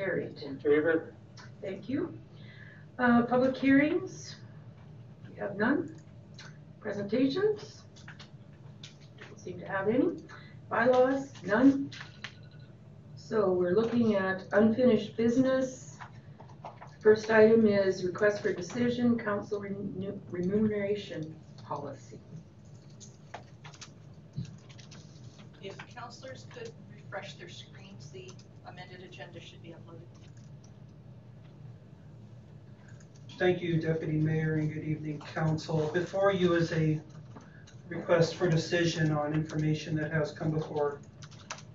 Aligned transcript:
carried. 0.00 0.42
In 0.42 0.58
favor? 0.58 1.12
Thank 1.60 1.88
you. 1.88 2.18
Uh, 2.98 3.22
public 3.22 3.54
hearings? 3.54 4.36
We 5.28 5.38
have 5.38 5.56
none. 5.56 5.94
Presentations? 6.80 7.82
Don't 9.20 9.38
seem 9.38 9.58
to 9.60 9.66
have 9.66 9.88
any. 9.88 10.16
Bylaws? 10.70 11.32
None. 11.44 11.90
So 13.14 13.52
we're 13.52 13.74
looking 13.74 14.14
at 14.14 14.44
unfinished 14.52 15.16
business. 15.18 15.98
First 17.00 17.30
item 17.30 17.66
is 17.66 18.02
request 18.04 18.40
for 18.42 18.52
decision, 18.54 19.18
council 19.18 19.60
remu- 19.60 20.18
remuneration 20.30 21.34
policy. 21.62 22.18
If 25.62 25.76
counselors 25.94 26.46
could 26.54 26.72
refresh 26.90 27.34
their 27.34 27.50
screens, 27.50 28.10
the 28.10 28.30
amended 28.70 29.02
agenda 29.02 29.40
should 29.40 29.62
be 29.62 29.70
uploaded. 29.70 30.00
Thank 33.38 33.62
you, 33.62 33.80
Deputy 33.80 34.18
Mayor, 34.18 34.54
and 34.56 34.72
good 34.72 34.84
evening, 34.84 35.20
Council. 35.34 35.90
Before 35.94 36.32
you 36.32 36.54
is 36.54 36.72
a 36.72 37.00
request 37.88 38.36
for 38.36 38.48
decision 38.48 39.12
on 39.12 39.32
information 39.32 39.96
that 39.96 40.12
has 40.12 40.30
come 40.30 40.50
before 40.50 41.00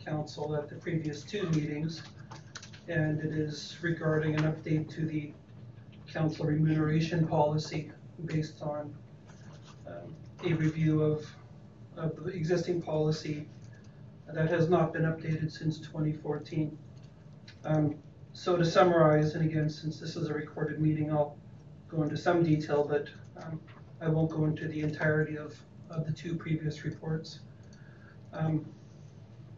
Council 0.06 0.56
at 0.56 0.70
the 0.70 0.76
previous 0.76 1.24
two 1.24 1.50
meetings. 1.50 2.04
And 2.88 3.20
it 3.20 3.34
is 3.34 3.76
regarding 3.82 4.36
an 4.36 4.44
update 4.44 4.94
to 4.94 5.06
the 5.06 5.34
council 6.08 6.46
remuneration 6.46 7.28
policy 7.28 7.92
based 8.26 8.62
on 8.62 8.94
um, 9.88 10.16
a 10.46 10.54
review 10.54 11.02
of, 11.02 11.26
of 11.98 12.24
the 12.24 12.30
existing 12.30 12.82
policy 12.84 13.48
that 14.32 14.50
has 14.50 14.70
not 14.70 14.94
been 14.94 15.04
updated 15.04 15.52
since 15.52 15.80
2014. 15.80 16.78
Um, 17.66 17.96
So 18.34 18.58
to 18.58 18.66
summarize, 18.66 19.34
and 19.36 19.50
again, 19.50 19.70
since 19.70 19.98
this 20.00 20.18
is 20.18 20.30
a 20.30 20.34
recorded 20.34 20.82
meeting, 20.82 21.10
I'll 21.10 21.38
go 21.88 22.04
into 22.04 22.18
some 22.18 22.44
detail, 22.44 22.86
but 22.86 23.08
um, 23.42 23.62
I 24.02 24.10
won't 24.10 24.30
go 24.30 24.44
into 24.44 24.68
the 24.68 24.82
entirety 24.82 25.38
of, 25.38 25.58
of 25.90 26.06
the 26.06 26.12
two 26.12 26.36
previous 26.36 26.84
reports. 26.84 27.40
Um, 28.34 28.66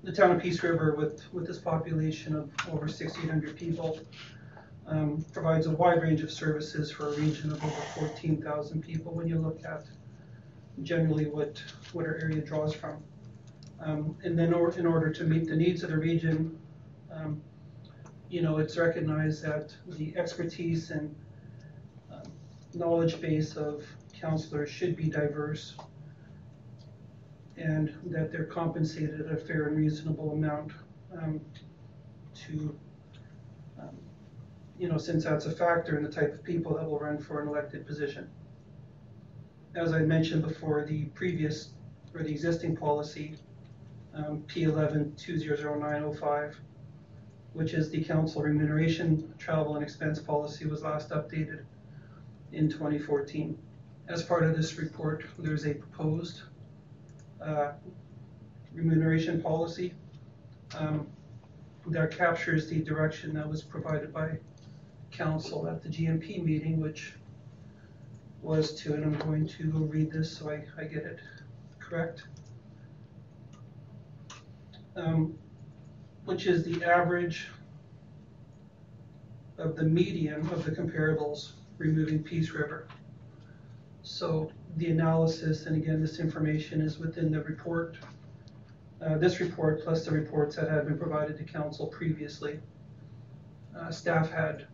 The 0.03 0.11
town 0.11 0.31
of 0.31 0.39
Peace 0.41 0.61
River, 0.63 0.95
with, 0.95 1.21
with 1.33 1.47
this 1.47 1.57
population 1.57 2.35
of 2.35 2.51
over 2.71 2.87
6,800 2.87 3.55
people, 3.57 3.99
um, 4.85 5.25
provides 5.33 5.65
a 5.65 5.71
wide 5.71 6.01
range 6.03 6.21
of 6.21 6.31
services 6.31 6.91
for 6.91 7.07
a 7.07 7.15
region 7.17 7.51
of 7.51 7.61
over 7.63 7.81
14,000 7.95 8.81
people 8.81 9.11
when 9.11 9.27
you 9.27 9.39
look 9.39 9.65
at 9.65 9.83
generally 10.83 11.25
what, 11.25 11.61
what 11.93 12.05
our 12.05 12.15
area 12.21 12.41
draws 12.41 12.73
from. 12.75 13.03
Um, 13.79 14.15
And 14.23 14.37
then 14.37 14.53
or- 14.53 14.71
in 14.77 14.85
order 14.85 15.11
to 15.11 15.23
meet 15.23 15.47
the 15.47 15.55
needs 15.55 15.81
of 15.83 15.89
the 15.89 15.97
region, 15.97 16.59
um, 17.11 17.41
you 18.29 18.41
know, 18.41 18.57
it's 18.57 18.77
recognized 18.77 19.43
that 19.43 19.73
the 19.87 20.15
expertise 20.17 20.91
and 20.91 21.15
um, 22.11 22.23
knowledge 22.73 23.21
base 23.21 23.55
of 23.55 23.83
counselors 24.19 24.69
should 24.69 24.95
be 24.95 25.09
diverse 25.09 25.75
and 27.55 27.93
that 28.05 28.31
they're 28.31 28.43
compensated 28.43 29.31
a 29.31 29.37
fair 29.37 29.67
and 29.67 29.77
reasonable 29.77 30.31
amount 30.31 30.71
um, 31.17 31.41
to, 32.35 32.77
um, 33.79 33.97
you 34.77 34.87
know, 34.87 34.97
since 34.97 35.23
that's 35.23 35.45
a 35.45 35.51
factor 35.51 35.97
in 35.97 36.03
the 36.03 36.11
type 36.11 36.33
of 36.33 36.43
people 36.43 36.75
that 36.75 36.85
will 36.85 36.99
run 36.99 37.17
for 37.17 37.41
an 37.41 37.47
elected 37.47 37.85
position. 37.87 38.29
As 39.75 39.93
I 39.93 39.99
mentioned 39.99 40.43
before, 40.43 40.85
the 40.85 41.05
previous, 41.05 41.71
or 42.13 42.23
the 42.23 42.31
existing 42.31 42.75
policy, 42.75 43.37
um, 44.13 44.43
P 44.47 44.63
eleven 44.63 45.13
two 45.15 45.37
zero 45.37 45.55
zero 45.55 45.79
nine 45.79 46.03
oh 46.03 46.13
five, 46.13 46.57
which 47.57 47.73
is 47.73 47.89
the 47.89 48.03
council 48.03 48.43
remuneration, 48.43 49.33
travel 49.39 49.73
and 49.73 49.83
expense 49.83 50.19
policy 50.19 50.67
was 50.67 50.83
last 50.83 51.09
updated 51.09 51.63
in 52.51 52.69
2014. 52.69 53.57
As 54.09 54.21
part 54.21 54.43
of 54.43 54.55
this 54.55 54.77
report, 54.77 55.25
there's 55.39 55.65
a 55.65 55.73
proposed 55.73 56.43
uh, 57.43 57.71
remuneration 58.75 59.41
policy 59.41 59.95
um, 60.77 61.07
that 61.87 62.15
captures 62.15 62.69
the 62.69 62.79
direction 62.83 63.33
that 63.33 63.49
was 63.49 63.63
provided 63.63 64.13
by 64.13 64.37
council 65.09 65.67
at 65.67 65.81
the 65.81 65.89
GMP 65.89 66.43
meeting, 66.43 66.79
which 66.79 67.15
was 68.43 68.75
to, 68.81 68.93
and 68.93 69.03
I'm 69.03 69.17
going 69.17 69.47
to 69.47 69.63
read 69.71 70.11
this 70.11 70.37
so 70.37 70.51
I, 70.51 70.63
I 70.79 70.83
get 70.83 71.05
it 71.05 71.19
correct. 71.79 72.21
Um, 74.95 75.39
which 76.27 76.45
is 76.45 76.65
the 76.65 76.83
average 76.83 77.47
of 79.57 79.77
the 79.77 79.83
median 79.83 80.41
of 80.49 80.65
the 80.65 80.71
comparables 80.71 81.53
removing 81.77 82.21
Peace 82.21 82.51
River. 82.51 82.89
So 84.03 84.51
the 84.75 84.87
analysis, 84.91 85.67
and 85.67 85.77
again, 85.81 86.01
this 86.01 86.19
information 86.19 86.81
is 86.81 86.99
within 86.99 87.31
the 87.31 87.41
report, 87.43 87.95
uh, 89.01 89.17
this 89.17 89.39
report 89.39 89.81
plus 89.85 90.03
the 90.03 90.11
reports 90.11 90.57
that 90.57 90.69
had 90.69 90.85
been 90.85 90.97
provided 90.97 91.37
to 91.37 91.45
council 91.45 91.87
previously. 91.87 92.59
Uh, 93.73 93.89
staff 93.89 94.29
had 94.29 94.67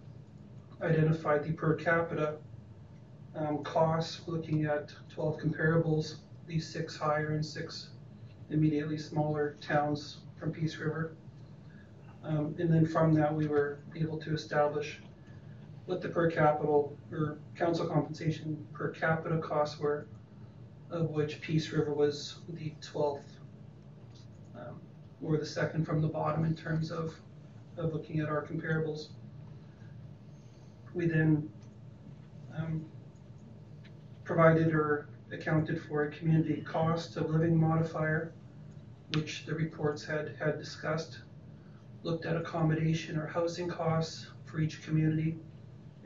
identified 0.82 1.44
the 1.44 1.52
per 1.52 1.76
capita 1.76 2.38
um, 3.36 3.64
costs, 3.64 4.22
looking 4.26 4.66
at 4.66 4.92
twelve 5.08 5.38
comparables, 5.38 6.16
these 6.48 6.68
six 6.68 6.98
higher 6.98 7.34
and 7.34 7.46
six 7.46 7.90
immediately 8.50 8.98
smaller 8.98 9.56
towns 9.62 10.18
from 10.40 10.52
Peace 10.52 10.78
River. 10.78 11.14
Um, 12.24 12.56
and 12.58 12.72
then 12.74 12.86
from 12.86 13.14
that, 13.16 13.34
we 13.34 13.48
were 13.48 13.80
able 13.96 14.18
to 14.20 14.34
establish 14.34 15.02
what 15.86 16.02
the 16.02 16.08
per 16.08 16.32
capita 16.32 16.66
or 16.66 17.40
council 17.58 17.86
compensation 17.86 18.66
per 18.72 18.90
capita 18.90 19.38
costs 19.40 19.78
were, 19.78 20.08
of 20.90 21.10
which 21.10 21.42
Peace 21.42 21.72
River 21.72 21.94
was 21.94 22.40
the 22.50 22.74
twelfth, 22.82 23.40
um, 24.56 24.80
or 25.22 25.38
the 25.38 25.46
second 25.46 25.86
from 25.86 26.02
the 26.02 26.08
bottom 26.08 26.46
in 26.46 26.56
terms 26.56 26.92
of, 26.92 27.14
of 27.76 27.94
looking 27.94 28.22
at 28.22 28.30
our 28.30 28.46
comparables. 28.46 29.10
We 30.94 31.08
then 31.08 31.50
um, 32.58 32.86
provided 34.24 34.74
or 34.74 35.10
accounted 35.34 35.82
for 35.84 36.04
a 36.04 36.12
community 36.12 36.62
cost 36.62 37.18
of 37.18 37.30
living 37.30 37.60
modifier, 37.60 38.32
which 39.16 39.46
the 39.46 39.54
reports 39.56 40.06
had, 40.06 40.36
had 40.40 40.58
discussed, 40.58 41.20
looked 42.04 42.26
at 42.26 42.36
accommodation 42.36 43.18
or 43.18 43.26
housing 43.26 43.68
costs 43.68 44.28
for 44.46 44.60
each 44.60 44.84
community, 44.84 45.38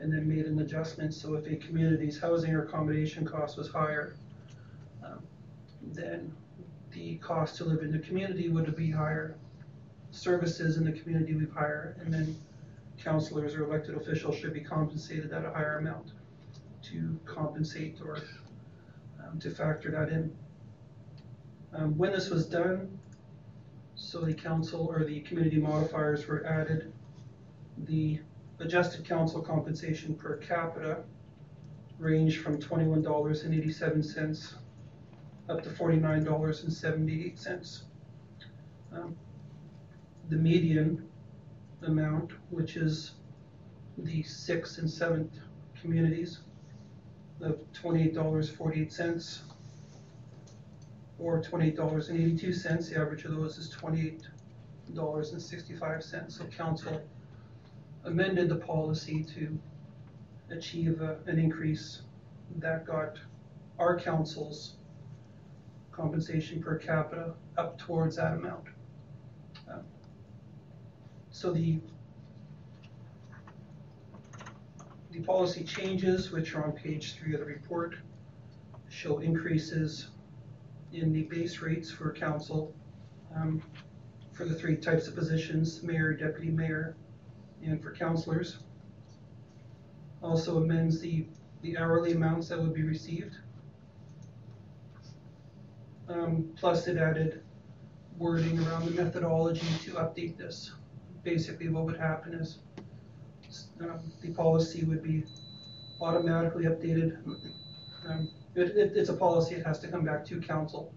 and 0.00 0.12
then 0.12 0.28
made 0.28 0.46
an 0.46 0.60
adjustment, 0.60 1.12
so 1.12 1.34
if 1.34 1.46
a 1.46 1.56
community's 1.56 2.18
housing 2.20 2.54
or 2.54 2.62
accommodation 2.64 3.26
cost 3.26 3.58
was 3.58 3.68
higher, 3.68 4.14
um, 5.04 5.20
then 5.82 6.32
the 6.92 7.16
cost 7.16 7.56
to 7.56 7.64
live 7.64 7.82
in 7.82 7.90
the 7.90 7.98
community 7.98 8.48
would 8.48 8.74
be 8.76 8.90
higher, 8.90 9.36
services 10.10 10.76
in 10.76 10.84
the 10.84 10.92
community 10.92 11.34
would 11.34 11.48
be 11.48 11.52
higher, 11.52 11.96
and 12.00 12.14
then 12.14 12.36
counselors 12.96 13.54
or 13.54 13.64
elected 13.64 13.96
officials 13.96 14.36
should 14.36 14.52
be 14.52 14.60
compensated 14.60 15.32
at 15.32 15.44
a 15.44 15.50
higher 15.50 15.78
amount 15.78 16.12
to 16.82 17.18
compensate 17.24 17.98
or 18.04 18.18
um, 19.22 19.38
to 19.38 19.50
factor 19.50 19.90
that 19.90 20.08
in. 20.08 20.34
Um, 21.74 21.98
when 21.98 22.12
this 22.12 22.30
was 22.30 22.46
done, 22.46 22.97
so 23.98 24.20
the 24.20 24.32
council 24.32 24.86
or 24.86 25.04
the 25.04 25.20
community 25.22 25.58
modifiers 25.58 26.26
were 26.28 26.46
added, 26.46 26.92
the 27.78 28.20
adjusted 28.60 29.04
council 29.04 29.42
compensation 29.42 30.14
per 30.14 30.36
capita 30.36 31.02
ranged 31.98 32.40
from 32.40 32.60
twenty-one 32.60 33.02
dollars 33.02 33.42
and 33.42 33.52
eighty-seven 33.52 34.02
cents 34.02 34.54
up 35.48 35.62
to 35.64 35.70
forty-nine 35.70 36.22
dollars 36.22 36.62
and 36.62 36.72
seventy-eight 36.72 37.38
cents. 37.38 37.84
Um, 38.92 39.16
The 40.28 40.36
median 40.36 41.08
amount, 41.82 42.30
which 42.50 42.76
is 42.76 43.14
the 43.98 44.22
sixth 44.22 44.78
and 44.78 44.88
seventh 44.88 45.40
communities, 45.80 46.38
of 47.40 47.58
twenty-eight 47.72 48.14
dollars 48.14 48.48
forty-eight 48.48 48.92
cents 48.92 49.42
or 51.18 51.40
twenty-eight 51.42 51.76
dollars 51.76 52.08
and 52.08 52.18
eighty-two 52.20 52.52
cents. 52.52 52.88
The 52.88 53.00
average 53.00 53.24
of 53.24 53.32
those 53.34 53.58
is 53.58 53.68
twenty-eight 53.70 54.22
dollars 54.94 55.32
and 55.32 55.42
sixty-five 55.42 56.02
cents. 56.02 56.36
So 56.38 56.44
council 56.46 57.00
amended 58.04 58.48
the 58.48 58.56
policy 58.56 59.24
to 59.34 59.58
achieve 60.50 61.00
a- 61.02 61.18
an 61.26 61.38
increase 61.38 62.02
that 62.56 62.86
got 62.86 63.18
our 63.78 63.98
council's 63.98 64.74
compensation 65.92 66.62
per 66.62 66.76
capita 66.76 67.34
up 67.58 67.76
towards 67.78 68.16
that 68.16 68.34
amount. 68.34 68.64
Um, 69.70 69.82
So 71.30 71.52
the 71.52 71.80
the 75.10 75.20
policy 75.20 75.64
changes, 75.64 76.30
which 76.30 76.54
are 76.54 76.64
on 76.64 76.72
page 76.72 77.14
three 77.14 77.34
of 77.34 77.40
the 77.40 77.46
report, 77.46 77.96
show 78.88 79.18
increases 79.18 80.08
in 80.92 81.12
the 81.12 81.22
base 81.22 81.60
rates 81.60 81.90
for 81.90 82.12
council 82.12 82.74
um, 83.34 83.62
for 84.32 84.44
the 84.44 84.54
three 84.54 84.76
types 84.76 85.08
of 85.08 85.14
positions, 85.14 85.82
mayor, 85.82 86.12
deputy 86.12 86.50
mayor, 86.50 86.96
and 87.64 87.82
for 87.82 87.92
counselors. 87.92 88.58
Also 90.22 90.58
amends 90.58 91.00
the, 91.00 91.26
the 91.62 91.76
hourly 91.76 92.12
amounts 92.12 92.48
that 92.48 92.60
would 92.60 92.74
be 92.74 92.82
received. 92.82 93.36
Um, 96.08 96.50
plus 96.56 96.86
it 96.86 96.96
added 96.96 97.42
wording 98.16 98.58
around 98.66 98.86
the 98.86 99.02
methodology 99.02 99.66
to 99.84 99.92
update 99.92 100.36
this. 100.36 100.72
Basically, 101.22 101.68
what 101.68 101.84
would 101.84 101.98
happen 101.98 102.34
is, 102.34 102.58
um, 103.80 104.00
the 104.22 104.30
policy 104.30 104.84
would 104.84 105.02
be 105.02 105.24
automatically 106.00 106.64
updated. 106.64 107.18
Um, 108.08 108.30
it, 108.60 108.76
it, 108.76 108.92
it's 108.96 109.08
a 109.08 109.14
policy, 109.14 109.54
it 109.54 109.66
has 109.66 109.78
to 109.80 109.88
come 109.88 110.04
back 110.04 110.24
to 110.26 110.40
council 110.40 110.92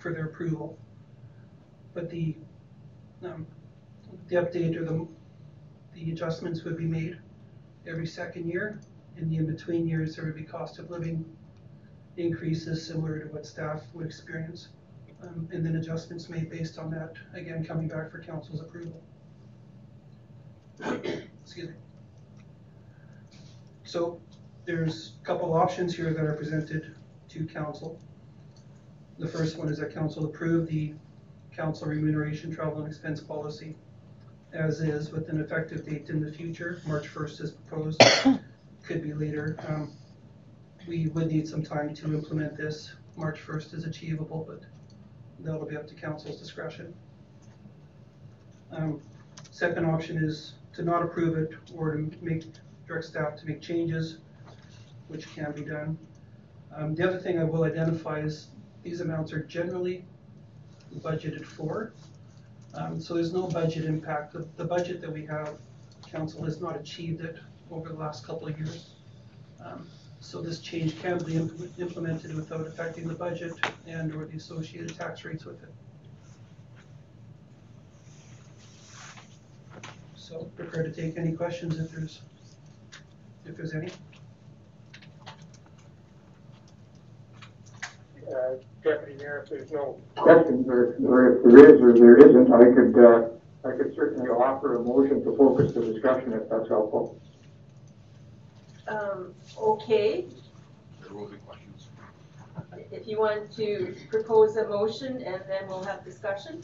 for 0.00 0.12
their 0.12 0.26
approval. 0.26 0.78
But 1.94 2.10
the, 2.10 2.36
um, 3.24 3.46
the 4.28 4.36
update 4.36 4.76
or 4.76 4.84
the, 4.84 5.06
the 5.94 6.12
adjustments 6.12 6.64
would 6.64 6.76
be 6.76 6.86
made 6.86 7.18
every 7.86 8.06
second 8.06 8.48
year. 8.48 8.80
In 9.16 9.28
the 9.28 9.36
in-between 9.36 9.86
years, 9.88 10.14
there 10.14 10.24
would 10.26 10.36
be 10.36 10.44
cost 10.44 10.78
of 10.78 10.90
living 10.90 11.24
increases 12.16 12.86
similar 12.86 13.18
to 13.20 13.26
what 13.28 13.46
staff 13.46 13.82
would 13.94 14.06
experience. 14.06 14.68
Um, 15.22 15.48
and 15.52 15.66
then 15.66 15.76
adjustments 15.76 16.28
made 16.28 16.48
based 16.48 16.78
on 16.78 16.90
that, 16.92 17.14
again, 17.34 17.64
coming 17.64 17.88
back 17.88 18.10
for 18.10 18.22
council's 18.22 18.60
approval. 18.60 19.02
Excuse 21.44 21.70
me. 21.70 21.74
So 23.82 24.20
there's 24.68 25.12
a 25.22 25.24
couple 25.24 25.54
options 25.54 25.96
here 25.96 26.12
that 26.12 26.22
are 26.22 26.34
presented 26.34 26.94
to 27.30 27.46
council. 27.46 27.98
The 29.18 29.26
first 29.26 29.56
one 29.56 29.70
is 29.70 29.78
that 29.78 29.94
council 29.94 30.26
approve 30.26 30.68
the 30.68 30.92
council 31.56 31.88
remuneration 31.88 32.54
travel 32.54 32.80
and 32.80 32.86
expense 32.86 33.18
policy 33.18 33.74
as 34.52 34.82
is 34.82 35.10
with 35.10 35.30
an 35.30 35.40
effective 35.40 35.86
date 35.86 36.10
in 36.10 36.20
the 36.22 36.30
future, 36.30 36.82
March 36.86 37.08
first 37.08 37.40
is 37.40 37.52
proposed, 37.52 38.02
could 38.82 39.02
be 39.02 39.14
later. 39.14 39.56
Um, 39.66 39.90
We 40.86 41.08
would 41.08 41.28
need 41.28 41.48
some 41.48 41.62
time 41.62 41.94
to 41.94 42.14
implement 42.14 42.56
this. 42.56 42.92
March 43.16 43.40
first 43.40 43.72
is 43.72 43.84
achievable, 43.84 44.44
but 44.46 44.62
that'll 45.40 45.66
be 45.66 45.76
up 45.78 45.86
to 45.88 45.94
council's 45.94 46.38
discretion. 46.38 46.94
Um, 48.70 49.00
Second 49.50 49.86
option 49.86 50.22
is 50.22 50.54
to 50.74 50.82
not 50.82 51.02
approve 51.02 51.38
it 51.38 51.54
or 51.74 51.96
to 51.96 52.10
make, 52.20 52.44
direct 52.86 53.06
staff 53.06 53.36
to 53.36 53.46
make 53.46 53.60
changes, 53.62 54.18
which 55.08 55.34
can 55.34 55.52
be 55.52 55.62
done. 55.62 55.98
Um, 56.74 56.94
The 56.94 57.08
other 57.08 57.18
thing 57.18 57.38
I 57.38 57.44
will 57.44 57.64
identify 57.64 58.20
is 58.20 58.48
these 58.82 59.00
amounts 59.00 59.32
are 59.32 59.42
generally 59.42 60.04
budgeted 60.98 61.44
for. 61.44 61.92
Um, 62.74 63.00
So 63.00 63.14
there's 63.14 63.32
no 63.32 63.48
budget 63.48 63.84
impact. 63.84 64.32
The, 64.32 64.46
the 64.56 64.64
budget 64.64 65.00
that 65.00 65.12
we 65.12 65.24
have, 65.26 65.58
council 66.10 66.44
has 66.44 66.60
not 66.60 66.76
achieved 66.76 67.22
it 67.22 67.38
over 67.70 67.88
the 67.88 67.94
last 67.96 68.24
couple 68.26 68.46
of 68.48 68.58
years. 68.58 68.90
Um, 69.64 69.86
So 70.20 70.40
this 70.42 70.60
change 70.60 71.00
can 71.00 71.18
be 71.24 71.36
implement- 71.36 71.78
implemented 71.78 72.34
without 72.34 72.66
affecting 72.66 73.08
the 73.08 73.14
budget 73.14 73.52
and 73.86 74.14
or 74.14 74.24
the 74.26 74.36
associated 74.36 74.94
tax 74.96 75.24
rates 75.24 75.44
with 75.44 75.62
it. 75.62 75.72
So 80.16 80.44
prepared 80.56 80.92
to 80.94 81.02
take 81.02 81.16
any 81.16 81.32
questions 81.32 81.78
if 81.78 81.90
there's, 81.90 82.20
if 83.46 83.56
there's 83.56 83.74
any. 83.74 83.90
Uh, 88.34 88.56
Deputy 88.82 89.14
Mayor, 89.18 89.42
if 89.44 89.50
there's 89.50 89.70
no 89.72 89.98
questions, 90.16 90.66
or, 90.68 90.96
or 91.06 91.36
if 91.38 91.44
there 91.44 91.74
is 91.74 91.80
or 91.80 91.92
there 91.92 92.16
isn't, 92.16 92.52
I 92.52 92.64
could, 92.74 92.98
uh, 93.04 93.68
I 93.68 93.76
could 93.76 93.94
certainly 93.94 94.28
offer 94.28 94.76
a 94.76 94.82
motion 94.82 95.24
to 95.24 95.36
focus 95.36 95.72
the 95.72 95.80
discussion 95.80 96.32
if 96.32 96.48
that's 96.48 96.68
helpful. 96.68 97.20
Um, 98.86 99.34
okay, 99.58 100.26
There 101.02 101.12
will 101.14 101.26
be 101.28 101.36
questions. 101.38 101.88
if 102.90 103.06
you 103.06 103.18
want 103.18 103.52
to 103.56 103.94
propose 104.10 104.56
a 104.56 104.66
motion 104.66 105.22
and 105.22 105.42
then 105.46 105.68
we'll 105.68 105.84
have 105.84 106.04
discussion. 106.04 106.62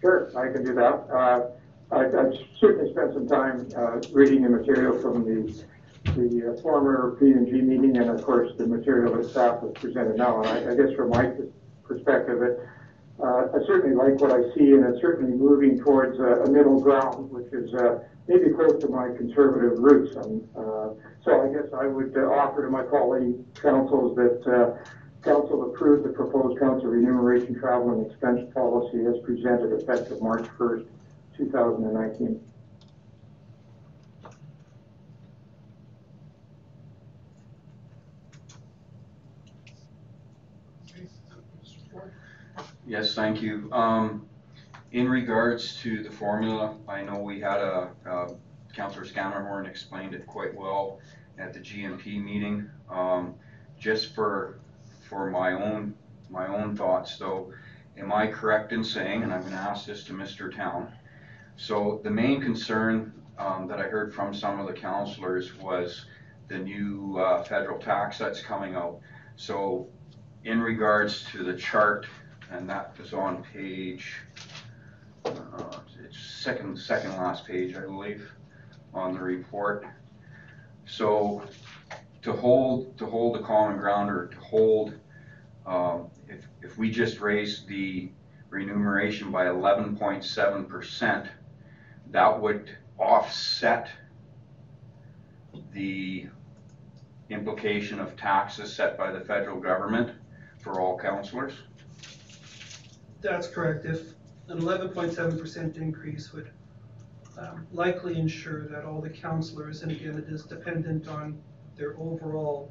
Sure, 0.00 0.30
I 0.38 0.52
can 0.52 0.64
do 0.64 0.74
that. 0.74 1.06
Uh, 1.10 1.46
I, 1.90 2.04
I've 2.06 2.34
certainly 2.60 2.92
spent 2.92 3.14
some 3.14 3.26
time, 3.26 3.68
uh, 3.76 4.00
reading 4.12 4.42
the 4.42 4.50
material 4.50 4.98
from 5.00 5.24
the, 5.24 5.64
the 6.14 6.54
uh, 6.56 6.62
former 6.62 7.16
P 7.18 7.26
and 7.26 7.46
G 7.46 7.60
meeting, 7.60 7.96
and 7.96 8.10
of 8.10 8.22
course, 8.22 8.52
the 8.56 8.66
material 8.66 9.14
that 9.16 9.30
staff 9.30 9.60
has 9.62 9.72
presented 9.74 10.16
now. 10.16 10.42
And 10.42 10.48
I, 10.48 10.72
I 10.72 10.74
guess 10.76 10.94
from 10.94 11.10
my 11.10 11.30
perspective, 11.84 12.42
it, 12.42 12.58
uh, 13.20 13.46
I 13.54 13.66
certainly 13.66 13.94
like 13.94 14.20
what 14.20 14.32
I 14.32 14.42
see, 14.54 14.72
and 14.72 14.84
it's 14.84 15.00
certainly 15.00 15.36
moving 15.36 15.78
towards 15.78 16.18
a, 16.18 16.44
a 16.44 16.50
middle 16.50 16.80
ground, 16.80 17.30
which 17.30 17.52
is 17.52 17.72
uh, 17.74 17.98
maybe 18.26 18.50
close 18.50 18.80
to 18.82 18.88
my 18.88 19.08
conservative 19.16 19.78
roots. 19.78 20.16
And, 20.16 20.42
uh, 20.56 20.94
so 21.24 21.42
I 21.42 21.52
guess 21.52 21.72
I 21.72 21.86
would 21.86 22.16
uh, 22.16 22.26
offer 22.26 22.62
to 22.62 22.70
my 22.70 22.82
colleague 22.82 23.36
councils 23.54 24.16
that 24.16 24.42
uh, 24.46 24.76
council 25.22 25.70
approve 25.70 26.02
the 26.04 26.10
proposed 26.10 26.60
council 26.60 26.88
remuneration 26.88 27.58
travel 27.58 27.92
and 27.92 28.10
expense 28.10 28.52
policy 28.52 29.06
as 29.06 29.14
presented 29.24 29.72
effective 29.72 30.20
March 30.20 30.46
1st, 30.58 30.86
2019. 31.36 32.40
Yes, 42.94 43.12
thank 43.16 43.42
you. 43.42 43.68
Um, 43.72 44.28
in 44.92 45.08
regards 45.08 45.80
to 45.82 46.04
the 46.04 46.12
formula, 46.12 46.76
I 46.86 47.02
know 47.02 47.18
we 47.18 47.40
had 47.40 47.58
a, 47.58 47.90
uh, 48.08 48.28
Counselor 48.72 49.04
Scammerhorn 49.04 49.66
explained 49.66 50.14
it 50.14 50.28
quite 50.28 50.54
well 50.54 51.00
at 51.36 51.52
the 51.52 51.58
GMP 51.58 52.22
meeting. 52.22 52.70
Um, 52.88 53.34
just 53.80 54.14
for, 54.14 54.60
for 55.08 55.28
my 55.28 55.54
own, 55.54 55.96
my 56.30 56.46
own 56.46 56.76
thoughts 56.76 57.18
though, 57.18 57.52
am 57.98 58.12
I 58.12 58.28
correct 58.28 58.70
in 58.70 58.84
saying, 58.84 59.24
and 59.24 59.34
I'm 59.34 59.42
gonna 59.42 59.56
ask 59.56 59.86
this 59.86 60.04
to 60.04 60.12
Mr. 60.12 60.54
Town, 60.54 60.92
so 61.56 62.00
the 62.04 62.10
main 62.12 62.40
concern, 62.40 63.12
um, 63.38 63.66
that 63.66 63.80
I 63.80 63.88
heard 63.88 64.14
from 64.14 64.32
some 64.32 64.60
of 64.60 64.68
the 64.68 64.72
counselors 64.72 65.52
was 65.58 66.06
the 66.46 66.58
new, 66.58 67.18
uh, 67.18 67.42
federal 67.42 67.80
tax 67.80 68.18
that's 68.18 68.40
coming 68.40 68.76
out. 68.76 69.00
So 69.34 69.88
in 70.44 70.60
regards 70.60 71.24
to 71.32 71.42
the 71.42 71.54
chart, 71.54 72.06
and 72.54 72.68
that 72.68 72.94
is 73.02 73.12
on 73.12 73.42
page, 73.52 74.14
uh, 75.24 75.30
it's 76.02 76.18
second, 76.18 76.78
second 76.78 77.10
last 77.16 77.46
page, 77.46 77.76
I 77.76 77.80
believe, 77.80 78.30
on 78.92 79.14
the 79.14 79.20
report. 79.20 79.86
So 80.86 81.42
to 82.22 82.32
hold, 82.32 82.96
to 82.98 83.06
hold 83.06 83.34
the 83.36 83.42
common 83.42 83.78
ground 83.78 84.10
or 84.10 84.28
to 84.28 84.38
hold, 84.38 84.94
um, 85.66 86.10
if, 86.28 86.46
if 86.62 86.78
we 86.78 86.90
just 86.90 87.20
raise 87.20 87.64
the 87.66 88.10
remuneration 88.50 89.32
by 89.32 89.48
eleven 89.48 89.96
point 89.96 90.24
seven 90.24 90.64
percent, 90.64 91.26
that 92.10 92.40
would 92.40 92.70
offset 92.98 93.88
the 95.72 96.26
implication 97.30 97.98
of 97.98 98.16
taxes 98.16 98.72
set 98.72 98.96
by 98.96 99.10
the 99.10 99.20
federal 99.20 99.58
government 99.58 100.12
for 100.60 100.80
all 100.80 100.98
counselors? 100.98 101.54
That's 103.24 103.46
correct. 103.46 103.86
If 103.86 104.12
an 104.48 104.58
eleven 104.58 104.90
point 104.90 105.14
seven 105.14 105.38
percent 105.38 105.78
increase 105.78 106.34
would 106.34 106.50
um, 107.38 107.66
likely 107.72 108.18
ensure 108.18 108.68
that 108.68 108.84
all 108.84 109.00
the 109.00 109.08
counselors, 109.08 109.82
and 109.82 109.90
again, 109.90 110.18
it 110.18 110.30
is 110.30 110.44
dependent 110.44 111.08
on 111.08 111.40
their 111.74 111.96
overall 111.98 112.70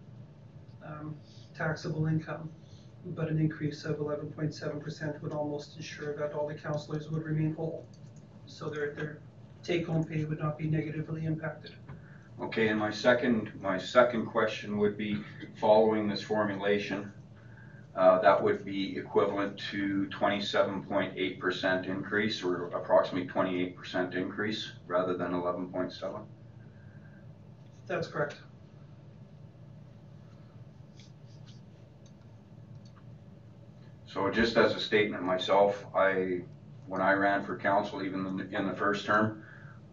um, 0.86 1.16
taxable 1.58 2.06
income, 2.06 2.52
but 3.08 3.30
an 3.30 3.40
increase 3.40 3.84
of 3.84 4.00
eleven 4.00 4.32
point 4.32 4.54
seven 4.54 4.80
percent 4.80 5.20
would 5.24 5.34
almost 5.34 5.76
ensure 5.76 6.16
that 6.18 6.34
all 6.34 6.48
the 6.48 6.54
counselors 6.54 7.10
would 7.10 7.24
remain 7.24 7.56
whole. 7.56 7.88
So 8.46 8.70
their, 8.70 8.94
their 8.94 9.22
take-home 9.64 10.04
pay 10.04 10.24
would 10.26 10.40
not 10.40 10.60
be 10.60 10.68
negatively 10.70 11.26
impacted. 11.26 11.72
Okay, 12.40 12.68
and 12.68 12.80
my 12.80 12.92
second, 12.92 13.52
my 13.60 13.80
second 13.80 14.28
question 14.28 14.78
would 14.78 14.98
be, 14.98 15.24
following 15.60 16.08
this 16.08 16.22
formulation, 16.22 17.12
uh, 17.96 18.20
that 18.20 18.42
would 18.42 18.66
be 18.66 18.98
equivalent 18.98 19.58
to 19.72 20.08
twenty-seven 20.08 20.84
point 20.84 21.14
eight 21.16 21.40
percent 21.40 21.86
increase, 21.86 22.44
or 22.44 22.68
approximately 22.68 23.28
twenty-eight 23.28 23.76
percent 23.76 24.16
increase, 24.16 24.72
rather 24.88 25.16
than 25.16 25.34
eleven 25.34 25.68
point 25.70 25.92
seven? 25.92 26.22
That's 27.86 28.08
correct. 28.08 28.38
So 34.06 34.30
just 34.30 34.58
as 34.58 34.76
a 34.76 34.80
statement 34.80 35.24
myself, 35.24 35.86
I, 35.96 36.42
when 36.86 37.02
I 37.02 37.14
ran 37.14 37.44
for 37.44 37.58
council, 37.58 38.04
even 38.04 38.26
in 38.28 38.38
the, 38.38 38.58
in 38.58 38.68
the 38.68 38.76
first 38.76 39.08
term, 39.08 39.44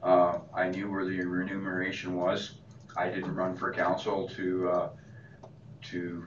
uh, 0.02 0.40
I 0.54 0.68
knew 0.68 0.90
where 0.90 1.06
the 1.06 1.20
remuneration 1.24 2.14
was. 2.16 2.56
I 2.96 3.08
didn't 3.08 3.34
run 3.34 3.56
for 3.56 3.72
council 3.72 4.28
to, 4.36 4.70
uh, 4.70 4.88
to 5.90 6.26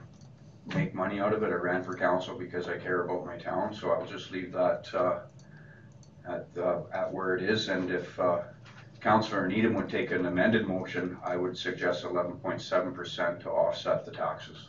make 0.66 0.94
money 0.94 1.20
out 1.20 1.32
of 1.32 1.42
it. 1.42 1.50
I 1.50 1.56
ran 1.56 1.82
for 1.82 1.94
council 1.96 2.38
because 2.38 2.68
I 2.68 2.78
care 2.78 3.04
about 3.04 3.26
my 3.26 3.36
town, 3.36 3.74
so 3.74 3.90
I'll 3.90 4.06
just 4.06 4.30
leave 4.30 4.52
that, 4.52 4.88
uh, 4.94 5.20
at, 6.26 6.48
at 6.92 7.12
where 7.12 7.36
it 7.36 7.42
is, 7.42 7.68
and 7.68 7.90
if, 7.90 8.18
uh, 8.18 8.40
Counselor 9.00 9.46
Needham 9.46 9.74
would 9.74 9.90
take 9.90 10.12
an 10.12 10.24
amended 10.24 10.66
motion, 10.66 11.18
I 11.22 11.36
would 11.36 11.58
suggest 11.58 12.04
eleven 12.04 12.36
point 12.38 12.62
seven 12.62 12.94
percent 12.94 13.40
to 13.40 13.50
offset 13.50 14.06
the 14.06 14.10
taxes. 14.10 14.68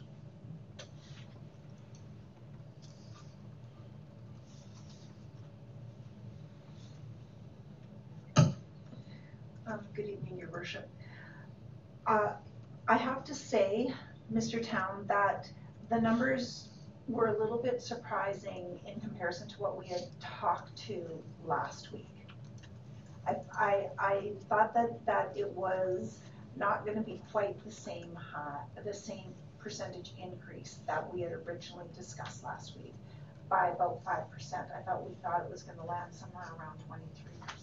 Um, 8.35 9.79
Good 9.95 10.09
evening, 10.09 10.37
your 10.37 10.49
worship. 10.51 10.89
Uh, 12.05 12.33
I 12.89 12.97
have 12.97 13.23
to 13.23 13.33
say, 13.33 13.93
Mr. 14.33 14.61
Town, 14.61 15.05
that 15.07 15.49
the 15.89 15.99
numbers 15.99 16.69
were 17.07 17.27
a 17.27 17.39
little 17.39 17.57
bit 17.57 17.81
surprising 17.81 18.79
in 18.85 18.99
comparison 18.99 19.47
to 19.47 19.55
what 19.61 19.77
we 19.77 19.85
had 19.85 20.03
talked 20.19 20.75
to 20.75 21.05
last 21.45 21.91
week. 21.91 22.07
I, 23.27 23.35
I, 23.53 23.87
I 23.99 24.31
thought 24.49 24.73
that, 24.73 25.05
that 25.05 25.33
it 25.35 25.49
was 25.51 26.19
not 26.55 26.85
gonna 26.85 27.01
be 27.01 27.21
quite 27.31 27.63
the 27.63 27.71
same 27.71 28.15
high, 28.15 28.61
the 28.83 28.93
same 28.93 29.33
percentage 29.59 30.13
increase 30.21 30.79
that 30.87 31.11
we 31.13 31.21
had 31.21 31.33
originally 31.33 31.85
discussed 31.95 32.43
last 32.43 32.75
week 32.77 32.93
by 33.49 33.69
about 33.69 34.03
five 34.03 34.29
percent. 34.31 34.67
I 34.75 34.81
thought, 34.81 35.07
we 35.07 35.15
thought 35.23 35.41
it 35.45 35.51
was 35.51 35.63
gonna 35.63 35.85
land 35.85 36.13
somewhere 36.13 36.45
around 36.57 36.79
twenty-three 36.87 37.33
percent. 37.41 37.61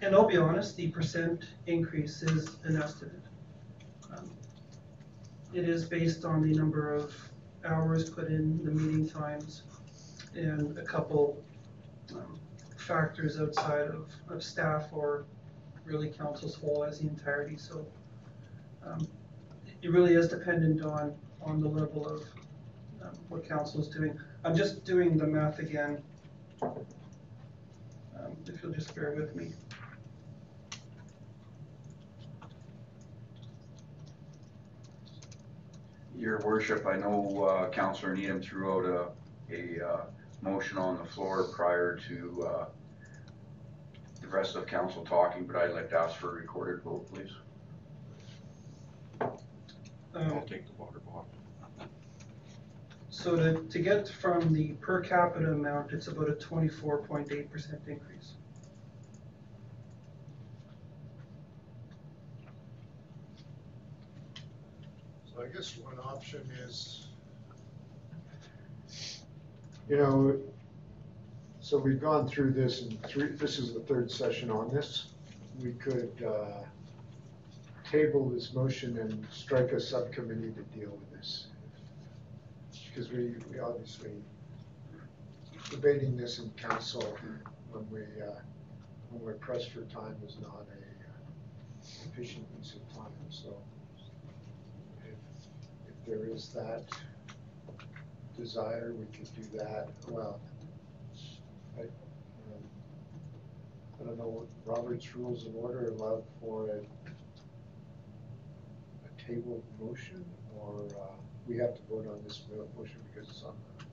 And 0.00 0.14
I'll 0.14 0.28
be 0.28 0.36
honest, 0.36 0.76
the 0.76 0.88
percent 0.88 1.44
increase 1.66 2.22
is 2.22 2.56
an 2.64 2.80
estimate. 2.80 3.22
Um, 4.16 4.30
It 5.52 5.68
is 5.68 5.84
based 5.84 6.24
on 6.24 6.42
the 6.42 6.56
number 6.56 6.94
of 6.94 7.14
hours 7.64 8.10
put 8.10 8.28
in, 8.28 8.62
the 8.64 8.70
meeting 8.70 9.08
times, 9.08 9.62
and 10.34 10.76
a 10.78 10.82
couple 10.82 11.42
um, 12.12 12.38
factors 12.76 13.40
outside 13.40 13.88
of, 13.88 14.08
of 14.28 14.42
staff 14.42 14.88
or 14.92 15.24
really 15.84 16.08
council's 16.08 16.54
whole 16.54 16.84
as 16.84 17.00
the 17.00 17.08
entirety, 17.08 17.56
so 17.56 17.86
um, 18.86 19.06
it 19.82 19.90
really 19.90 20.14
is 20.14 20.28
dependent 20.28 20.82
on, 20.82 21.14
on 21.40 21.60
the 21.60 21.68
level 21.68 22.06
of 22.06 22.22
um, 23.02 23.14
what 23.28 23.48
council 23.48 23.80
is 23.80 23.88
doing. 23.88 24.18
I'm 24.44 24.56
just 24.56 24.84
doing 24.84 25.16
the 25.16 25.26
math 25.26 25.58
again. 25.60 26.02
Um, 26.62 26.76
If 28.46 28.62
you'll 28.62 28.72
just 28.72 28.94
bear 28.94 29.14
with 29.14 29.34
me. 29.34 29.52
Your 36.18 36.40
worship, 36.40 36.84
I 36.84 36.96
know 36.96 37.44
uh, 37.44 37.70
Counselor 37.70 38.12
Needham 38.12 38.42
threw 38.42 38.72
out 38.72 39.14
a, 39.50 39.54
a 39.54 39.86
uh, 39.88 40.00
motion 40.42 40.76
on 40.76 40.98
the 40.98 41.04
floor 41.04 41.44
prior 41.44 41.96
to 42.08 42.44
uh, 42.44 42.64
the 44.20 44.26
rest 44.26 44.56
of 44.56 44.66
council 44.66 45.04
talking, 45.04 45.46
but 45.46 45.54
I'd 45.54 45.70
like 45.70 45.90
to 45.90 45.98
ask 45.98 46.16
for 46.16 46.30
a 46.30 46.40
recorded 46.40 46.82
vote, 46.82 47.08
please. 47.14 47.30
Um, 49.20 49.36
I'll 50.14 50.42
take 50.42 50.66
the 50.66 50.72
water 50.76 50.98
bottle. 51.06 51.28
So 53.10 53.36
to, 53.36 53.62
to 53.62 53.78
get 53.78 54.08
from 54.08 54.52
the 54.52 54.72
per 54.80 55.00
capita 55.00 55.52
amount, 55.52 55.92
it's 55.92 56.08
about 56.08 56.28
a 56.28 56.34
twenty-four 56.34 56.98
point 57.02 57.30
eight 57.30 57.50
percent 57.50 57.80
increase. 57.86 58.32
I 65.48 65.56
guess 65.56 65.78
one 65.78 65.98
option 65.98 66.42
is, 66.66 67.06
you 69.88 69.96
know, 69.96 70.38
so 71.60 71.78
we've 71.78 72.00
gone 72.00 72.28
through 72.28 72.52
this 72.52 72.82
and 72.82 73.02
three, 73.04 73.28
this 73.28 73.58
is 73.58 73.72
the 73.72 73.80
third 73.80 74.10
session 74.10 74.50
on 74.50 74.68
this. 74.68 75.06
We 75.62 75.72
could, 75.72 76.12
uh, 76.26 76.64
table 77.90 78.28
this 78.28 78.52
motion 78.52 78.98
and 78.98 79.26
strike 79.30 79.72
a 79.72 79.80
subcommittee 79.80 80.52
to 80.52 80.78
deal 80.78 80.90
with 80.90 81.10
this. 81.12 81.46
Because 82.88 83.10
we, 83.10 83.34
we 83.50 83.58
obviously, 83.58 84.12
debating 85.70 86.16
this 86.16 86.40
in 86.40 86.50
council 86.50 87.16
when 87.70 87.90
we, 87.90 88.00
uh, 88.22 88.32
when 89.10 89.22
we're 89.22 89.34
pressed 89.34 89.70
for 89.70 89.80
time 89.82 90.16
is 90.26 90.36
not 90.42 90.66
a 90.68 91.08
uh, 91.08 92.10
efficient 92.12 92.46
use 92.58 92.74
of 92.74 92.96
time, 92.96 93.12
so 93.30 93.56
there 96.08 96.24
is 96.32 96.48
that 96.48 96.84
desire, 98.36 98.94
we 98.96 99.04
could 99.06 99.28
do 99.34 99.42
that, 99.58 99.88
well, 100.08 100.40
I, 101.76 101.82
um, 101.82 101.88
I 104.00 104.04
don't 104.04 104.16
know, 104.18 104.28
what 104.28 104.46
Robert's 104.64 105.14
Rules 105.14 105.46
of 105.46 105.56
Order 105.56 105.88
allow 105.88 106.22
for 106.40 106.68
a, 106.70 106.78
a 109.04 109.22
table 109.26 109.62
motion, 109.80 110.24
or, 110.58 110.86
uh, 110.98 111.16
we 111.46 111.56
have 111.58 111.74
to 111.74 111.82
vote 111.90 112.06
on 112.06 112.22
this 112.24 112.42
motion 112.76 113.00
because 113.12 113.28
it's 113.28 113.42
on 113.42 113.54
the, 113.78 113.84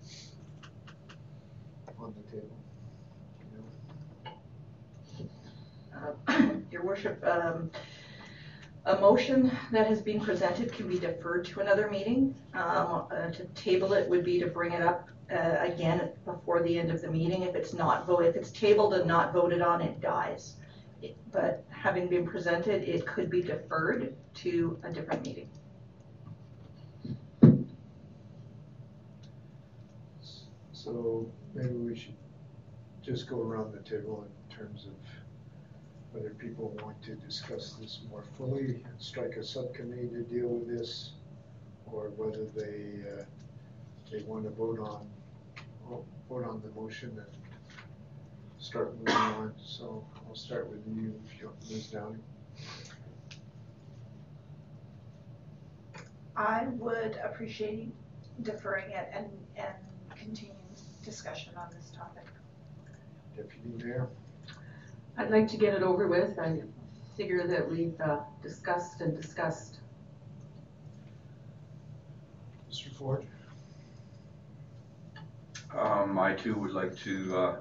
on 2.03 2.13
the 2.15 2.31
table, 2.31 2.57
you 3.41 3.57
know? 5.97 6.37
Uh, 6.37 6.49
Your 6.71 6.83
worship, 6.83 7.25
um, 7.25 7.71
a 8.85 8.99
motion 8.99 9.51
that 9.71 9.87
has 9.87 10.01
been 10.01 10.19
presented 10.19 10.71
can 10.71 10.87
be 10.87 10.99
deferred 10.99 11.45
to 11.45 11.59
another 11.61 11.89
meeting. 11.89 12.35
Um, 12.53 13.07
uh, 13.11 13.31
To 13.31 13.45
table 13.55 13.93
it 13.93 14.07
would 14.09 14.23
be 14.23 14.39
to 14.39 14.47
bring 14.47 14.73
it 14.73 14.81
up 14.81 15.09
uh, 15.31 15.55
again 15.59 16.11
before 16.23 16.61
the 16.61 16.77
end 16.77 16.91
of 16.91 17.01
the 17.01 17.09
meeting. 17.09 17.41
If 17.43 17.55
it's 17.55 17.73
not, 17.73 18.05
vo- 18.05 18.19
if 18.21 18.35
it's 18.35 18.51
tabled 18.51 18.93
and 18.93 19.07
not 19.07 19.33
voted 19.33 19.61
on, 19.61 19.81
it 19.81 19.99
dies. 20.01 20.55
It- 21.01 21.17
But 21.31 21.63
having 21.69 22.07
been 22.09 22.27
presented, 22.27 22.83
it 22.83 23.05
could 23.07 23.29
be 23.29 23.41
deferred 23.41 24.15
to 24.35 24.79
a 24.83 24.91
different 24.91 25.25
meeting. 25.25 25.49
So 30.71 31.31
maybe 31.53 31.73
we 31.75 31.95
should 31.97 32.15
just 33.01 33.27
go 33.27 33.41
around 33.41 33.73
the 33.73 33.79
table 33.81 34.25
in 34.49 34.55
terms 34.55 34.85
of 34.85 34.93
whether 36.15 36.29
people 36.29 36.73
want 36.81 37.01
to 37.03 37.15
discuss 37.15 37.73
this 37.73 37.99
more 38.09 38.23
fully, 38.37 38.81
and 38.85 38.99
strike 38.99 39.35
a 39.35 39.43
subcommittee 39.43 40.07
to 40.07 40.21
deal 40.21 40.47
with 40.47 40.67
this, 40.67 41.11
or 41.91 42.09
whether 42.15 42.45
they, 42.55 43.01
uh, 43.09 43.23
they 44.09 44.23
want 44.23 44.45
to 44.45 44.49
vote 44.51 44.79
on, 44.79 45.07
vote 46.29 46.45
on 46.45 46.61
the 46.61 46.79
motion 46.79 47.09
and 47.09 47.27
start 48.57 48.97
moving 48.97 49.13
on. 49.13 49.53
So 49.57 50.05
I'll 50.27 50.35
start 50.35 50.69
with 50.69 50.81
you, 50.87 51.19
if 51.25 51.41
you, 51.41 51.51
Ms. 51.69 51.87
Downing. 51.87 52.23
I 56.37 56.67
would 56.77 57.19
appreciate 57.23 57.93
deferring 58.41 58.91
it 58.91 59.09
and, 59.13 59.27
and 59.57 59.73
continuing 60.17 60.59
discussion 61.03 61.53
on 61.57 61.67
this 61.75 61.91
topic. 61.95 62.25
Deputy 63.35 63.83
Mayor? 63.83 64.09
I'd 65.17 65.31
like 65.31 65.47
to 65.49 65.57
get 65.57 65.73
it 65.73 65.81
over 65.81 66.07
with. 66.07 66.37
I 66.37 66.61
figure 67.15 67.47
that 67.47 67.69
we've 67.69 67.99
uh, 68.01 68.19
discussed 68.41 68.99
and 68.99 69.15
discussed. 69.15 69.79
Mr. 72.69 72.91
Ford? 72.91 73.25
Um, 75.73 76.19
I 76.19 76.33
too 76.33 76.55
would 76.55 76.71
like 76.71 76.95
to, 76.97 77.37
uh, 77.37 77.55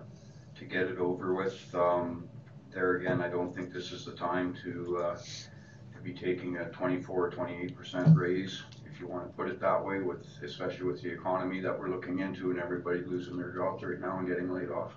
to 0.59 0.65
get 0.65 0.87
it 0.87 0.99
over 0.99 1.35
with. 1.35 1.73
Um, 1.75 2.29
there 2.73 2.97
again, 2.97 3.21
I 3.21 3.29
don't 3.29 3.55
think 3.55 3.73
this 3.73 3.93
is 3.93 4.05
the 4.05 4.13
time 4.13 4.57
to, 4.65 4.99
uh, 4.99 5.17
to 5.17 6.01
be 6.03 6.13
taking 6.13 6.57
a 6.57 6.69
24 6.71 7.27
or 7.27 7.31
28 7.31 7.77
percent 7.77 8.17
raise, 8.17 8.63
if 8.93 9.01
you 9.01 9.07
wanna 9.07 9.27
put 9.37 9.49
it 9.49 9.61
that 9.61 9.85
way, 9.85 10.01
with, 10.01 10.27
especially 10.43 10.87
with 10.87 11.01
the 11.03 11.13
economy 11.13 11.61
that 11.61 11.79
we're 11.79 11.89
looking 11.89 12.19
into 12.19 12.51
and 12.51 12.59
everybody 12.59 13.03
losing 13.03 13.37
their 13.37 13.53
jobs 13.53 13.85
right 13.85 14.01
now 14.01 14.19
and 14.19 14.27
getting 14.27 14.53
laid 14.53 14.71
off. 14.71 14.93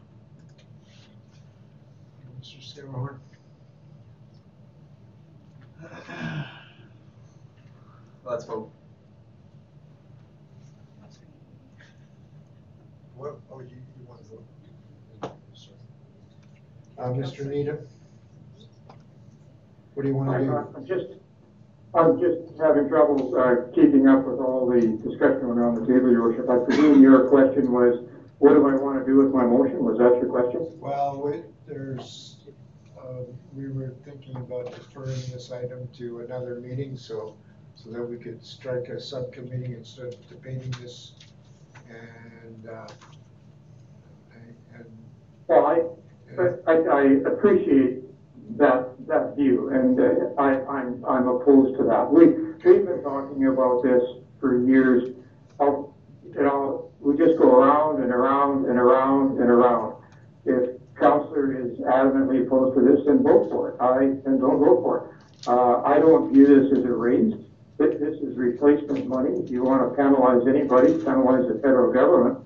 Mr. 2.77 2.86
Scarahorn? 2.86 3.19
Let's 8.24 8.46
vote. 8.46 8.72
What, 13.15 13.38
oh, 13.51 13.62
you, 13.62 13.77
you 13.98 14.05
want 14.07 14.22
to 14.24 14.29
vote? 14.29 14.46
Uh, 17.00 17.10
Mr. 17.13 17.48
Needham? 17.50 17.88
What 19.93 20.03
do 20.03 20.10
you 20.10 20.15
want 20.15 20.29
to 20.29 20.36
I'm 20.36 20.43
do? 20.46 20.51
not- 20.51 20.67
I'm 20.75 20.86
just, 20.86 21.05
I'm 21.96 22.19
just 22.19 22.60
having 22.62 22.88
trouble, 22.89 23.34
uh, 23.39 23.72
keeping 23.74 24.07
up 24.07 24.25
with 24.25 24.39
all 24.39 24.67
the 24.69 24.81
discussion 25.07 25.46
around 25.46 25.75
the 25.75 25.81
table, 25.88 26.12
your 26.12 26.29
worship. 26.29 26.50
I 26.50 26.57
presume 26.65 27.01
your 27.01 27.27
question 27.29 27.72
was, 27.72 28.07
what 28.39 28.53
do 28.53 28.67
I 28.67 28.75
want 28.75 29.00
to 29.00 29.05
do 29.05 29.17
with 29.17 29.34
my 29.34 29.43
motion? 29.46 29.84
Was 29.84 29.98
that 29.98 30.22
your 30.22 30.27
question? 30.29 30.77
Well, 30.79 31.22
wait, 31.24 31.43
there's, 31.65 32.26
uh, 33.08 33.24
we 33.54 33.70
were 33.70 33.94
thinking 34.04 34.36
about 34.36 34.74
deferring 34.74 35.22
this 35.32 35.52
item 35.52 35.88
to 35.98 36.20
another 36.20 36.56
meeting, 36.56 36.98
so, 36.98 37.36
so 37.76 37.90
that 37.92 38.04
we 38.04 38.18
could 38.18 38.44
strike 38.44 38.90
a 38.90 39.00
subcommittee 39.00 39.74
instead 39.74 40.08
of 40.08 40.30
debating 40.30 40.72
this. 40.82 41.14
And, 41.90 42.68
uh, 42.70 42.88
and 44.74 44.86
Well, 45.48 45.66
I, 45.66 45.82
but 46.36 46.64
I, 46.68 46.74
I 46.74 47.04
appreciate 47.32 48.04
that, 48.58 48.90
that 49.08 49.36
view, 49.36 49.70
and 49.70 50.00
uh, 50.00 50.42
I, 50.42 50.66
I'm, 50.68 51.06
I'm 51.06 51.28
opposed 51.28 51.78
to 51.78 51.84
that. 51.86 52.12
We, 52.12 52.28
we've 52.28 52.86
been 52.86 53.04
talking 53.04 53.46
about 53.48 53.84
this 53.84 54.04
for 54.40 54.66
years. 54.66 55.14
Of, 55.60 55.92
you 56.36 56.44
know, 56.44 56.92
we 57.00 57.18
just 57.18 57.40
go 57.40 57.56
around 57.56 58.04
and 58.04 58.12
around 58.12 58.66
and 58.66 58.78
around 58.78 59.40
and 59.40 59.50
around. 59.50 59.96
If 60.46 60.76
counselor 61.38 61.65
is 61.65 61.77
adamantly 61.79 62.46
opposed 62.46 62.77
to 62.77 62.84
this, 62.84 63.06
then 63.06 63.24
vote 63.24 63.50
for 63.50 63.70
it. 63.70 63.75
I, 63.82 64.20
then 64.24 64.39
don't 64.39 64.60
vote 64.60 64.82
for 64.82 64.98
it. 64.98 65.48
Uh, 65.48 65.82
I 65.84 66.00
don't 66.00 66.34
view 66.34 66.46
this 66.46 66.77
as 66.77 66.84
a 66.84 66.91
raise. 66.91 67.34
This, 67.77 68.00
this 68.00 68.20
is 68.22 68.36
replacement 68.38 69.08
money. 69.08 69.32
If 69.39 69.51
you 69.51 69.63
want 69.63 69.88
to 69.89 69.96
penalize 69.96 70.48
anybody, 70.48 70.94
penalize 71.03 71.48
the 71.48 71.56
federal 71.62 71.94
government. 71.94 72.44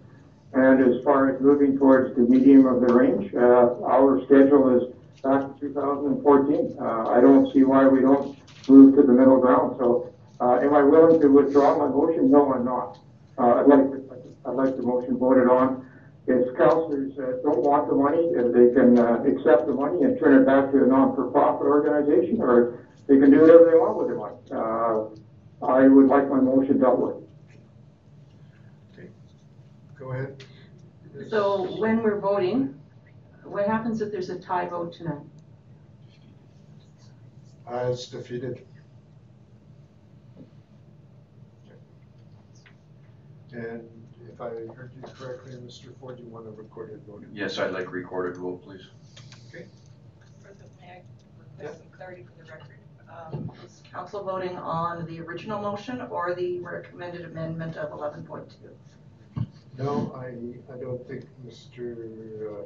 And 0.53 0.83
as 0.83 1.01
far 1.03 1.33
as 1.33 1.41
moving 1.41 1.77
towards 1.77 2.15
the 2.15 2.21
medium 2.23 2.65
of 2.65 2.81
the 2.81 2.93
range, 2.93 3.33
uh, 3.33 3.81
our 3.85 4.23
schedule 4.25 4.77
is 4.77 4.93
back 5.23 5.41
to 5.41 5.59
2014. 5.61 6.75
Uh, 6.77 7.09
I 7.09 7.21
don't 7.21 7.51
see 7.53 7.63
why 7.63 7.87
we 7.87 8.01
don't 8.01 8.37
move 8.67 8.95
to 8.95 9.03
the 9.03 9.13
middle 9.13 9.39
ground. 9.39 9.77
So, 9.79 10.13
uh, 10.41 10.59
am 10.59 10.73
I 10.73 10.83
willing 10.83 11.21
to 11.21 11.27
withdraw 11.29 11.77
my 11.77 11.87
motion? 11.87 12.29
No, 12.29 12.53
I'm 12.53 12.65
not. 12.65 12.99
Uh, 13.37 13.61
I'd 13.61 13.67
like, 13.67 13.91
to- 13.91 14.01
I'd 14.45 14.55
like 14.55 14.75
the 14.75 14.83
motion 14.83 15.17
voted 15.17 15.47
on. 15.47 15.87
If 16.31 16.55
councilors 16.57 17.11
uh, 17.19 17.41
don't 17.43 17.61
want 17.61 17.89
the 17.89 17.95
money, 17.95 18.23
if 18.31 18.53
they 18.53 18.73
can 18.73 18.97
uh, 18.97 19.23
accept 19.23 19.67
the 19.67 19.73
money 19.73 20.03
and 20.03 20.17
turn 20.19 20.41
it 20.41 20.45
back 20.45 20.71
to 20.71 20.83
a 20.83 20.87
non-for-profit 20.87 21.65
organization, 21.65 22.41
or 22.41 22.87
they 23.07 23.19
can 23.19 23.31
do 23.31 23.41
whatever 23.41 23.65
they 23.69 23.77
want 23.77 23.97
with 23.97 24.07
the 24.07 24.15
money. 24.15 24.37
Uh, 24.51 25.65
I 25.65 25.87
would 25.87 26.07
like 26.07 26.29
my 26.29 26.39
motion 26.39 26.79
dealt 26.79 26.99
with. 26.99 27.15
Okay, 28.93 29.09
go 29.99 30.11
ahead. 30.11 30.43
So 31.29 31.77
when 31.77 32.01
we're 32.01 32.19
voting, 32.19 32.79
what 33.43 33.67
happens 33.67 34.01
if 34.01 34.11
there's 34.11 34.29
a 34.29 34.39
tie 34.39 34.67
vote 34.67 34.93
tonight? 34.93 35.21
Uh, 37.69 37.89
it's 37.91 38.07
defeated. 38.07 38.65
And 43.51 43.81
if 43.81 44.00
I 44.41 44.73
heard 44.73 44.91
you 44.95 45.03
correctly, 45.03 45.53
Mr. 45.53 45.95
Ford, 45.99 46.19
you 46.19 46.25
want 46.25 46.47
a 46.47 46.51
recorded 46.51 47.01
vote? 47.05 47.23
Yes, 47.31 47.59
I'd 47.59 47.71
like 47.71 47.91
recorded 47.91 48.37
vote, 48.37 48.63
please. 48.63 48.81
May 49.53 49.67
I 50.89 51.01
request 51.37 51.79
some 51.83 51.89
clarity 51.95 52.23
for 52.23 52.43
the 52.43 52.49
record? 52.51 52.77
Um, 53.07 53.51
Is 53.63 53.83
council 53.91 54.23
voting 54.23 54.57
on 54.57 55.05
the 55.05 55.19
original 55.19 55.61
motion 55.61 56.01
or 56.01 56.33
the 56.33 56.59
recommended 56.59 57.23
amendment 57.25 57.77
of 57.77 57.91
eleven 57.91 58.23
point 58.23 58.49
two? 58.49 59.45
No, 59.77 60.11
I, 60.15 60.73
I 60.73 60.77
don't 60.77 61.05
think 61.07 61.25
Mr., 61.45 62.41
uh, 62.41 62.63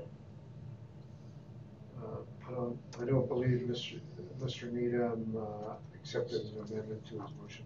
uh, 2.01 2.17
I 2.47 2.51
don't, 2.51 2.79
I 3.01 3.05
don't 3.05 3.27
believe 3.27 3.67
Mr. 3.67 3.99
Mr. 4.39 4.71
Needham, 4.71 5.35
uh, 5.37 5.73
accepted 5.93 6.41
an 6.41 6.63
amendment 6.71 7.05
to 7.07 7.19
his 7.19 7.31
motion. 7.41 7.65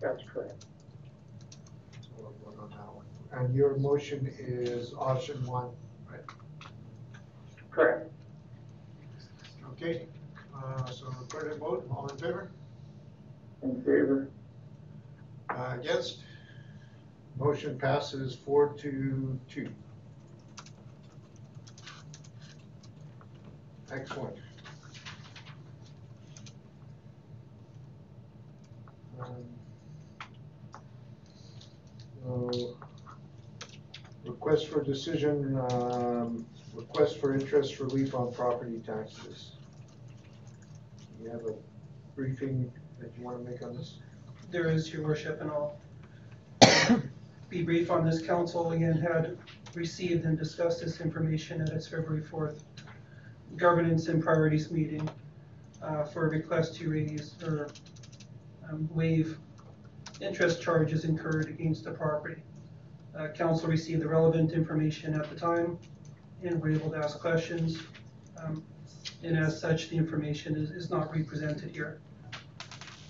That's 0.00 0.22
correct. 0.32 0.66
So 2.62 2.68
we'll 2.68 2.68
vote 2.68 2.70
on 2.70 2.70
that 2.70 2.94
one. 2.94 3.44
And 3.46 3.54
your 3.54 3.76
motion 3.76 4.32
is 4.38 4.92
option 4.98 5.44
one, 5.46 5.70
right? 6.10 6.20
Correct. 7.70 8.10
Okay, 9.72 10.06
uh, 10.54 10.84
so 10.86 11.06
recorded 11.20 11.58
vote, 11.58 11.86
all 11.90 12.06
in 12.08 12.16
favor? 12.18 12.50
In 13.62 13.76
favor? 13.82 14.28
Uh, 15.50 15.76
Against? 15.80 16.18
Motion 17.38 17.78
passes 17.78 18.34
four 18.34 18.74
to 18.74 19.38
two. 19.48 19.68
Excellent. 23.90 24.36
Um, 29.18 29.34
Request 34.24 34.68
for 34.68 34.82
decision, 34.82 35.58
um, 35.70 36.46
request 36.74 37.18
for 37.18 37.34
interest 37.34 37.80
relief 37.80 38.14
on 38.14 38.32
property 38.32 38.78
taxes. 38.78 39.52
You 41.20 41.30
have 41.30 41.44
a 41.46 41.54
briefing 42.14 42.72
that 43.00 43.10
you 43.16 43.24
want 43.24 43.44
to 43.44 43.50
make 43.50 43.62
on 43.62 43.76
this? 43.76 43.98
There 44.50 44.70
is, 44.70 44.92
your 44.92 45.02
worship, 45.02 45.40
and 45.40 45.50
I'll 45.50 45.78
be 47.48 47.62
brief 47.62 47.90
on 47.90 48.06
this. 48.06 48.22
Council 48.22 48.72
again 48.72 49.00
had 49.00 49.38
received 49.74 50.24
and 50.24 50.38
discussed 50.38 50.80
this 50.80 51.00
information 51.00 51.60
at 51.60 51.70
its 51.70 51.86
February 51.88 52.22
fourth 52.22 52.64
governance 53.56 54.08
and 54.08 54.22
priorities 54.22 54.70
meeting 54.70 55.08
uh, 55.82 56.04
for 56.04 56.26
a 56.26 56.30
request 56.30 56.76
to 56.76 56.90
raise 56.90 57.34
or 57.42 57.68
um, 58.70 58.88
waive 58.92 59.38
interest 60.22 60.62
charges 60.62 61.04
incurred 61.04 61.48
against 61.48 61.84
the 61.84 61.90
property. 61.90 62.42
Uh, 63.16 63.28
Council 63.28 63.68
received 63.68 64.02
the 64.02 64.08
relevant 64.08 64.52
information 64.52 65.14
at 65.14 65.28
the 65.28 65.36
time 65.36 65.78
and 66.42 66.60
were 66.60 66.70
able 66.70 66.90
to 66.90 66.96
ask 66.96 67.18
questions. 67.20 67.78
Um, 68.36 68.62
And 69.24 69.36
as 69.36 69.60
such, 69.60 69.88
the 69.90 69.96
information 69.96 70.56
is, 70.56 70.70
is 70.70 70.90
not 70.90 71.14
represented 71.16 71.70
here. 71.70 72.00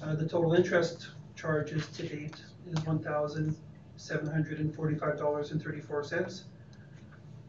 Uh, 0.03 0.15
the 0.15 0.29
total 0.29 0.53
interest 0.53 1.09
charges 1.37 1.87
to 1.97 2.03
date 2.07 2.37
is 2.71 2.85
one 2.85 2.99
thousand 2.99 3.57
seven 3.97 4.27
hundred 4.27 4.59
and 4.59 4.75
forty-five 4.75 5.17
dollars 5.17 5.53
and 5.53 5.63
thirty-four 5.63 6.05
cents. 6.05 6.45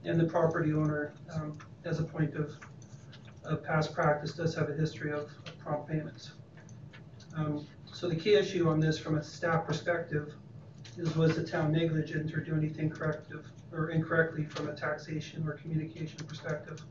And 0.06 0.20
the 0.20 0.26
property 0.26 0.72
owner, 0.72 1.14
um, 1.34 1.58
as 1.84 2.00
a 2.00 2.04
point 2.04 2.36
of, 2.36 2.56
of 3.44 3.64
past 3.64 3.94
practice, 3.94 4.34
does 4.34 4.56
have 4.56 4.70
a 4.70 4.74
history 4.84 5.12
of 5.12 5.24
of 5.48 5.58
prompt 5.60 5.90
payments. 5.90 6.32
Um, 7.36 7.66
so 7.94 8.10
the 8.10 8.16
key 8.16 8.34
issue 8.34 8.68
on 8.68 8.80
this 8.80 8.98
from 8.98 9.18
a 9.18 9.24
staff 9.24 9.66
perspective 9.66 10.34
is 10.98 11.16
was 11.16 11.36
the 11.36 11.44
town 11.44 11.72
negligent 11.72 12.34
or 12.34 12.40
do 12.40 12.56
anything 12.56 12.90
corrective 12.90 13.46
or 13.72 13.90
incorrectly 13.90 14.46
from 14.46 14.70
a 14.70 14.74
taxation 14.74 15.48
or 15.48 15.54
communication 15.54 16.18
perspective? 16.26 16.82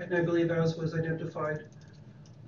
And 0.00 0.14
I 0.14 0.22
believe 0.22 0.50
as 0.50 0.76
was 0.76 0.94
identified 0.94 1.64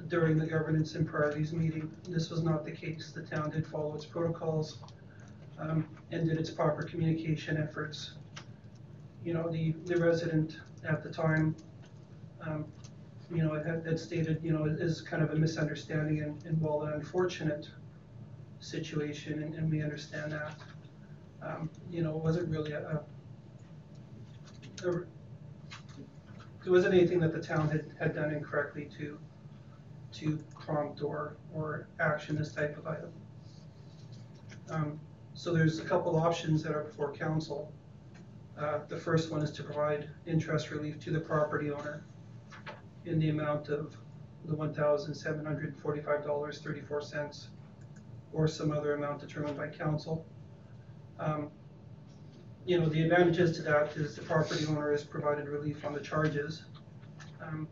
during 0.09 0.39
the 0.39 0.47
governance 0.47 0.95
and 0.95 1.07
priorities 1.07 1.53
meeting. 1.53 1.91
This 2.09 2.31
was 2.31 2.43
not 2.43 2.65
the 2.65 2.71
case. 2.73 3.13
The 3.13 3.23
town 3.23 3.51
did 3.51 3.67
follow 3.67 3.95
its 3.95 4.05
protocols 4.05 4.79
um, 5.59 5.87
and 6.11 6.29
did 6.29 6.39
its 6.39 6.51
proper 6.51 6.83
communication 6.83 7.57
efforts. 7.57 8.13
You 9.25 9.35
know, 9.35 9.51
the, 9.51 9.75
the 9.85 9.97
resident 9.97 10.59
at 10.85 11.03
the 11.03 11.11
time, 11.11 11.55
um, 12.47 12.65
you 13.33 13.45
know, 13.45 13.55
had, 13.55 13.87
had 13.87 13.99
stated, 13.99 14.41
you 14.43 14.53
know, 14.53 14.65
is 14.65 15.01
kind 15.01 15.23
of 15.23 15.31
a 15.31 15.37
misunderstanding 15.37 16.21
and, 16.21 16.45
and 16.45 16.61
while 16.61 16.83
an 16.83 16.95
unfortunate 16.95 17.69
situation, 18.59 19.43
and, 19.43 19.55
and 19.55 19.71
we 19.71 19.83
understand 19.83 20.33
that, 20.33 20.55
um, 21.43 21.71
you 21.91 22.03
know, 22.03 22.17
it 22.17 22.23
wasn't 22.23 22.49
really 22.49 22.73
a, 22.73 22.81
a, 24.85 24.89
a 24.89 25.05
there 26.63 26.73
wasn't 26.73 26.93
anything 26.93 27.21
that 27.21 27.33
the 27.33 27.41
town 27.41 27.71
had, 27.71 27.87
had 27.99 28.15
done 28.15 28.35
incorrectly 28.35 28.91
to, 28.99 29.19
to 30.13 30.39
prompt 30.59 31.03
or, 31.03 31.37
or 31.55 31.89
action 32.01 32.37
this 32.37 32.53
type 32.53 32.77
of 32.77 32.87
item. 32.87 33.11
Um, 34.69 35.01
so 35.35 35.55
there's 35.55 35.79
a 35.79 35.85
couple 35.85 36.17
options 36.17 36.63
that 36.65 36.73
are 36.73 36.85
before 36.85 37.13
council. 37.13 37.73
Uh, 38.59 38.81
the 38.89 38.97
first 38.97 39.31
one 39.31 39.41
is 39.41 39.51
to 39.53 39.63
provide 39.63 40.11
interest 40.27 40.71
relief 40.71 41.01
to 41.01 41.11
the 41.11 41.21
property 41.21 41.71
owner 41.71 42.05
in 43.05 43.19
the 43.19 43.31
amount 43.31 43.69
of 43.69 43.97
the 44.47 44.55
one 44.55 44.73
thousand 44.75 45.15
seven 45.15 45.45
hundred 45.45 45.77
forty-five 45.79 46.25
dollars 46.25 46.61
thirty-four 46.61 47.03
cents 47.03 47.49
or 48.33 48.47
some 48.49 48.71
other 48.73 48.95
amount 48.95 49.21
determined 49.21 49.57
by 49.57 49.69
council. 49.69 50.25
Um, 51.19 51.51
you 52.65 52.79
know, 52.79 52.89
the 52.89 53.03
advantages 53.03 53.57
to 53.57 53.63
that 53.63 53.97
is 53.97 54.15
the 54.15 54.23
property 54.23 54.67
owner 54.67 54.93
is 54.93 55.03
provided 55.03 55.49
relief 55.49 55.85
on 55.85 55.93
the 55.93 56.01
charges. 56.01 56.65
Um, 57.43 57.69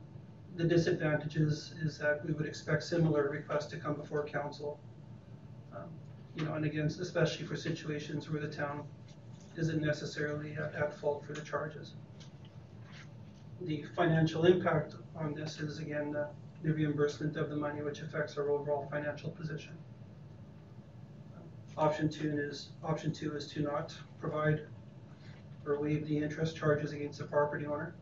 The 0.56 0.64
disadvantages 0.64 1.74
is 1.82 1.98
that 1.98 2.24
we 2.24 2.32
would 2.32 2.46
expect 2.46 2.82
similar 2.82 3.28
requests 3.30 3.66
to 3.66 3.76
come 3.76 3.94
before 3.94 4.24
council. 4.24 4.80
Um, 5.74 5.88
You 6.36 6.44
know, 6.46 6.54
and 6.54 6.64
again, 6.64 6.86
especially 6.86 7.46
for 7.46 7.56
situations 7.56 8.30
where 8.30 8.40
the 8.40 8.48
town 8.48 8.84
isn't 9.56 9.80
necessarily 9.80 10.52
at, 10.54 10.74
at 10.74 10.94
fault 10.98 11.24
for 11.24 11.32
the 11.32 11.42
charges. 11.42 11.94
The 13.62 13.84
financial 13.96 14.44
impact 14.44 14.94
on 15.16 15.34
this 15.34 15.58
is 15.58 15.78
again, 15.78 16.12
the, 16.12 16.28
the 16.62 16.72
reimbursement 16.72 17.36
of 17.36 17.50
the 17.50 17.56
money, 17.56 17.82
which 17.82 18.00
affects 18.00 18.36
our 18.38 18.50
overall 18.50 18.86
financial 18.90 19.30
position. 19.30 19.76
Option 21.76 22.08
two 22.08 22.38
is, 22.38 22.70
option 22.82 23.12
two 23.12 23.34
is 23.36 23.46
to 23.52 23.60
not 23.60 23.94
provide 24.20 24.62
or 25.66 25.80
waive 25.80 26.06
the 26.06 26.16
interest 26.16 26.56
charges 26.56 26.92
against 26.92 27.18
the 27.18 27.24
property 27.24 27.66
owner. 27.66 27.94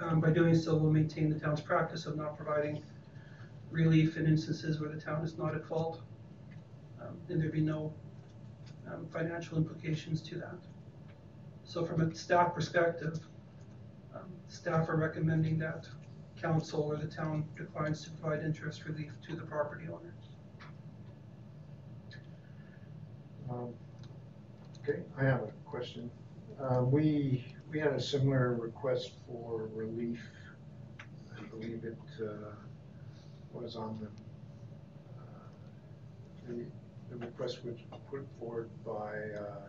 Um, 0.00 0.20
by 0.20 0.30
doing 0.30 0.54
so, 0.54 0.74
we'll 0.76 0.92
maintain 0.92 1.28
the 1.28 1.38
town's 1.38 1.60
practice 1.60 2.06
of 2.06 2.16
not 2.16 2.36
providing 2.36 2.82
relief 3.70 4.16
in 4.16 4.26
instances 4.26 4.80
where 4.80 4.88
the 4.88 5.00
town 5.00 5.22
is 5.24 5.36
not 5.36 5.54
at 5.54 5.66
fault. 5.66 6.00
Um, 7.00 7.16
and 7.28 7.40
there'd 7.40 7.52
be 7.52 7.60
no, 7.60 7.92
um, 8.90 9.06
financial 9.12 9.58
implications 9.58 10.22
to 10.22 10.36
that. 10.36 10.56
So 11.64 11.84
from 11.84 12.00
a 12.00 12.14
staff 12.14 12.54
perspective, 12.54 13.20
um, 14.18 14.32
staff 14.48 14.88
are 14.88 14.96
recommending 14.96 15.58
that 15.58 15.86
council 16.40 16.82
or 16.82 16.96
the 16.96 17.06
town 17.06 17.44
declines 17.56 18.04
to 18.04 18.10
provide 18.10 18.44
interest 18.44 18.84
relief 18.84 19.12
to 19.26 19.34
the 19.34 19.42
property 19.42 19.86
owner. 19.88 20.14
Um, 23.50 23.74
Okay, 24.88 25.00
I 25.18 25.24
have 25.24 25.42
a 25.42 25.52
question. 25.66 26.10
Uh, 26.58 26.82
We, 26.82 27.44
we 27.70 27.78
had 27.78 27.92
a 27.92 28.00
similar 28.00 28.54
request 28.54 29.12
for 29.26 29.68
relief. 29.74 30.20
I 31.38 31.42
believe 31.44 31.84
it 31.84 31.98
uh, 32.22 32.54
was 33.52 33.76
on 33.76 33.98
the, 34.00 34.06
uh, 35.20 35.48
the, 36.48 36.64
the 37.10 37.16
request 37.26 37.64
was 37.66 37.76
put 38.10 38.26
forward 38.38 38.70
by 38.86 38.90
uh, 39.38 39.68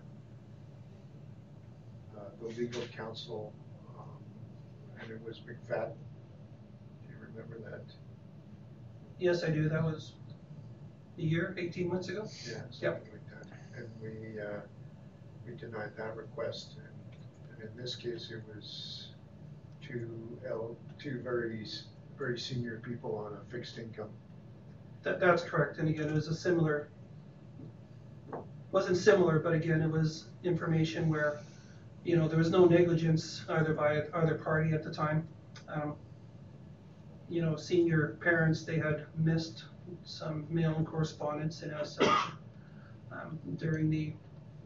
uh, 2.18 2.30
the 2.42 2.48
legal 2.48 2.84
counsel, 2.96 3.54
and 5.02 5.12
it 5.12 5.22
was 5.26 5.40
McFadden. 5.40 5.94
Do 5.94 7.10
you 7.14 7.16
remember 7.34 7.60
that? 7.70 7.84
Yes, 9.20 9.44
I 9.44 9.50
do, 9.50 9.68
that 9.70 9.84
was 9.84 10.14
a 11.18 11.22
year, 11.22 11.56
eighteen 11.58 11.90
months 11.90 12.08
ago? 12.10 12.28
Yeah, 12.48 12.62
something 12.72 13.04
like 13.12 13.30
that. 13.32 13.48
And 13.78 13.88
we, 14.02 14.40
uh, 14.42 14.60
we 15.46 15.56
denied 15.56 15.92
that 15.98 16.16
request, 16.16 16.76
and, 16.78 17.60
and 17.62 17.70
in 17.70 17.82
this 17.82 17.96
case, 17.96 18.32
it 18.32 18.42
was 18.54 19.10
two 19.82 20.40
L, 20.50 20.78
two 20.98 21.20
very, 21.24 21.64
s- 21.64 21.84
very 22.18 22.40
senior 22.40 22.82
people 22.86 23.16
on 23.18 23.34
a 23.34 23.52
fixed 23.52 23.78
income. 23.78 24.10
That, 25.04 25.20
that's 25.20 25.44
correct, 25.44 25.78
and 25.80 25.90
again, 25.90 26.08
it 26.10 26.14
was 26.14 26.28
a 26.28 26.36
similar, 26.36 26.90
wasn't 28.72 28.98
similar, 28.98 29.40
but 29.40 29.54
again, 29.54 29.82
it 29.82 29.90
was 29.92 30.26
information 30.44 31.10
where, 31.10 31.40
you 32.04 32.16
know, 32.18 32.28
there 32.28 32.38
was 32.38 32.50
no 32.52 32.66
negligence 32.66 33.44
either 33.50 33.74
by 33.74 34.04
either 34.14 34.36
party 34.36 34.72
at 34.74 34.84
the 34.84 34.92
time. 34.94 35.28
Um, 35.68 35.96
You 37.30 37.44
know, 37.44 37.56
senior 37.58 38.18
parents, 38.22 38.64
they 38.66 38.80
had 38.80 39.06
missed 39.16 39.66
some 40.04 40.48
mail 40.50 40.74
and 40.76 40.86
correspondence, 40.88 41.62
and 41.62 41.72
as 41.72 41.94
such, 41.94 42.20
um, 43.12 43.38
during 43.58 43.90
the, 43.92 44.14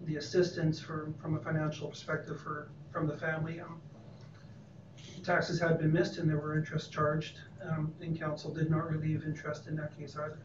the 0.06 0.15
assistance 0.15 0.80
for, 0.80 1.12
from 1.22 1.36
a 1.36 1.39
financial 1.39 1.89
perspective 1.89 2.39
for, 2.39 2.69
from 2.91 3.06
the 3.08 3.17
family, 3.17 3.60
um, 3.60 3.82
taxes 5.24 5.60
had 5.60 5.78
been 5.78 5.91
missed 5.91 6.17
and 6.19 6.30
there 6.30 6.38
were 6.38 6.58
interest 6.58 6.91
charged, 6.93 7.39
um, 7.69 7.93
and 8.02 8.17
council 8.17 8.54
did 8.54 8.69
not 8.69 8.89
relieve 8.89 9.24
interest 9.26 9.67
in 9.67 9.76
that 9.76 9.98
case 9.98 10.15
either. 10.15 10.39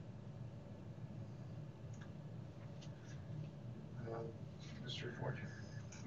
Uh, 4.11 4.19
Mr. 4.85 5.13
Ford? 5.21 5.39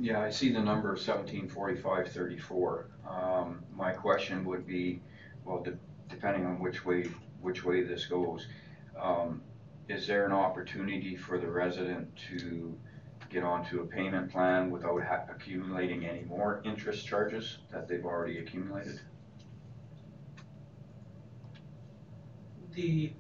Yeah, 0.02 0.20
I 0.20 0.32
see 0.32 0.52
the 0.52 0.60
number 0.60 0.98
seventeen 0.98 1.48
forty-five 1.48 2.12
thirty-four. 2.12 2.88
Um, 3.08 3.64
my 3.76 3.92
question 3.92 4.44
would 4.46 4.66
be, 4.66 5.00
well, 5.46 5.62
de- 5.62 5.78
depending 6.10 6.44
on 6.46 6.60
which 6.60 6.84
way, 6.84 7.04
which 7.40 7.64
way 7.64 7.84
this 7.84 8.08
goes, 8.08 8.48
um, 9.00 9.44
is 9.90 10.08
there 10.08 10.26
an 10.26 10.32
opportunity 10.32 11.16
for 11.16 11.38
the 11.38 11.48
resident 11.48 12.10
to 12.30 12.76
get 13.30 13.44
onto 13.44 13.82
a 13.82 13.86
payment 13.86 14.32
plan 14.32 14.72
without 14.72 15.04
ha- 15.04 15.26
accumulating 15.30 16.06
any 16.08 16.24
more 16.24 16.62
interest 16.66 17.06
charges 17.06 17.60
that 17.72 17.88
they've 17.88 18.04
already 18.06 18.40
accumulated? 18.40 19.00
The 22.74 23.14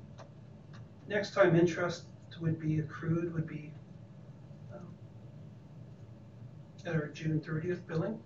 next 1.07 1.35
time 1.35 1.55
interest 1.55 2.05
would 2.39 2.59
be 2.59 2.79
accrued 2.79 3.33
would 3.35 3.45
be 3.45 3.71
um, 4.73 4.87
at 6.87 6.95
our 6.95 7.07
June 7.07 7.39
thirtieth 7.39 7.85
billing. 7.87 8.19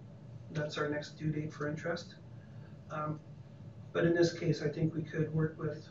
That's 0.52 0.78
our 0.78 0.88
next 0.90 1.18
due 1.18 1.32
date 1.32 1.54
for 1.54 1.68
interest. 1.68 2.16
Um, 2.92 3.20
But 3.94 4.04
in 4.06 4.14
this 4.14 4.34
case, 4.34 4.62
I 4.62 4.68
think 4.70 4.94
we 4.94 5.04
could 5.04 5.34
work 5.34 5.56
with 5.58 5.88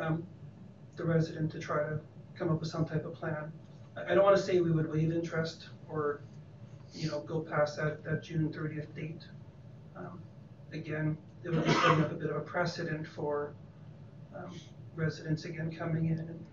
um, 0.00 0.26
the 0.96 1.04
resident 1.04 1.52
to 1.52 1.58
try 1.58 1.78
to 1.78 2.00
come 2.34 2.50
up 2.50 2.60
with 2.60 2.70
some 2.70 2.84
type 2.86 3.04
of 3.04 3.14
plan. 3.14 3.52
I 3.96 4.12
I 4.12 4.14
don't 4.14 4.24
wanna 4.24 4.38
say 4.38 4.60
we 4.60 4.70
would 4.70 4.90
waive 4.90 5.12
interest 5.12 5.68
or, 5.88 6.20
you 6.94 7.10
know, 7.10 7.20
go 7.20 7.40
past 7.40 7.76
that, 7.76 8.02
that 8.04 8.22
June 8.22 8.52
thirtieth 8.52 8.94
date. 8.94 9.24
Um, 9.96 10.20
Again, 10.72 11.16
it 11.44 11.50
would 11.50 11.64
be 11.64 11.70
setting 11.70 12.02
up 12.04 12.10
a 12.12 12.14
bit 12.14 12.30
of 12.30 12.36
a 12.36 12.40
precedent 12.40 13.06
for 13.06 13.54
um, 14.36 14.54
residents 14.96 15.44
again 15.46 15.70
coming 15.74 16.06
in 16.06 16.18
and, 16.18 16.44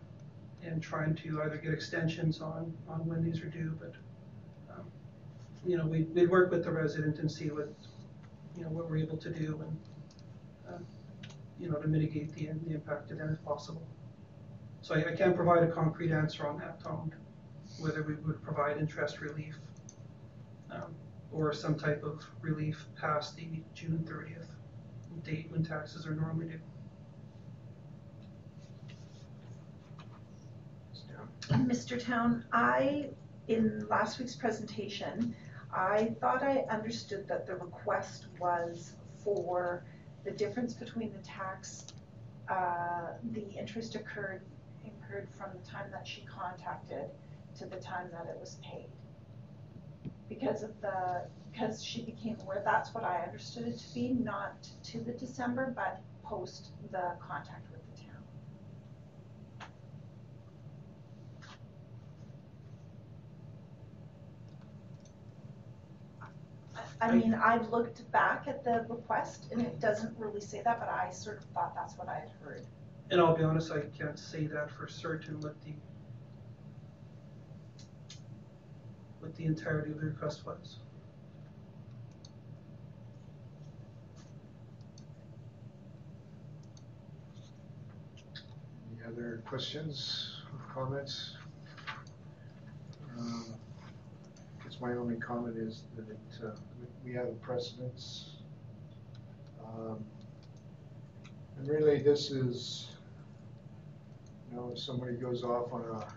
and 0.63 0.81
trying 0.81 1.15
to 1.15 1.41
either 1.43 1.57
get 1.57 1.73
extensions 1.73 2.39
on, 2.41 2.73
on 2.87 3.05
when 3.05 3.21
these 3.23 3.41
are 3.41 3.49
due, 3.49 3.77
but, 3.79 3.93
you 5.65 5.77
know, 5.77 5.85
we, 5.85 6.03
we'd 6.03 6.29
work 6.29 6.51
with 6.51 6.63
the 6.63 6.71
resident 6.71 7.19
and 7.19 7.31
see 7.31 7.49
what, 7.49 7.73
you 8.55 8.63
know, 8.63 8.69
what 8.69 8.89
we're 8.89 8.97
able 8.97 9.17
to 9.17 9.29
do 9.29 9.59
and, 9.61 10.75
um, 10.75 10.85
you 11.59 11.69
know, 11.69 11.77
to 11.79 11.87
mitigate 11.87 12.33
the, 12.35 12.49
the 12.65 12.73
impact 12.73 13.09
to 13.09 13.15
them 13.15 13.29
if 13.31 13.43
possible. 13.43 13.85
So 14.81 14.95
I, 14.95 15.11
I 15.11 15.15
can't 15.15 15.35
provide 15.35 15.63
a 15.63 15.71
concrete 15.71 16.11
answer 16.11 16.47
on 16.47 16.59
that, 16.59 16.79
Tom, 16.79 17.11
whether 17.79 18.03
we 18.03 18.15
would 18.15 18.41
provide 18.43 18.77
interest 18.77 19.19
relief, 19.19 19.57
um, 20.71 20.93
or 21.31 21.51
some 21.53 21.75
type 21.75 22.03
of 22.03 22.23
relief 22.41 22.85
past 22.99 23.35
the 23.35 23.63
June 23.73 24.05
thirtieth 24.07 24.47
date 25.23 25.47
when 25.49 25.63
taxes 25.63 26.05
are 26.05 26.13
normally 26.13 26.45
due. 26.45 26.59
Mr. 31.51 32.03
Town, 32.03 32.43
I, 32.51 33.09
in 33.47 33.87
last 33.89 34.19
week's 34.19 34.35
presentation, 34.35 35.35
I 35.75 36.15
thought 36.21 36.41
I 36.41 36.59
understood 36.69 37.27
that 37.27 37.45
the 37.45 37.55
request 37.55 38.27
was 38.39 38.93
for 39.23 39.83
the 40.23 40.31
difference 40.31 40.73
between 40.73 41.11
the 41.11 41.19
tax, 41.19 41.87
uh, 42.47 43.09
the 43.31 43.49
interest 43.59 43.95
occurred, 43.95 44.41
incurred 44.85 45.27
from 45.37 45.49
the 45.53 45.69
time 45.69 45.91
that 45.91 46.07
she 46.07 46.21
contacted 46.21 47.09
to 47.57 47.65
the 47.65 47.75
time 47.75 48.09
that 48.11 48.27
it 48.29 48.39
was 48.39 48.57
paid. 48.63 48.87
Because 50.29 50.63
of 50.63 50.79
the, 50.79 51.25
because 51.51 51.83
she 51.83 52.03
became 52.03 52.37
aware, 52.41 52.61
that's 52.63 52.93
what 52.93 53.03
I 53.03 53.23
understood 53.23 53.67
it 53.67 53.77
to 53.77 53.93
be, 53.93 54.13
not 54.13 54.67
to 54.83 54.99
the 54.99 55.11
December, 55.11 55.73
but 55.75 56.01
post 56.23 56.69
the 56.91 57.11
contact 57.19 57.67
with 57.71 57.81
the 57.91 58.01
town. 58.01 58.23
I 67.01 67.11
mean, 67.11 67.33
I've 67.33 67.69
looked 67.69 68.09
back 68.11 68.47
at 68.47 68.63
the 68.63 68.85
request 68.89 69.47
and 69.51 69.61
it 69.61 69.79
doesn't 69.79 70.17
really 70.17 70.39
say 70.41 70.61
that, 70.63 70.79
but 70.79 70.89
I 70.89 71.11
sort 71.11 71.37
of 71.37 71.43
thought 71.45 71.75
that's 71.75 71.97
what 71.97 72.07
I 72.07 72.19
had 72.19 72.29
heard. 72.41 72.65
And 73.11 73.21
I'll 73.21 73.35
be 73.35 73.43
honest, 73.43 73.71
I 73.71 73.81
can't 73.97 74.17
say 74.17 74.47
that 74.47 74.71
for 74.71 74.87
certain 74.87 75.39
what 75.41 75.61
the 75.63 75.73
what 79.19 79.35
the 79.35 79.45
entirety 79.45 79.91
of 79.91 79.99
the 79.99 80.05
request 80.07 80.45
was. 80.45 80.77
Any 88.91 89.03
other 89.05 89.43
questions, 89.47 90.41
or 90.53 90.73
comments? 90.73 91.35
Um, 93.17 93.45
I 94.59 94.63
guess 94.63 94.79
my 94.79 94.91
only 94.93 95.17
comment 95.17 95.57
is 95.57 95.83
that 95.95 96.09
it, 96.09 96.19
uh, 96.43 96.51
we- 97.05 97.13
have 97.13 97.27
a 97.27 97.33
precedence. 97.33 98.31
Um, 99.63 100.03
And 101.57 101.67
really, 101.69 101.99
this 102.01 102.31
is, 102.31 102.89
you 104.49 104.57
know, 104.57 104.71
if 104.73 104.79
somebody 104.79 105.13
goes 105.15 105.41
off 105.43 105.71
on 105.71 105.81
a, 105.83 106.07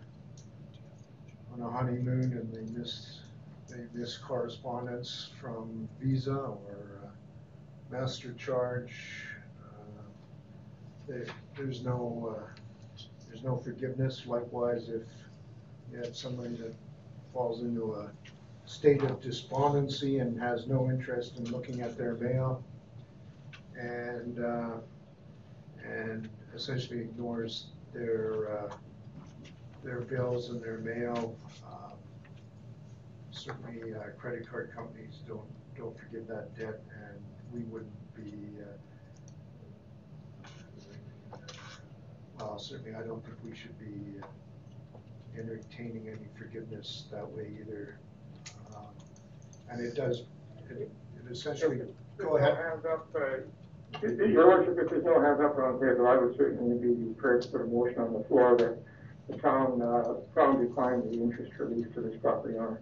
on 1.55 1.61
a 1.61 1.70
honeymoon 1.70 2.33
and 2.33 2.53
they 2.53 2.72
miss, 2.77 3.20
they 3.68 3.85
miss 3.94 4.16
correspondence 4.18 5.31
from 5.40 5.88
Visa 6.01 6.35
or 6.35 7.01
uh, 7.05 7.09
Master 7.92 8.33
Charge, 8.33 9.27
uh, 9.64 10.03
there, 11.07 11.27
there's 11.57 11.85
no, 11.85 12.35
uh, 12.37 12.51
there's 13.29 13.44
no 13.44 13.57
forgiveness. 13.59 14.27
Likewise, 14.27 14.88
if 14.88 15.07
you 15.92 15.98
have 15.98 16.16
somebody 16.16 16.57
that 16.57 16.74
falls 17.33 17.61
into 17.62 17.92
a 17.94 18.11
state 18.68 19.02
of 19.02 19.20
despondency 19.22 20.18
and 20.18 20.38
has 20.38 20.66
no 20.66 20.90
interest 20.90 21.38
in 21.38 21.44
looking 21.46 21.81
at 21.81 21.96
their 21.96 22.14
mail 22.16 22.62
and, 23.78 24.44
uh, 24.44 24.72
and 25.83 26.28
essentially 26.54 27.00
ignores 27.00 27.68
their, 27.94 28.59
uh, 28.59 28.74
their 29.83 30.00
bills 30.00 30.50
and 30.50 30.62
their 30.62 30.78
mail, 30.78 31.35
um, 31.66 31.92
certainly, 33.31 33.94
uh, 33.94 34.11
credit 34.18 34.46
card 34.46 34.70
companies 34.74 35.22
don't, 35.26 35.48
don't 35.74 35.98
forgive 35.98 36.28
that 36.28 36.54
debt 36.59 36.83
and 36.92 37.18
we 37.50 37.61
wouldn't 37.70 38.14
be, 38.14 38.35
uh, 41.33 41.38
well, 42.38 42.59
certainly 42.59 42.94
I 42.94 43.02
don't 43.02 43.24
think 43.24 43.37
we 43.42 43.57
should 43.57 43.78
be 43.78 44.20
entertaining 45.38 46.09
any 46.09 46.28
forgiveness 46.37 47.04
that 47.11 47.26
way 47.31 47.50
either. 47.62 47.98
And 49.70 49.81
it 49.81 49.94
does, 49.94 50.22
it 50.70 50.90
it 51.16 51.31
essentially, 51.31 51.81
go 52.16 52.37
ahead. 52.37 52.54
no 52.54 52.62
hands 52.62 52.85
up, 52.85 53.09
uh, 53.14 54.07
Your 54.26 54.48
worship, 54.48 54.78
if 54.78 54.90
there's 54.90 55.04
no 55.04 55.20
hands 55.20 55.40
up 55.40 55.57
around 55.57 55.81
the 55.81 55.87
table, 55.87 56.07
I 56.07 56.16
would 56.16 56.37
certainly 56.37 56.78
be 56.78 57.12
prepared 57.14 57.42
to 57.42 57.48
put 57.48 57.61
a 57.62 57.64
motion 57.64 58.00
on 58.00 58.12
the 58.12 58.24
floor 58.24 58.57
that 58.57 58.78
the 59.28 59.37
town, 59.38 59.83
uh, 59.83 60.14
town 60.35 60.64
decline 60.64 61.11
the 61.11 61.20
interest 61.20 61.52
release 61.59 61.87
to 61.94 62.00
this 62.00 62.16
property 62.20 62.57
owner. 62.57 62.81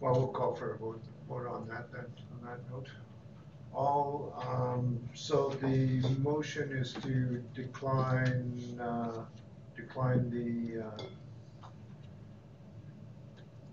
Well, 0.00 0.14
we'll 0.14 0.28
call 0.28 0.54
for 0.54 0.74
a 0.74 0.78
vote, 0.78 1.02
vote 1.28 1.46
on 1.46 1.68
that 1.68 1.90
then, 1.92 2.04
on 2.32 2.46
that 2.46 2.70
note. 2.70 2.88
All, 3.74 4.34
um, 4.48 5.00
so 5.14 5.50
the 5.60 6.00
motion 6.18 6.70
is 6.72 6.92
to 7.02 7.42
decline, 7.54 8.78
uh, 8.80 9.24
decline 9.76 10.30
the, 10.30 10.84
uh, 10.84 11.02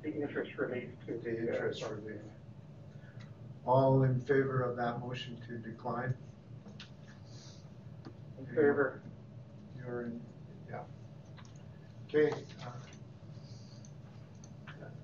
The 0.03 0.13
interest 0.13 0.57
release 0.57 0.89
to 1.07 1.13
the 1.23 1.39
interest 1.39 1.83
relief. 1.83 2.21
All 3.65 4.03
in 4.03 4.19
favor 4.21 4.61
of 4.63 4.75
that 4.77 4.99
motion 4.99 5.37
to 5.47 5.57
decline? 5.57 6.15
In 8.39 8.45
favor. 8.47 9.01
You're 9.77 10.01
in, 10.03 10.21
yeah. 10.69 10.79
Okay. 12.09 12.33
uh, 12.65 12.69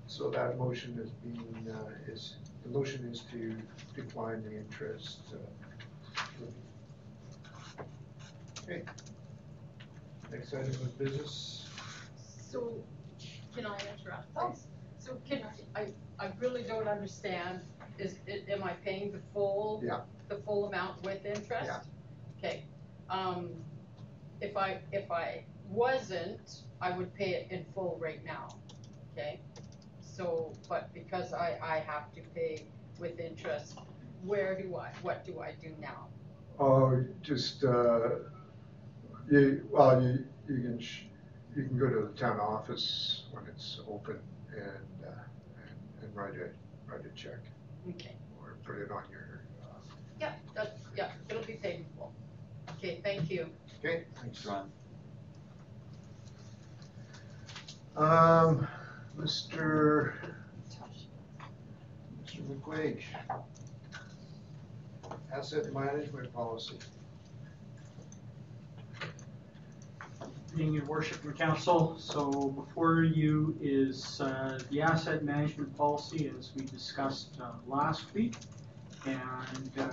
So 0.08 0.30
that 0.30 0.58
motion 0.58 0.98
is 0.98 1.10
being, 1.10 1.68
uh, 1.72 1.90
is, 2.12 2.34
the 2.64 2.70
motion 2.70 3.04
is 3.10 3.20
to 3.32 3.54
decline 3.94 4.42
the 4.42 4.56
interest. 4.56 5.20
uh. 5.32 5.36
Okay. 8.64 8.82
Next 10.32 10.52
item 10.52 10.70
of 10.70 10.98
business. 10.98 11.68
So, 12.50 12.74
can 13.54 13.66
I 13.66 13.78
interrupt, 13.96 14.34
please? 14.34 14.67
So 15.08 15.16
can, 15.26 15.46
I, 15.74 15.86
I 16.18 16.30
really 16.38 16.64
don't 16.64 16.86
understand, 16.86 17.60
is, 17.98 18.16
i- 18.28 18.44
am 18.52 18.62
I 18.62 18.74
paying 18.74 19.10
the 19.10 19.20
full? 19.32 19.82
Yeah. 19.82 20.00
The 20.28 20.36
full 20.36 20.66
amount 20.68 21.02
with 21.02 21.24
interest? 21.24 21.64
Yeah. 21.64 21.80
Okay, 22.36 22.64
um, 23.08 23.48
if 24.42 24.54
I, 24.54 24.80
if 24.92 25.10
I 25.10 25.44
wasn't, 25.70 26.64
I 26.82 26.90
would 26.90 27.14
pay 27.14 27.30
it 27.30 27.50
in 27.50 27.64
full 27.74 27.98
right 27.98 28.22
now, 28.22 28.56
okay? 29.12 29.40
So, 30.02 30.52
but 30.68 30.92
because 30.92 31.32
I, 31.32 31.58
I 31.62 31.78
have 31.78 32.12
to 32.14 32.20
pay 32.34 32.64
with 33.00 33.18
interest, 33.18 33.78
where 34.26 34.60
do 34.60 34.76
I, 34.76 34.90
what 35.00 35.24
do 35.24 35.40
I 35.40 35.54
do 35.62 35.72
now? 35.80 36.08
Oh, 36.60 37.02
just, 37.22 37.64
uh, 37.64 38.10
you, 39.30 39.66
well, 39.72 40.02
you, 40.02 40.26
you 40.46 40.62
can, 40.62 40.78
sh- 40.78 41.04
you 41.56 41.64
can 41.64 41.78
go 41.78 41.88
to 41.88 42.08
the 42.12 42.20
town 42.20 42.38
office 42.38 43.24
when 43.32 43.46
it's 43.46 43.80
open 43.88 44.18
and, 44.52 45.04
uh, 45.06 45.10
and, 45.56 46.04
and 46.04 46.16
write 46.16 46.34
a, 46.34 46.50
write 46.90 47.04
a 47.04 47.14
check 47.14 47.38
Okay, 47.88 48.16
or 48.40 48.56
put 48.64 48.76
it 48.78 48.90
on 48.90 49.02
your, 49.10 49.42
uh, 49.62 49.78
yeah, 50.20 50.32
that's, 50.54 50.70
yeah, 50.96 51.10
it'll 51.28 51.44
be 51.44 51.54
paid 51.54 51.76
in 51.76 51.86
full. 51.96 52.12
Okay, 52.76 53.00
thank 53.02 53.30
you. 53.30 53.48
okay, 53.78 54.04
thanks. 54.20 54.42
Thanks, 54.42 54.46
Ron. 54.46 54.70
Um, 57.96 58.68
Mr. 59.18 60.12
Mr. 62.24 62.42
McQuaig. 62.46 63.02
Asset 65.34 65.72
management 65.72 66.32
policy. 66.32 66.78
Being 70.58 70.74
your 70.74 70.86
worship 70.86 71.22
and 71.22 71.38
council, 71.38 71.96
so 72.00 72.32
before 72.32 73.04
you 73.04 73.56
is 73.62 74.20
uh, 74.20 74.58
the 74.72 74.82
asset 74.82 75.22
management 75.22 75.76
policy 75.76 76.32
as 76.36 76.50
we 76.56 76.64
discussed 76.64 77.38
uh, 77.40 77.52
last 77.68 78.12
week. 78.12 78.34
And 79.06 79.70
uh, 79.78 79.88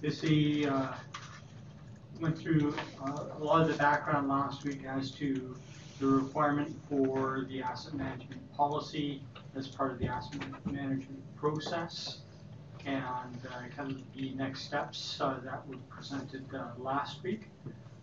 this 0.00 0.24
uh, 0.24 0.96
went 2.18 2.38
through 2.38 2.74
uh, 3.04 3.24
a 3.38 3.44
lot 3.44 3.60
of 3.60 3.68
the 3.68 3.74
background 3.74 4.28
last 4.28 4.64
week 4.64 4.86
as 4.88 5.10
to 5.16 5.54
the 6.00 6.06
requirement 6.06 6.74
for 6.88 7.44
the 7.50 7.60
asset 7.60 7.92
management 7.92 8.50
policy 8.54 9.20
as 9.54 9.68
part 9.68 9.92
of 9.92 9.98
the 9.98 10.06
asset 10.06 10.40
management 10.64 11.36
process. 11.36 12.20
And 12.86 13.36
uh, 13.52 13.68
kind 13.76 13.90
of 13.90 13.98
the 14.16 14.30
next 14.30 14.62
steps 14.62 15.18
uh, 15.20 15.40
that 15.44 15.68
were 15.68 15.76
presented 15.90 16.46
last 16.78 17.22
week. 17.22 17.50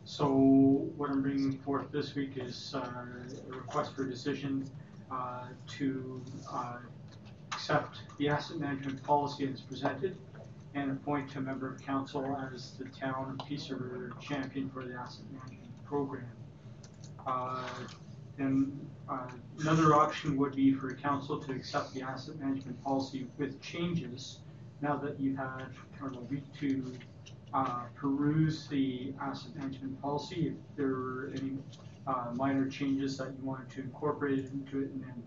So 0.05 0.27
what 0.97 1.09
I'm 1.09 1.21
bringing 1.23 1.57
forth 1.59 1.91
this 1.91 2.13
week 2.13 2.33
is 2.35 2.73
uh, 2.75 2.79
a 2.79 3.55
request 3.55 3.95
for 3.95 4.03
a 4.03 4.09
decision 4.09 4.69
uh, 5.11 5.47
to 5.77 6.21
uh, 6.51 6.77
accept 7.51 7.97
the 8.19 8.29
asset 8.29 8.57
management 8.57 9.01
policy 9.03 9.49
as 9.51 9.61
presented 9.61 10.15
and 10.75 10.91
appoint 10.91 11.35
a 11.35 11.41
member 11.41 11.67
of 11.73 11.81
council 11.81 12.37
as 12.53 12.73
the 12.73 12.85
town 12.85 13.39
Peace 13.47 13.69
River 13.69 14.11
champion 14.21 14.69
for 14.69 14.83
the 14.85 14.93
asset 14.93 15.25
management 15.31 15.85
program. 15.85 16.29
Uh, 17.25 17.63
And 18.37 18.87
uh, 19.09 19.27
another 19.59 19.95
option 19.95 20.37
would 20.37 20.55
be 20.55 20.73
for 20.73 20.93
council 20.93 21.39
to 21.39 21.51
accept 21.53 21.93
the 21.93 22.01
asset 22.01 22.37
management 22.39 22.83
policy 22.83 23.27
with 23.37 23.61
changes 23.61 24.39
now 24.81 24.97
that 24.97 25.19
you've 25.19 25.37
had 25.37 25.67
kind 25.97 26.15
of 26.15 26.21
a 26.21 26.25
week 26.25 26.43
to 26.59 26.91
uh, 27.55 27.85
peruse 27.95 28.67
the 28.67 29.13
asset 29.21 29.55
management 29.55 30.01
policy, 30.01 30.47
if 30.47 30.75
there 30.75 30.91
are 30.91 31.33
any 31.37 31.53
uh, 32.05 32.25
minor 32.33 32.67
changes 32.67 33.17
that 33.17 33.29
you 33.29 33.45
wanted 33.45 33.69
to 33.69 33.79
incorporate 33.79 34.39
into 34.51 34.81
it 34.81 34.91
and 34.91 35.01
then 35.01 35.23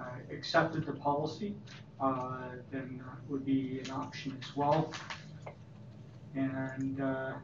uh, 0.00 0.04
accepted 0.32 0.86
the 0.86 0.92
policy, 0.92 1.54
uh, 2.00 2.52
then 2.70 3.02
that 3.04 3.30
would 3.30 3.44
be 3.44 3.80
an 3.84 3.90
option 3.90 4.34
as 4.40 4.56
well. 4.56 4.94
And, 6.34 7.02
uh, 7.02 7.34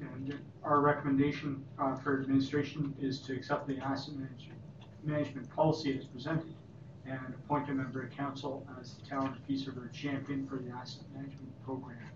and 0.00 0.36
our 0.64 0.80
recommendation 0.80 1.64
for 2.02 2.20
administration 2.22 2.92
is 3.00 3.20
to 3.20 3.34
accept 3.34 3.68
the 3.68 3.78
asset 3.78 4.16
management, 4.16 4.58
management 5.04 5.48
policy 5.50 5.96
as 5.96 6.06
presented 6.06 6.54
and 7.06 7.34
appoint 7.34 7.68
a 7.70 7.72
member 7.72 8.02
of 8.02 8.10
council 8.10 8.66
as 8.80 8.94
the 8.94 9.08
town 9.08 9.28
of 9.28 9.46
Peace 9.46 9.66
River 9.66 9.90
champion 9.92 10.46
for 10.48 10.56
the 10.56 10.70
asset 10.70 11.04
management 11.14 11.64
program. 11.64 12.11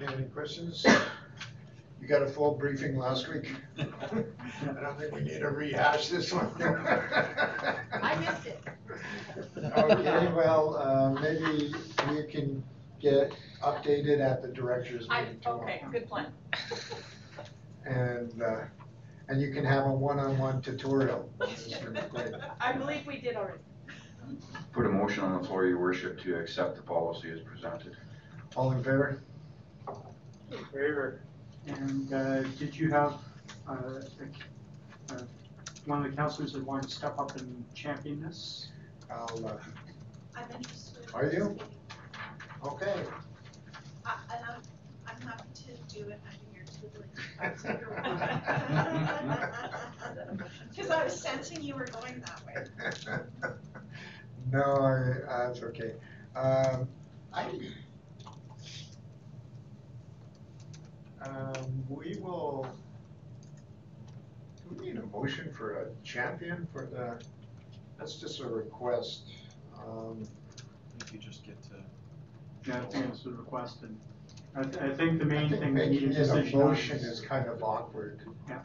Okay, 0.00 0.12
Any 0.12 0.24
questions? 0.26 0.84
You 2.00 2.06
got 2.08 2.22
a 2.22 2.26
full 2.26 2.54
briefing 2.54 2.96
last 2.98 3.28
week? 3.28 3.50
I 3.78 3.84
don't 3.84 4.98
think 4.98 5.12
we 5.14 5.22
need 5.22 5.40
to 5.40 5.48
rehash 5.48 6.08
this 6.08 6.32
one. 6.32 6.50
I 6.60 8.16
missed 8.20 8.46
it. 8.46 8.62
Okay, 9.78 10.30
well, 10.34 10.76
uh, 10.76 11.20
maybe 11.20 11.72
we 12.10 12.24
can 12.24 12.62
get 13.00 13.34
updated 13.62 14.20
at 14.20 14.42
the 14.42 14.48
director's 14.48 15.06
I, 15.08 15.22
meeting 15.22 15.40
tomorrow. 15.40 15.62
okay, 15.62 15.82
good 15.90 16.06
plan. 16.08 16.26
And, 17.86 18.42
uh, 18.42 18.60
and 19.28 19.40
you 19.40 19.52
can 19.52 19.64
have 19.64 19.86
a 19.86 19.92
one-on-one 19.92 20.60
tutorial, 20.60 21.30
Mr. 21.38 21.92
McQuaid. 21.92 22.38
I 22.60 22.72
believe 22.72 23.06
we 23.06 23.20
did 23.20 23.36
already. 23.36 23.58
Put 24.72 24.86
a 24.86 24.90
motion 24.90 25.24
on 25.24 25.40
the 25.40 25.48
floor, 25.48 25.66
your 25.66 25.78
worship, 25.78 26.20
to 26.22 26.36
accept 26.38 26.76
the 26.76 26.82
policy 26.82 27.30
as 27.30 27.40
presented. 27.40 27.96
All 28.54 28.72
in 28.72 28.78
favor? 28.84 29.22
In 30.50 30.64
favor. 30.66 31.22
And 31.66 32.12
uh, 32.12 32.42
did 32.58 32.76
you 32.76 32.90
have 32.92 33.20
uh, 33.68 33.74
a- 34.20 35.12
uh, 35.12 35.24
one 35.84 36.04
of 36.04 36.10
the 36.10 36.16
councilors 36.16 36.52
that 36.52 36.64
wanted 36.64 36.88
to 36.88 36.94
step 36.94 37.18
up 37.18 37.36
and 37.36 37.64
champion 37.74 38.20
this? 38.20 38.68
I'll, 39.10 39.44
uh, 39.46 39.56
I'm 40.36 40.50
interested. 40.52 40.98
in 41.02 41.14
Are 41.14 41.32
you? 41.32 41.58
okay. 42.64 43.04
I- 44.04 44.16
And 44.34 44.44
I'm, 44.48 44.62
I'm 45.06 45.22
happy 45.26 45.48
to 45.66 45.72
do 45.92 46.08
it 46.10 46.20
under 46.30 46.46
your 46.54 46.66
tutelage. 46.70 47.10
Because 50.70 50.90
I 50.90 51.04
was 51.04 51.20
sensing 51.20 51.62
you 51.62 51.74
were 51.74 51.86
going 51.90 52.20
that 52.20 52.42
way. 52.46 52.54
No, 54.52 54.62
I, 54.62 55.46
that's 55.48 55.60
okay. 55.62 55.94
Um, 56.36 56.88
I, 57.32 57.50
um, 61.28 61.84
we 61.88 62.16
will, 62.20 62.66
do 64.68 64.76
we 64.76 64.86
need 64.86 64.96
a 64.98 65.06
motion 65.06 65.52
for 65.52 65.82
a 65.82 65.86
champion 66.04 66.66
for 66.72 66.86
the, 66.86 67.22
that's 67.98 68.14
just 68.16 68.40
a 68.40 68.46
request. 68.46 69.22
Um, 69.78 70.22
I 70.54 71.04
think 71.04 71.12
you 71.12 71.18
just 71.30 71.44
get 71.44 71.60
to. 71.64 71.70
Yeah, 72.68 72.80
I 72.82 72.84
think 72.86 73.06
it's 73.12 73.24
a 73.26 73.30
request, 73.30 73.78
and 73.82 73.98
I, 74.56 74.62
th- 74.62 74.76
I 74.82 74.94
think 74.94 75.18
the 75.18 75.24
I 75.24 75.28
main 75.28 75.48
think 75.48 75.62
thing 75.62 75.74
we 75.74 75.80
need 75.86 76.02
a 76.02 76.06
making 76.06 76.08
it 76.12 76.16
a 76.16 76.24
decision 76.24 76.60
on 76.60 76.68
motion 76.68 76.96
is 76.98 77.20
kind 77.20 77.46
of 77.46 77.62
awkward. 77.62 78.20
Yeah. 78.48 78.62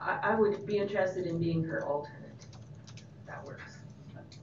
I, 0.00 0.30
I 0.30 0.34
would 0.34 0.64
be 0.66 0.78
interested 0.78 1.26
in 1.26 1.38
being 1.38 1.62
her 1.64 1.84
alternate. 1.86 2.16
That 3.26 3.44
works. 3.44 3.62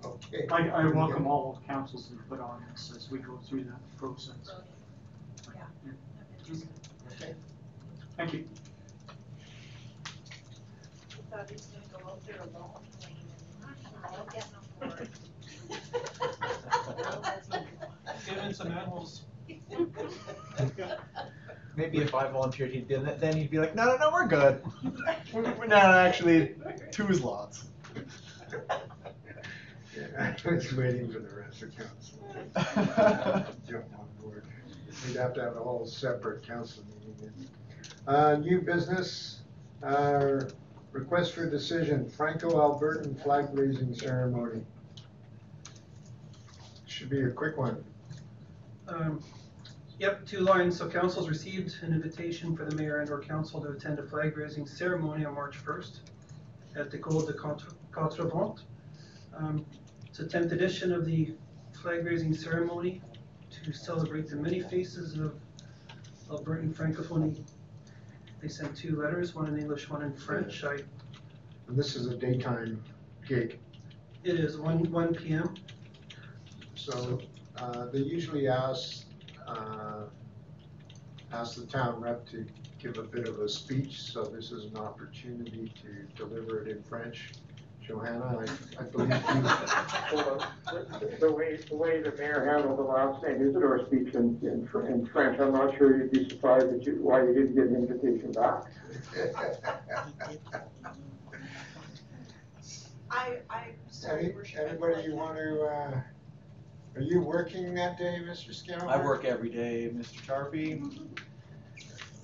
Okay. 0.05 0.47
I, 0.51 0.69
I 0.69 0.85
welcome 0.85 1.25
all 1.25 1.59
councils 1.67 2.09
input 2.11 2.39
on 2.39 2.63
this 2.71 2.93
as 2.95 3.09
we 3.09 3.17
go 3.19 3.39
through 3.49 3.63
that 3.63 3.97
process. 3.97 4.35
Yeah. 6.49 6.55
Okay. 7.13 7.35
Thank 8.15 8.33
you. 8.33 8.47
thought 11.29 11.49
he 11.49 11.55
was 11.55 11.65
gonna 11.65 12.03
go 12.03 12.09
out 12.09 12.25
there 12.25 12.41
alone 12.41 12.69
playing 12.99 13.17
and 14.03 14.15
I'll 14.15 14.25
get 14.33 14.47
no 14.53 14.89
for 14.89 15.03
it. 15.03 15.09
Give 18.25 18.37
him 18.37 18.53
some 18.53 18.71
animals. 18.71 19.23
Maybe 21.75 21.99
if 21.99 22.15
I 22.15 22.27
volunteered, 22.29 22.71
he'd 22.71 22.87
do 22.87 22.99
that. 22.99 23.19
Then 23.19 23.35
he'd 23.37 23.51
be 23.51 23.59
like, 23.59 23.75
no, 23.75 23.85
no, 23.85 23.97
no, 23.97 24.09
we're 24.11 24.27
good. 24.27 24.63
we're 25.33 25.67
no, 25.67 25.75
actually, 25.75 26.55
two's 26.91 27.21
lots. 27.21 27.65
Yeah, 29.95 30.35
I 30.45 30.49
was 30.49 30.73
waiting 30.73 31.11
for 31.11 31.19
the 31.19 31.35
rest 31.35 31.61
of 31.61 31.75
council. 31.75 32.19
to 32.55 33.45
Jump 33.69 33.85
on 33.99 34.07
board. 34.21 34.43
We'd 35.05 35.15
have 35.17 35.33
to 35.35 35.41
have 35.41 35.55
a 35.55 35.59
whole 35.59 35.85
separate 35.85 36.45
council 36.45 36.83
meeting. 36.99 37.31
Uh, 38.07 38.35
new 38.37 38.61
business, 38.61 39.41
uh, 39.83 40.41
request 40.91 41.33
for 41.33 41.49
decision, 41.49 42.09
Franco 42.09 42.51
Albertan 42.51 43.21
flag 43.21 43.47
raising 43.53 43.93
ceremony. 43.93 44.63
Should 46.87 47.09
be 47.09 47.21
a 47.23 47.29
quick 47.29 47.57
one. 47.57 47.83
Um, 48.87 49.21
Yep, 49.99 50.27
two 50.27 50.41
lines. 50.41 50.77
So 50.77 50.87
council's 50.87 51.27
received 51.27 51.73
an 51.81 51.91
invitation 51.91 52.55
for 52.55 52.65
the 52.65 52.75
mayor 52.75 52.99
and 52.99 53.09
or 53.09 53.19
council 53.19 53.59
to 53.61 53.69
attend 53.69 53.97
a 53.97 54.03
flag 54.03 54.37
raising 54.37 54.67
ceremony 54.67 55.25
on 55.25 55.33
March 55.33 55.57
first 55.57 56.01
at 56.75 56.91
the 56.91 56.99
Côte 56.99 57.25
de 57.25 57.33
Contre- 57.33 57.73
Contrevent. 57.91 58.59
Um, 59.35 59.65
It's 60.05 60.19
a 60.19 60.27
tenth 60.27 60.51
edition 60.51 60.91
of 60.91 61.03
the 61.05 61.33
flag 61.81 62.05
raising 62.05 62.31
ceremony 62.31 63.01
to 63.67 63.73
celebrate 63.73 64.29
the 64.29 64.35
many 64.37 64.61
faces 64.61 65.15
of 65.19 65.33
Albertan 66.29 66.73
francophonie. 66.73 67.37
They 68.41 68.47
sent 68.47 68.77
two 68.77 68.95
letters, 68.95 69.35
one 69.35 69.47
in 69.47 69.59
English, 69.59 69.89
one 69.89 70.03
in 70.03 70.13
French. 70.13 70.63
I, 70.63 70.77
And 71.67 71.77
this 71.77 71.97
is 71.97 72.07
a 72.07 72.15
daytime 72.15 72.81
gig, 73.27 73.59
it 74.23 74.39
is 74.39 74.57
one, 74.57 74.89
one 74.89 75.13
P 75.13 75.33
M. 75.33 75.53
so, 76.75 77.19
uh, 77.57 77.87
they 77.87 77.99
usually 77.99 78.47
ask, 78.47 79.03
uh, 79.45 80.03
ask 81.33 81.57
the 81.57 81.65
town 81.65 81.99
rep 81.99 82.25
to 82.29 82.45
give 82.79 82.97
a 82.97 83.03
bit 83.03 83.27
of 83.27 83.39
a 83.39 83.49
speech, 83.49 84.01
so 84.01 84.23
this 84.23 84.53
is 84.53 84.71
an 84.71 84.77
opportunity 84.77 85.73
to 85.81 85.89
deliver 86.15 86.61
it 86.61 86.69
in 86.69 86.81
French. 86.83 87.33
Johanna, 87.87 88.45
I, 88.77 88.81
I 88.81 88.83
believe 88.83 89.09
you, 89.11 90.17
Well, 90.17 90.53
the- 90.65 91.17
The 91.21 91.31
way, 91.31 91.57
the 91.69 91.75
way 91.75 92.01
the 92.01 92.11
mayor 92.17 92.45
handled 92.45 92.77
the 92.79 92.83
last 92.83 93.21
St. 93.23 93.41
Isidore 93.41 93.85
speech 93.87 94.13
in, 94.13 94.37
in 94.43 94.67
Fr- 94.69 94.87
in 94.87 95.05
French, 95.07 95.39
I'm 95.39 95.53
not 95.53 95.77
sure 95.77 95.97
you'd 95.97 96.11
be 96.11 96.27
surprised 96.29 96.69
that 96.69 96.83
you, 96.83 96.97
why 97.01 97.21
you 97.23 97.33
didn't 97.33 97.55
get 97.55 97.65
an 97.67 97.75
invitation 97.75 98.33
back. 98.33 98.63
I, 103.09 103.37
I, 103.49 103.67
sorry, 103.89 104.25
Any- 104.25 104.33
worship. 104.33 104.59
I'd 104.61 104.67
Anybody 104.71 104.95
like 104.95 105.05
you 105.05 105.15
want 105.15 105.37
to, 105.37 105.61
uh, 105.61 106.01
are 106.95 107.01
you 107.01 107.21
working 107.21 107.73
that 107.75 107.97
day, 107.97 108.19
Mr. 108.21 108.53
Scanlon? 108.53 108.89
I 108.89 109.01
work 109.01 109.23
every 109.23 109.49
day, 109.49 109.89
Mr. 109.93 110.25
Tarpey. 110.25 110.99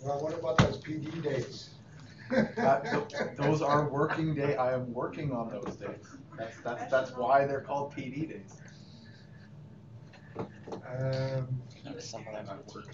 Well, 0.04 0.20
what 0.22 0.38
about 0.38 0.58
those 0.58 0.80
PD 0.80 1.22
days? 1.24 1.70
Uh, 2.32 2.80
th- 2.80 3.38
those 3.38 3.62
are 3.62 3.90
working 3.90 4.34
day. 4.34 4.56
I 4.56 4.74
am 4.74 4.92
working 4.94 5.32
on 5.32 5.50
those 5.50 5.76
days. 5.76 6.06
That's 6.38 6.58
that's 6.62 6.90
that's 6.92 7.12
why 7.12 7.46
they're 7.46 7.62
called 7.62 7.94
PD 7.94 8.28
days. 8.30 8.56
Um, 10.38 11.62
Some 12.00 12.26
of 12.28 12.34
them 12.34 12.48
at 12.50 12.74
work. 12.74 12.88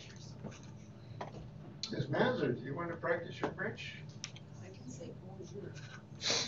Ms. 1.91 2.05
Manzer, 2.07 2.57
do 2.59 2.63
you 2.65 2.75
want 2.75 2.89
to 2.89 2.95
practice 2.95 3.39
your 3.41 3.51
French? 3.51 3.95
I 4.63 4.67
can 4.75 4.89
say 4.91 5.09
bonjour, 5.27 5.71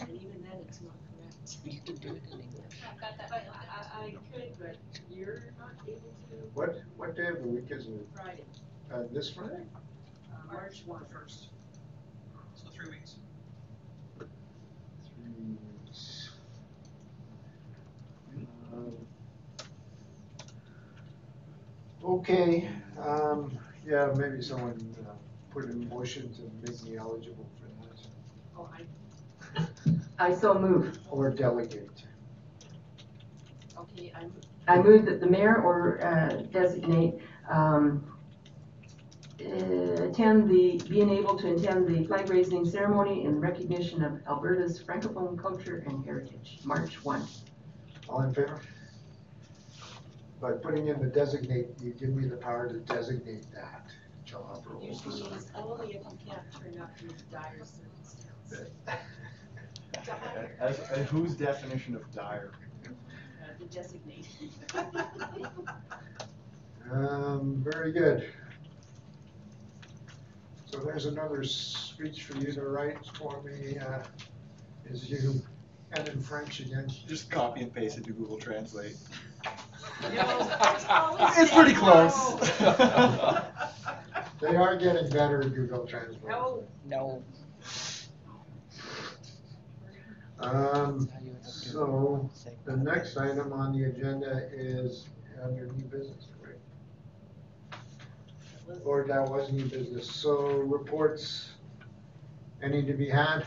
and 0.01 0.09
even 0.09 0.41
then 0.43 0.59
it's 0.67 0.81
not 0.81 0.93
correct. 1.15 1.57
You 1.65 1.79
can 1.85 1.95
do 1.97 2.09
it 2.15 2.23
in 2.33 2.39
English. 2.41 2.81
But 2.99 3.19
I, 3.29 4.05
I 4.05 4.15
could, 4.33 4.53
but 4.59 4.75
you're 5.09 5.43
not 5.59 5.71
able 5.87 5.99
to 6.29 6.35
What, 6.53 6.81
what 6.97 7.15
day 7.15 7.27
of 7.27 7.41
the 7.41 7.47
week 7.47 7.67
is 7.69 7.87
it? 7.87 8.07
Friday, 8.13 8.43
Uh, 8.93 9.03
this 9.11 9.31
Friday? 9.31 9.63
uh, 10.33 10.53
March 10.53 10.83
one 10.85 11.05
first. 11.11 11.47
Three 12.81 12.89
weeks. 12.89 13.15
Three 14.17 15.55
weeks. 15.85 16.29
Um, 18.73 18.93
Okay, 22.03 22.67
um, 22.99 23.55
yeah, 23.85 24.11
maybe 24.17 24.41
someone, 24.41 24.95
uh, 25.07 25.11
put 25.51 25.65
in 25.65 25.87
motion 25.89 26.33
to 26.33 26.41
make 26.63 26.81
me 26.83 26.97
eligible 26.97 27.47
for 27.59 27.67
that, 27.67 27.99
Oh, 28.57 28.67
I, 30.17 30.27
I 30.31 30.33
so 30.33 30.57
move. 30.57 30.97
or 31.11 31.29
delegate. 31.29 32.03
Okay, 33.77 34.11
I'm, 34.19 34.31
I 34.67 34.77
move 34.81 35.05
that 35.05 35.19
the 35.19 35.27
mayor 35.27 35.57
or 35.61 36.03
uh, 36.03 36.41
designate 36.51 37.19
um, 37.47 38.03
uh, 39.47 40.03
attend 40.03 40.49
the, 40.49 40.81
being 40.89 41.09
able 41.09 41.37
to 41.37 41.53
attend 41.55 41.87
the 41.87 42.05
flag 42.05 42.29
raising 42.29 42.65
ceremony 42.65 43.25
in 43.25 43.39
recognition 43.39 44.03
of 44.03 44.19
Alberta's 44.27 44.81
francophone 44.81 45.37
culture 45.39 45.83
and 45.87 46.03
heritage, 46.05 46.59
March 46.63 47.03
1. 47.03 47.25
All 48.09 48.21
in 48.21 48.33
favor? 48.33 48.61
By 50.41 50.53
putting 50.53 50.87
in 50.87 50.99
the 50.99 51.07
designate, 51.07 51.69
you 51.81 51.91
give 51.91 52.09
me 52.09 52.27
the 52.27 52.37
power 52.37 52.67
to 52.67 52.79
designate 52.79 53.45
that 53.53 53.91
job 54.25 54.63
role. 54.65 54.83
usually 54.83 55.21
it's 55.35 55.51
only 55.55 55.87
if 55.87 55.93
you 55.93 56.17
can't 56.25 56.51
turn 56.51 56.81
up 56.81 56.91
in 57.01 57.13
dire 57.31 57.61
circumstance. 57.63 58.71
As, 60.59 60.79
and 60.91 61.05
whose 61.07 61.35
definition 61.35 61.95
of 61.95 62.09
dire? 62.11 62.51
Uh, 62.85 62.89
The 63.59 63.65
designate. 63.65 64.27
Um, 66.91 67.63
very 67.63 67.91
good. 67.91 68.27
So 70.71 70.79
there's 70.79 71.05
another 71.05 71.43
speech 71.43 72.23
for 72.23 72.37
you 72.37 72.53
to 72.53 72.61
write 72.61 72.97
for 73.17 73.43
me, 73.43 73.77
uh, 73.77 74.03
as 74.89 75.09
you, 75.09 75.41
and 75.91 76.07
in 76.07 76.21
French 76.21 76.61
again. 76.61 76.89
Just 77.07 77.29
copy 77.29 77.61
and 77.61 77.73
paste 77.73 77.97
it 77.97 78.05
to 78.05 78.13
Google 78.13 78.37
Translate. 78.37 78.95
it's 80.03 81.51
pretty 81.51 81.73
close. 81.73 82.35
They 84.39 84.55
are 84.55 84.75
getting 84.75 85.09
better 85.09 85.41
at 85.43 85.53
Google 85.53 85.85
Translate. 85.85 86.23
no, 86.23 86.63
No. 86.85 87.23
Um, 90.39 91.07
so, 91.43 92.27
the 92.65 92.75
next 92.75 93.17
item 93.17 93.53
on 93.53 93.77
the 93.77 93.83
agenda 93.85 94.49
is 94.51 95.05
under 95.43 95.67
new 95.67 95.83
business, 95.85 96.27
Or 98.85 99.05
that 99.07 99.29
was 99.29 99.51
new 99.51 99.65
business, 99.65 100.09
so 100.09 100.37
reports, 100.59 101.51
any 102.61 102.83
to 102.83 102.93
be 102.93 103.09
had? 103.09 103.45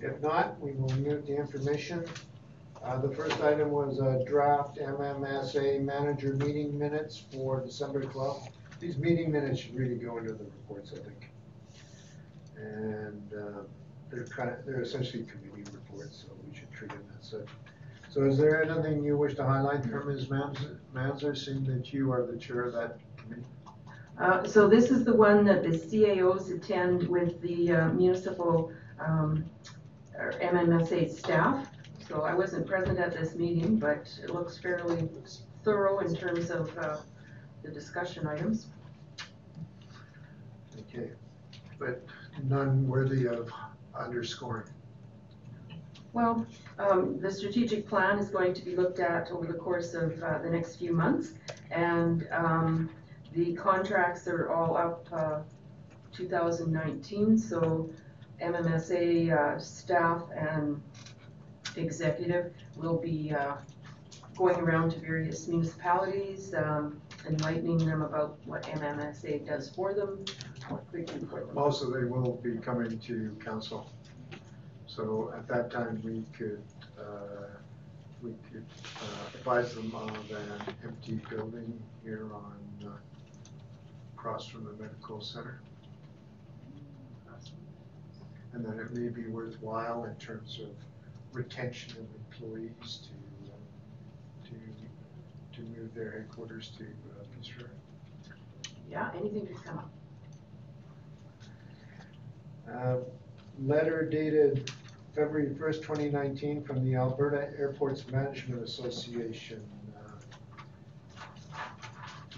If 0.00 0.20
not, 0.20 0.60
we 0.60 0.72
will 0.72 0.92
mute 0.96 1.26
the 1.26 1.36
information. 1.36 2.04
Uh, 2.84 3.00
the 3.00 3.14
first 3.14 3.40
item 3.40 3.70
was 3.70 3.98
a 3.98 4.24
draft 4.24 4.78
MMSA 4.78 5.82
manager 5.82 6.34
meeting 6.34 6.78
minutes 6.78 7.24
for 7.32 7.60
December 7.60 8.04
twelfth. 8.04 8.50
These 8.78 8.98
meeting 8.98 9.32
minutes 9.32 9.60
should 9.60 9.74
really 9.74 9.96
go 9.96 10.18
into 10.18 10.34
the 10.34 10.44
reports, 10.44 10.92
I 10.92 10.98
think. 10.98 11.30
And, 12.56 13.32
uh, 13.32 13.62
they're 14.10 14.26
kind 14.26 14.50
of, 14.50 14.64
they're 14.64 14.82
essentially 14.82 15.24
committee 15.24 15.68
reports, 15.72 16.24
so 16.26 16.32
we 16.48 16.56
should 16.56 16.70
treat 16.72 16.90
them 16.90 17.04
as 17.18 17.28
such. 17.28 17.48
So 18.16 18.24
is 18.24 18.38
there 18.38 18.62
anything 18.62 19.04
you 19.04 19.18
wish 19.18 19.34
to 19.34 19.44
highlight 19.44 19.84
from 19.84 20.08
Ms. 20.08 20.28
Manzer, 20.28 20.78
Manzer, 20.94 21.36
seeing 21.36 21.64
that 21.64 21.92
you 21.92 22.10
are 22.10 22.24
the 22.24 22.38
chair 22.38 22.62
of 22.62 22.72
that 22.72 22.98
committee? 23.18 23.44
Uh, 24.18 24.42
So 24.42 24.66
this 24.66 24.90
is 24.90 25.04
the 25.04 25.14
one 25.14 25.44
that 25.44 25.62
the 25.62 25.68
CAOs 25.68 26.50
attend 26.50 27.06
with 27.08 27.42
the 27.42 27.72
uh, 27.72 27.88
municipal 27.90 28.72
um, 28.98 29.44
or 30.18 30.32
MMSA 30.40 31.10
staff. 31.10 31.68
So 32.08 32.22
I 32.22 32.32
wasn't 32.32 32.66
present 32.66 32.98
at 32.98 33.12
this 33.12 33.34
meeting, 33.34 33.76
but 33.78 34.10
it 34.22 34.30
looks 34.30 34.56
fairly 34.56 35.10
thorough 35.62 35.98
in 35.98 36.16
terms 36.16 36.48
of 36.50 36.74
uh, 36.78 36.96
the 37.62 37.70
discussion 37.70 38.26
items. 38.26 38.68
Okay, 40.88 41.10
but 41.78 42.02
none 42.44 42.88
worthy 42.88 43.26
of 43.26 43.52
underscoring. 43.94 44.70
Well, 46.16 46.46
um, 46.78 47.20
the 47.20 47.30
strategic 47.30 47.86
plan 47.86 48.18
is 48.18 48.30
going 48.30 48.54
to 48.54 48.64
be 48.64 48.74
looked 48.74 49.00
at 49.00 49.30
over 49.30 49.46
the 49.46 49.58
course 49.58 49.92
of 49.92 50.18
uh, 50.22 50.38
the 50.38 50.48
next 50.48 50.76
few 50.76 50.94
months. 50.94 51.34
And 51.70 52.26
um, 52.32 52.88
the 53.34 53.52
contracts 53.52 54.26
are 54.26 54.50
all 54.50 54.78
up 54.78 55.06
uh, 55.12 55.40
2019, 56.14 57.36
so 57.36 57.90
MMSA 58.42 59.30
uh, 59.30 59.60
staff 59.60 60.22
and 60.34 60.80
executive 61.76 62.50
will 62.76 62.96
be 62.96 63.34
uh, 63.38 63.56
going 64.38 64.56
around 64.56 64.92
to 64.92 65.00
various 65.00 65.46
municipalities, 65.48 66.54
um, 66.54 66.98
enlightening 67.28 67.76
them 67.76 68.00
about 68.00 68.38
what 68.46 68.62
MMSA 68.62 69.46
does 69.46 69.68
for 69.68 69.92
them. 69.92 70.24
Also, 71.54 71.90
they 71.90 72.04
will 72.04 72.40
be 72.42 72.56
coming 72.56 72.98
to 73.00 73.36
council. 73.44 73.92
So 74.96 75.30
at 75.36 75.46
that 75.48 75.70
time, 75.70 76.00
we 76.02 76.24
could, 76.34 76.62
uh, 76.98 77.48
we 78.22 78.30
could 78.50 78.64
uh, 79.02 79.36
advise 79.38 79.74
them 79.74 79.94
of 79.94 80.08
an 80.30 80.74
empty 80.82 81.20
building 81.28 81.78
here 82.02 82.30
on, 82.32 82.56
uh, 82.82 82.92
across 84.16 84.46
from 84.48 84.64
the 84.64 84.72
medical 84.82 85.20
center. 85.20 85.60
And 88.54 88.64
that 88.64 88.78
it 88.78 88.94
may 88.94 89.10
be 89.10 89.26
worthwhile 89.26 90.04
in 90.06 90.14
terms 90.14 90.60
of 90.62 90.70
retention 91.34 91.92
of 91.98 92.06
employees 92.40 93.00
to, 93.02 93.52
uh, 93.52 94.48
to, 94.48 94.54
to 95.56 95.78
move 95.78 95.94
their 95.94 96.10
headquarters 96.12 96.70
to 96.78 96.84
uh, 96.84 97.24
Peace 97.38 97.52
River. 97.58 97.70
Yeah, 98.90 99.10
anything 99.14 99.46
could 99.46 99.62
come 99.62 99.78
up. 99.78 99.90
Uh, 102.72 102.96
Letter 103.62 104.06
dated 104.08 104.70
February 105.16 105.54
first, 105.58 105.82
twenty 105.82 106.10
nineteen, 106.10 106.62
from 106.62 106.84
the 106.84 106.94
Alberta 106.94 107.48
Airports 107.58 108.06
Management 108.08 108.62
Association. 108.62 109.66
Uh, 109.96 111.58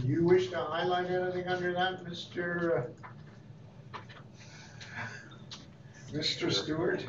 Do 0.00 0.06
you 0.06 0.24
wish 0.24 0.48
to 0.50 0.58
highlight 0.58 1.10
anything 1.10 1.48
under 1.48 1.72
that, 1.72 2.04
Mr. 2.04 2.86
uh, 3.94 3.98
Mr. 6.12 6.52
Stewart? 6.52 7.04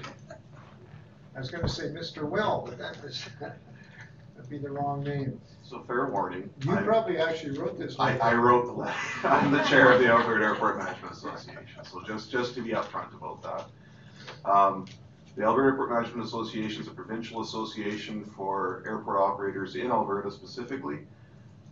I 1.36 1.40
was 1.40 1.52
gonna 1.52 1.70
say 1.70 1.84
Mr. 1.90 2.28
Well, 2.28 2.64
but 2.68 2.80
that 2.80 3.02
was, 3.04 3.24
that'd 3.40 4.50
be 4.50 4.58
the 4.58 4.72
wrong 4.72 5.04
name. 5.04 5.40
So 5.64 5.84
fair 5.84 6.08
warning. 6.08 6.50
You 6.66 6.72
I'm- 6.74 6.84
probably 6.84 7.20
actually 7.20 7.60
wrote 7.60 7.78
this. 7.78 7.96
I, 8.00 8.14
one. 8.18 8.22
I 8.24 8.34
wrote 8.34 8.66
the 8.66 8.72
letter. 8.74 8.94
I'm 9.24 9.52
the 9.52 9.62
chair 9.66 9.92
of 9.92 10.00
the 10.02 10.08
Alberta 10.08 10.44
Airport 10.46 10.80
Management 10.80 11.14
Association, 11.14 11.84
so 11.84 12.02
just, 12.08 12.32
just 12.32 12.56
to 12.56 12.62
be 12.64 12.72
upfront 12.72 13.14
about 13.16 13.44
that. 13.44 14.50
Um, 14.50 14.86
The 15.40 15.46
Alberta 15.46 15.68
Airport 15.68 15.92
Management 15.92 16.28
Association 16.28 16.82
is 16.82 16.90
a 16.90 16.92
provincial 16.92 17.40
association 17.40 18.26
for 18.26 18.84
airport 18.86 19.22
operators 19.22 19.76
in 19.78 19.90
Alberta 19.90 20.30
specifically. 20.30 21.00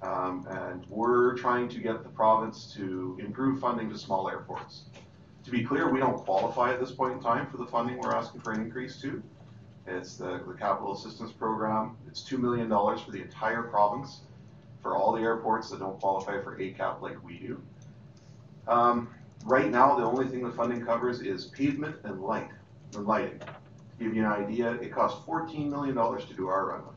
Um, 0.01 0.47
and 0.49 0.85
we're 0.87 1.35
trying 1.35 1.67
to 1.67 1.79
get 1.81 2.01
the 2.01 2.07
province 2.07 2.73
to 2.77 3.17
improve 3.19 3.59
funding 3.59 3.89
to 3.89 3.97
small 3.97 4.29
airports. 4.29 4.83
To 5.43 5.51
be 5.51 5.65
clear, 5.65 5.91
we 5.91 5.99
don't 5.99 6.15
qualify 6.15 6.71
at 6.71 6.79
this 6.79 6.91
point 6.91 7.15
in 7.15 7.19
time 7.19 7.45
for 7.47 7.57
the 7.57 7.65
funding 7.65 7.97
we're 7.97 8.15
asking 8.15 8.39
for 8.39 8.53
an 8.53 8.61
increase 8.61 9.01
to. 9.01 9.21
It's 9.85 10.15
the, 10.15 10.41
the 10.47 10.53
capital 10.53 10.93
assistance 10.93 11.33
program. 11.33 11.97
It's 12.07 12.21
two 12.21 12.37
million 12.37 12.69
dollars 12.69 13.01
for 13.01 13.11
the 13.11 13.21
entire 13.21 13.63
province 13.63 14.21
for 14.81 14.95
all 14.95 15.11
the 15.11 15.21
airports 15.21 15.71
that 15.71 15.79
don't 15.79 15.99
qualify 15.99 16.41
for 16.41 16.57
ACAP 16.57 17.01
like 17.01 17.21
we 17.21 17.37
do. 17.39 17.61
Um, 18.65 19.09
right 19.43 19.69
now, 19.69 19.93
the 19.97 20.05
only 20.05 20.25
thing 20.25 20.41
the 20.41 20.53
funding 20.53 20.85
covers 20.85 21.19
is 21.19 21.47
pavement 21.47 21.97
and 22.05 22.21
light, 22.21 22.47
and 22.95 23.05
lighting. 23.05 23.41
Give 23.99 24.15
you 24.15 24.25
an 24.25 24.31
idea, 24.31 24.73
it 24.73 24.91
costs 24.91 25.25
fourteen 25.25 25.69
million 25.69 25.95
dollars 25.95 26.25
to 26.25 26.33
do 26.35 26.47
our 26.47 26.67
runway. 26.67 26.93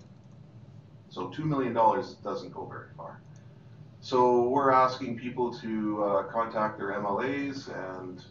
So 1.09 1.29
two 1.29 1.45
million 1.45 1.73
dollars 1.73 2.15
doesn't 2.23 2.53
go 2.53 2.67
very 2.67 2.89
far. 2.97 3.21
So 4.01 4.49
we're 4.49 4.71
asking 4.71 5.19
people 5.19 5.53
to, 5.59 6.05
uh, 6.05 6.23
contact 6.25 6.79
their 6.79 6.93
MLAs 6.93 7.69
and 7.69 8.23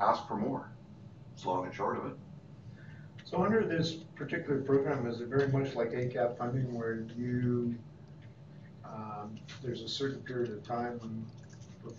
ask 0.00 0.26
for 0.28 0.36
more. 0.36 0.70
It's 1.34 1.46
long 1.46 1.64
and 1.66 1.74
short 1.74 1.98
of 1.98 2.06
it. 2.06 2.16
So 3.24 3.42
under 3.42 3.66
this 3.66 3.94
particular 4.14 4.60
program, 4.60 5.06
is 5.06 5.20
it 5.20 5.28
very 5.28 5.48
much 5.48 5.74
like 5.74 5.90
ACAP 5.90 6.36
funding 6.36 6.74
where 6.74 7.06
you, 7.16 7.74
um, 8.84 9.38
there's 9.62 9.80
a 9.82 9.88
certain 9.88 10.20
period 10.20 10.52
of 10.52 10.62
time 10.62 11.00
bef- 11.84 11.94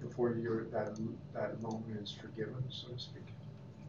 before 0.00 0.34
your, 0.34 0.64
that, 0.66 0.98
that 1.32 1.62
loan 1.62 1.82
is 2.02 2.12
forgiven, 2.12 2.62
so 2.68 2.88
to 2.88 2.98
speak? 2.98 3.24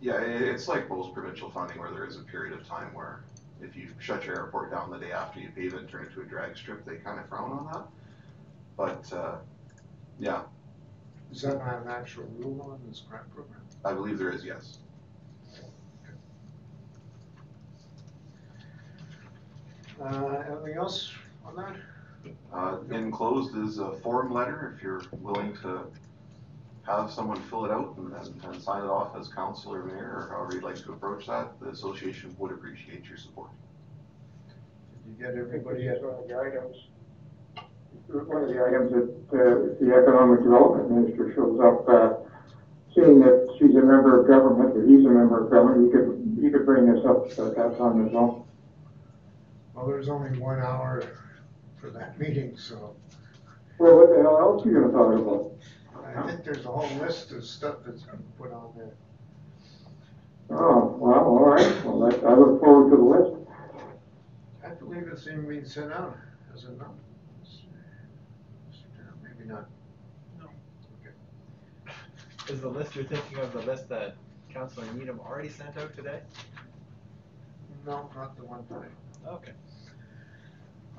Yeah, 0.02 0.20
it's 0.22 0.68
like 0.68 0.90
most 0.90 1.14
provincial 1.14 1.50
funding 1.50 1.78
where 1.78 1.92
there 1.92 2.06
is 2.06 2.16
a 2.16 2.22
period 2.22 2.58
of 2.58 2.66
time 2.66 2.94
where 2.94 3.22
if 3.62 3.76
you 3.76 3.90
shut 4.00 4.24
your 4.26 4.36
airport 4.38 4.72
down 4.72 4.90
the 4.90 4.98
day 4.98 5.12
after 5.12 5.40
you 5.42 5.50
pave 5.54 5.74
it 5.74 5.80
and 5.80 5.90
turn 5.90 6.06
it 6.06 6.14
to 6.14 6.22
a 6.22 6.24
drag 6.24 6.56
strip, 6.56 6.86
they 6.86 6.96
kind 6.96 7.20
of 7.20 7.28
frown 7.28 7.52
on 7.52 7.66
that. 7.74 7.88
But, 8.78 9.14
uh, 9.14 9.36
yeah, 10.18 10.44
Is 11.32 11.42
that 11.44 11.58
not 11.60 11.84
an 11.84 11.90
actual 11.90 12.26
rule 12.38 12.62
on 12.72 12.80
this 12.88 13.02
grant 13.08 13.30
program? 13.34 13.62
I 13.86 13.94
believe 13.94 14.18
there 14.18 14.32
is, 14.32 14.44
yes. 14.44 14.80
Uh, 20.02 20.44
anything 20.50 20.78
else 20.78 21.12
on 21.46 21.56
that? 21.58 21.76
Uh, 22.54 22.78
enclosed 22.90 23.56
is 23.58 23.80
a 23.80 23.92
form 23.98 24.34
letter, 24.34 24.74
if 24.76 24.82
you're 24.82 25.02
willing 25.20 25.54
to 25.58 25.84
have 26.90 27.12
someone 27.12 27.40
fill 27.44 27.66
it 27.66 27.72
out 27.72 27.96
and, 27.98 28.14
and, 28.14 28.44
and 28.44 28.62
sign 28.62 28.84
it 28.84 28.88
off 28.88 29.16
as 29.18 29.28
council 29.28 29.74
or 29.74 29.84
mayor, 29.84 30.28
or 30.28 30.30
however 30.32 30.56
you'd 30.56 30.64
like 30.64 30.76
to 30.84 30.94
approach 30.94 31.28
that, 31.28 31.60
the 31.60 31.70
association 31.70 32.36
would 32.40 32.52
appreciate 32.52 33.06
your 33.06 33.18
support. 33.18 33.50
Did 35.06 35.18
you 35.18 35.26
get 35.26 35.38
everybody 35.38 35.88
at? 35.88 36.02
One 36.02 36.16
of 36.16 36.28
the 36.28 36.36
items, 36.36 36.88
one 38.08 38.44
of 38.44 38.50
the 38.50 38.66
items 38.66 38.92
that, 38.92 39.10
uh, 39.38 39.78
the 39.80 39.94
economic 39.94 40.44
development 40.44 40.92
minister 40.92 41.34
shows 41.36 41.60
up, 41.60 41.88
uh, 41.90 42.14
seeing 42.96 43.20
that 43.20 43.56
she's 43.60 43.76
a 43.76 43.82
member 43.82 44.22
of 44.22 44.28
government, 44.28 44.76
or 44.76 44.86
he's 44.86 45.06
a 45.06 45.10
member 45.10 45.46
of 45.46 45.52
government, 45.52 45.86
he 45.86 45.92
could, 45.92 46.44
he 46.44 46.50
could 46.50 46.66
bring 46.66 46.92
this 46.92 47.06
up 47.06 47.30
at 47.30 47.56
that 47.56 47.78
time 47.78 48.06
as 48.08 48.12
well. 48.12 48.48
Well, 49.76 49.88
there's 49.88 50.10
only 50.10 50.38
one 50.40 50.60
hour 50.60 51.04
for 51.80 51.92
that 51.92 52.20
meeting, 52.20 52.58
so 52.58 52.96
Well, 53.78 53.96
what 53.96 54.10
the 54.10 54.22
hell 54.22 54.40
else 54.40 54.66
are 54.66 54.70
you 54.70 54.82
gonna 54.82 54.92
talk 54.92 55.14
about? 55.14 55.52
I 56.18 56.28
think 56.28 56.44
there's 56.44 56.66
a 56.66 56.70
whole 56.70 56.98
list 57.00 57.32
of 57.32 57.44
stuff 57.46 57.78
that's 57.86 58.04
been 58.04 58.24
put 58.38 58.52
on 58.52 58.74
there. 58.76 58.94
Oh, 60.52 60.98
well, 61.00 61.20
all 61.20 61.46
right, 61.46 61.86
well, 61.86 62.00
that, 62.00 62.24
I 62.24 62.34
look 62.34 62.60
forward 62.60 62.90
to 62.90 62.98
the 62.98 63.04
list. 63.04 63.50
I 64.66 64.70
believe 64.70 65.08
it's 65.12 65.28
even 65.28 65.48
being 65.48 65.66
sent 65.66 65.94
out, 65.94 66.18
is 66.56 66.64
it 66.64 66.78
not? 66.78 66.96
Maybe 69.24 69.48
not. 69.48 69.70
No. 70.40 70.46
Okay. 71.02 71.14
Is 72.52 72.62
the 72.62 72.70
list 72.70 72.96
you're 72.96 73.06
thinking 73.06 73.38
of 73.38 73.54
the 73.54 73.62
list 73.62 73.88
that 73.90 74.16
Councilor 74.52 74.86
Needham 74.96 75.20
already 75.20 75.50
sent 75.50 75.78
out 75.78 75.96
today? 75.96 76.22
No, 77.86 78.10
not 78.16 78.36
the 78.36 78.46
one 78.46 78.66
today. 78.68 78.92
Okay. 79.28 79.52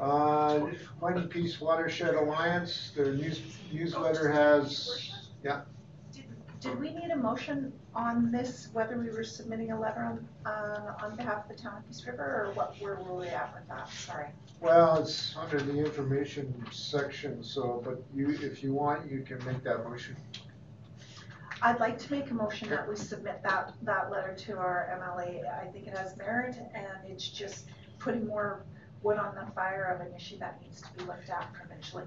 Uh, 0.01 0.71
Mighty 1.03 1.27
Peace 1.27 1.61
Watershed 1.61 2.15
Alliance, 2.15 2.93
their 2.97 3.13
news, 3.13 3.43
newsletter 3.71 4.33
has, 4.33 5.29
yeah, 5.45 5.61
Did 6.61 6.81
we 6.81 6.91
need 6.95 7.11
a 7.11 7.17
motion 7.17 7.71
on 7.95 8.33
this, 8.33 8.69
whether 8.73 8.99
we 8.99 9.11
were 9.11 9.25
submitting 9.25 9.73
a 9.73 9.79
letter 9.79 10.01
on, 10.01 10.51
uh, 10.51 11.05
on 11.05 11.17
behalf 11.17 11.45
of 11.45 11.55
the 11.55 11.63
town 11.63 11.77
of 11.77 11.87
Peace 11.87 12.07
River, 12.07 12.47
or 12.47 12.53
what, 12.55 12.75
where 12.81 12.95
were 12.97 13.15
we 13.15 13.27
at 13.27 13.53
with 13.53 13.69
that? 13.69 13.91
Sorry. 13.91 14.29
well, 14.61 15.03
it's 15.03 15.37
under 15.37 15.61
the 15.61 15.79
information 15.79 16.55
section, 16.73 17.45
so, 17.45 17.83
but 17.85 18.03
you, 18.15 18.31
if 18.41 18.63
you 18.63 18.73
want, 18.73 19.11
you 19.11 19.21
can 19.21 19.45
make 19.45 19.63
that 19.65 19.85
motion. 19.85 20.17
I'd 21.61 21.79
like 21.79 21.99
to 21.99 22.11
make 22.11 22.31
a 22.31 22.35
motion 22.35 22.71
that 22.71 22.89
we 22.89 22.97
submit 22.97 23.43
that, 23.43 23.75
that 23.83 24.11
letter 24.11 24.35
to 24.35 24.57
our 24.57 24.99
MLA. 24.99 25.47
I 25.63 25.71
think 25.71 25.87
it 25.87 25.95
has 25.95 26.17
merit, 26.17 26.57
and 26.75 26.87
it's 27.07 27.29
just 27.29 27.67
putting 27.99 28.27
more 28.27 28.65
wood 29.03 29.19
on 29.19 29.35
the 29.35 29.51
fire 29.53 29.85
of 29.95 30.07
an 30.07 30.15
issue 30.15 30.39
that 30.39 30.61
needs 30.63 30.81
to 30.83 30.89
be 30.99 31.05
looked 31.05 31.29
at 31.31 31.53
provincially. 31.53 32.05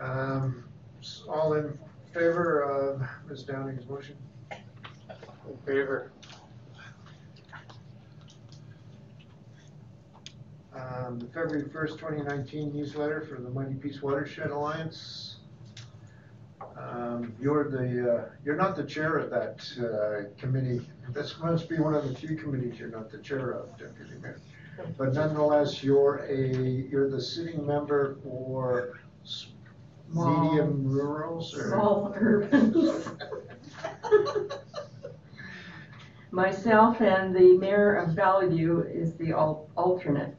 Um, 0.00 0.64
s- 1.00 1.22
all 1.28 1.54
in 1.54 1.78
favor 2.12 2.60
of 2.62 3.02
Ms. 3.28 3.42
Downing's 3.42 3.86
motion? 3.88 4.16
In 4.50 5.56
favor. 5.66 6.12
Um, 10.74 11.18
the 11.18 11.26
February 11.26 11.68
first, 11.70 11.98
twenty 11.98 12.22
nineteen 12.22 12.72
newsletter 12.72 13.20
for 13.22 13.40
the 13.42 13.50
Mighty 13.50 13.74
Peace 13.74 14.00
Watershed 14.00 14.50
Alliance. 14.50 15.29
Um, 16.76 17.34
you're 17.40 17.70
the, 17.70 18.12
uh, 18.12 18.24
you're 18.44 18.56
not 18.56 18.76
the 18.76 18.84
chair 18.84 19.16
of 19.16 19.30
that, 19.30 19.60
uh, 19.80 20.40
committee. 20.40 20.86
This 21.10 21.38
must 21.38 21.68
be 21.68 21.78
one 21.78 21.94
of 21.94 22.08
the 22.08 22.14
few 22.14 22.36
committees 22.36 22.78
you're 22.78 22.90
not 22.90 23.10
the 23.10 23.18
chair 23.18 23.50
of, 23.52 23.70
Deputy 23.78 24.14
Mayor. 24.22 24.38
But 24.96 25.14
nonetheless, 25.14 25.82
you're 25.82 26.24
a, 26.28 26.36
you're 26.56 27.10
the 27.10 27.20
sitting 27.20 27.66
member 27.66 28.16
for 28.22 28.98
s- 29.24 29.48
Small. 30.10 30.44
medium 30.50 30.84
rurals 30.84 31.54
or? 31.54 31.68
Small 31.70 32.14
urbans. 32.16 33.08
Myself 36.32 37.00
and 37.00 37.34
the 37.34 37.58
mayor 37.58 37.94
of 37.96 38.14
Valley 38.14 38.60
is 38.62 39.14
the 39.16 39.32
al- 39.32 39.68
alternate. 39.76 40.34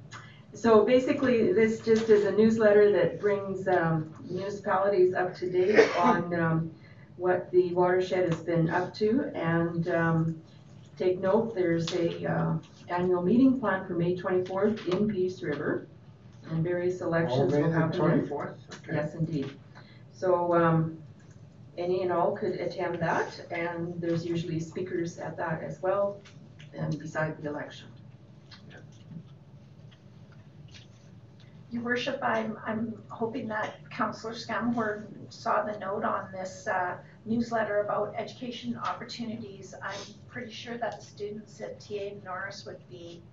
So 0.53 0.85
basically, 0.85 1.51
this 1.53 1.81
just 1.81 2.09
is 2.09 2.25
a 2.25 2.31
newsletter 2.31 2.91
that 2.93 3.19
brings 3.19 3.67
um, 3.67 4.13
municipalities 4.31 5.13
up 5.13 5.35
to 5.35 5.49
date 5.49 5.89
on 5.97 6.33
um, 6.39 6.71
what 7.17 7.51
the 7.51 7.73
watershed 7.73 8.31
has 8.31 8.41
been 8.41 8.69
up 8.69 8.93
to 8.95 9.31
and 9.35 9.87
um, 9.89 10.41
take 10.97 11.19
note, 11.19 11.55
there's 11.55 11.93
a, 11.93 12.25
uh, 12.31 12.55
annual 12.89 13.23
meeting 13.23 13.59
planned 13.59 13.87
for 13.87 13.93
May 13.93 14.15
twenty-fourth 14.15 14.87
in 14.87 15.07
Peace 15.07 15.41
River. 15.41 15.87
And 16.49 16.63
various 16.63 17.01
elections 17.01 17.53
will 17.53 17.71
happen 17.71 17.91
then. 17.91 17.99
twenty-fourth? 17.99 18.57
Yes, 18.91 19.15
indeed. 19.15 19.51
So, 20.11 20.53
um, 20.53 20.97
any 21.77 22.03
and 22.03 22.11
all 22.11 22.35
could 22.35 22.53
attend 22.53 22.99
that, 22.99 23.45
and 23.51 23.93
there's 24.01 24.25
usually 24.25 24.59
speakers 24.59 25.17
at 25.17 25.37
that 25.37 25.63
as 25.63 25.81
well, 25.81 26.19
and 26.73 26.99
beside 26.99 27.41
the 27.41 27.49
election. 27.49 27.87
Your 31.71 31.83
worship, 31.83 32.19
I'm, 32.21 32.57
I'm 32.65 33.01
hoping 33.07 33.47
that 33.47 33.89
Councillor 33.89 34.33
Scamahorn 34.33 35.05
saw 35.29 35.63
the 35.63 35.79
note 35.79 36.03
on 36.03 36.29
this 36.33 36.67
uh, 36.67 36.97
newsletter 37.25 37.79
about 37.79 38.13
education 38.17 38.75
opportunities. 38.75 39.73
I'm 39.81 39.99
pretty 40.27 40.51
sure 40.51 40.77
that 40.77 40.99
the 40.99 41.05
students 41.05 41.61
at 41.61 41.79
TA 41.79 42.15
Norris 42.25 42.65
would 42.65 42.79
be 42.89 43.23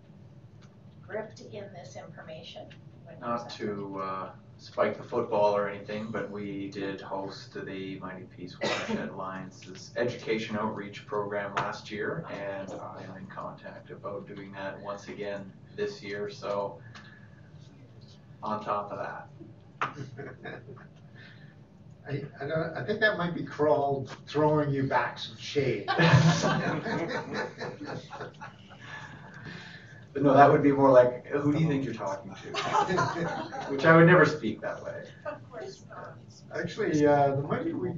gripped 1.04 1.40
in 1.40 1.64
this 1.74 1.96
information. 1.96 2.66
when 3.04 3.18
Not 3.18 3.50
to 3.50 4.00
uh, 4.00 4.30
spike 4.58 4.96
the 4.96 5.02
football 5.02 5.56
or 5.56 5.68
anything, 5.68 6.08
but 6.12 6.30
we 6.30 6.68
did 6.68 7.00
host 7.00 7.54
the 7.54 7.98
Mighty 7.98 8.24
Peace 8.36 8.56
Watershed 8.62 9.08
Alliance's 9.08 9.92
education 9.96 10.56
outreach 10.56 11.06
program 11.06 11.54
last 11.56 11.90
year, 11.90 12.24
and 12.30 12.70
I 12.70 13.02
am 13.02 13.16
in 13.16 13.26
contact 13.26 13.90
about 13.90 14.28
doing 14.28 14.52
that 14.52 14.80
once 14.80 15.08
again 15.08 15.50
this 15.74 16.02
year, 16.02 16.28
so 16.28 16.78
on 18.42 18.64
top 18.64 18.92
of 18.92 18.98
that. 18.98 19.28
I, 22.08 22.22
I 22.40 22.46
don't, 22.46 22.76
I 22.76 22.84
think 22.84 23.00
that 23.00 23.18
might 23.18 23.34
be 23.34 23.42
crawled 23.42 24.16
throwing 24.26 24.70
you 24.70 24.84
back 24.84 25.18
some 25.18 25.36
shade. 25.36 25.88
But 30.18 30.24
no, 30.24 30.34
that 30.34 30.50
would 30.50 30.64
be 30.64 30.72
more 30.72 30.90
like, 30.90 31.26
who 31.26 31.52
do 31.52 31.60
you 31.60 31.68
think 31.68 31.84
you're 31.84 31.94
talking 31.94 32.34
to? 32.34 32.58
Which 33.70 33.84
I 33.84 33.96
would 33.96 34.06
never 34.06 34.24
speak 34.24 34.60
that 34.62 34.82
way. 34.82 35.04
Of 35.24 35.48
course 35.48 35.84
not. 35.88 36.16
Actually, 36.58 37.06
uh, 37.06 37.36
the 37.36 37.42
Mighty 37.42 37.72
We 37.72 37.92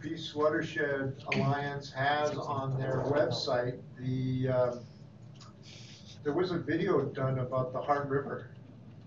Peace 0.00 0.34
Watershed 0.34 1.22
Alliance 1.34 1.92
has 1.92 2.34
on 2.38 2.78
their 2.78 3.02
website, 3.08 3.78
the, 3.98 4.48
um, 4.48 4.80
there 6.24 6.32
was 6.32 6.50
a 6.50 6.58
video 6.58 7.02
done 7.02 7.40
about 7.40 7.74
the 7.74 7.80
Heart 7.80 8.08
River. 8.08 8.55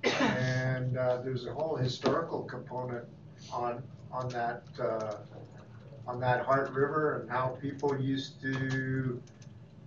And, 0.04 0.98
uh, 0.98 1.22
there's 1.22 1.46
a 1.46 1.54
whole 1.54 1.76
historical 1.76 2.44
component 2.44 3.06
on, 3.52 3.84
on 4.12 4.30
that, 4.30 4.64
uh, 4.80 5.18
on 6.08 6.20
that 6.22 6.46
Heart 6.46 6.72
River 6.72 7.20
and 7.20 7.30
how 7.30 7.58
people 7.62 8.00
used 8.00 8.42
to 8.42 9.22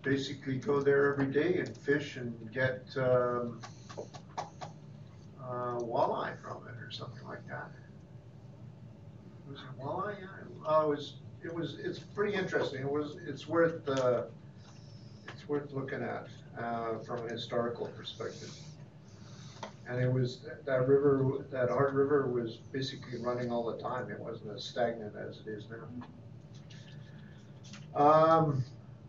basically 0.02 0.58
go 0.58 0.80
there 0.80 1.12
every 1.12 1.26
day 1.26 1.58
and 1.58 1.76
fish 1.76 2.16
and 2.16 2.34
get, 2.52 2.84
um, 2.96 3.60
uh, 5.40 5.78
walleye 5.78 6.40
from 6.40 6.66
it 6.68 6.82
or 6.82 6.90
something 6.90 7.26
like 7.26 7.46
that. 7.48 7.70
Was 9.48 9.58
it 9.58 9.82
walleye? 9.82 10.20
Yeah, 10.20 10.26
oh, 10.66 10.82
it 10.82 10.88
was, 10.88 11.14
it 11.44 11.54
was, 11.54 11.78
it's 11.82 11.98
pretty 11.98 12.34
interesting. 12.34 12.82
It 12.82 12.90
was, 12.90 13.16
it's 13.26 13.48
worth, 13.48 13.88
uh, 13.88 14.24
it's 15.28 15.48
worth 15.48 15.72
looking 15.72 16.02
at, 16.02 16.28
uh, 16.58 16.98
from 16.98 17.26
a 17.26 17.30
historical 17.30 17.86
perspective. 17.88 18.54
And 19.92 20.00
it 20.00 20.10
was, 20.10 20.40
that 20.64 20.88
river, 20.88 21.44
that 21.50 21.68
Heart 21.68 21.92
River 21.92 22.26
was 22.26 22.56
basically 22.72 23.18
running 23.18 23.52
all 23.52 23.70
the 23.70 23.76
time. 23.76 24.10
It 24.10 24.18
wasn't 24.18 24.56
as 24.56 24.64
stagnant 24.64 25.14
as 25.16 25.40
it 25.40 25.50
is 25.50 25.66
now. 25.68 25.86
Um, 28.02 28.64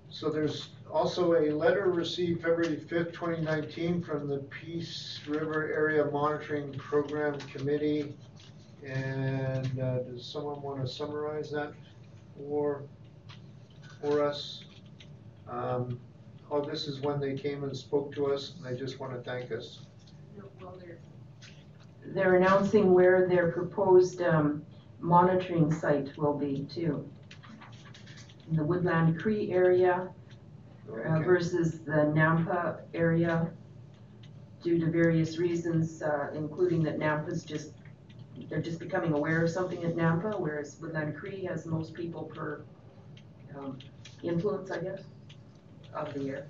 so 0.10 0.30
there's 0.30 0.72
also 0.92 1.36
a 1.36 1.52
letter 1.52 1.90
received 1.90 2.42
February 2.42 2.76
fifth, 2.76 3.14
twenty 3.14 3.42
nineteen 3.42 4.04
from 4.04 4.28
the 4.28 4.40
Peace 4.40 5.22
River 5.26 5.72
Area 5.74 6.04
Monitoring 6.04 6.74
Program 6.74 7.40
Committee. 7.40 8.14
And, 8.86 9.80
uh, 9.80 10.00
does 10.00 10.26
someone 10.26 10.62
wanna 10.62 10.86
summarize 10.86 11.50
that 11.52 11.72
for, 12.36 12.84
for 14.02 14.22
us? 14.22 14.66
Um, 15.48 15.98
oh, 16.52 16.60
this 16.60 16.90
is 16.90 17.00
when 17.00 17.22
they 17.22 17.36
came 17.36 17.64
and 17.64 17.76
spoke 17.76 18.14
to 18.16 18.34
us, 18.34 18.56
and 18.58 18.66
they 18.66 18.78
just 18.78 19.00
wanna 19.00 19.22
thank 19.22 19.50
us. 19.54 19.86
They're 22.06 22.14
They're 22.14 22.36
announcing 22.36 22.94
where 22.94 23.28
their 23.28 23.52
proposed, 23.52 24.22
um, 24.22 24.64
monitoring 25.00 25.72
site 25.72 26.16
will 26.18 26.38
be 26.38 26.66
too. 26.74 27.10
In 28.50 28.56
the 28.56 28.64
Woodland 28.64 29.20
Cree 29.20 29.52
area 29.52 30.10
uh, 30.90 30.92
Okay. 30.92 31.24
versus 31.24 31.80
the 31.80 32.12
Nampa 32.14 32.82
area 32.94 33.52
due 34.62 34.80
to 34.80 34.92
various 34.92 35.38
reasons, 35.38 36.02
uh, 36.02 36.30
including 36.34 36.84
that 36.84 36.98
Nampa's 37.00 37.44
just, 37.44 37.72
they're 38.50 38.62
just 38.62 38.80
becoming 38.80 39.14
aware 39.14 39.44
of 39.44 39.50
something 39.50 39.84
at 39.84 39.96
Nampa, 39.96 40.40
whereas 40.40 40.78
Woodland 40.82 41.16
Cree 41.16 41.46
has 41.46 41.66
most 41.66 41.94
people 41.94 42.24
per, 42.24 42.64
um, 43.56 43.78
influence, 44.24 44.72
I 44.72 44.80
guess, 44.80 45.02
of 45.94 46.14
the 46.14 46.22
year. 46.24 46.48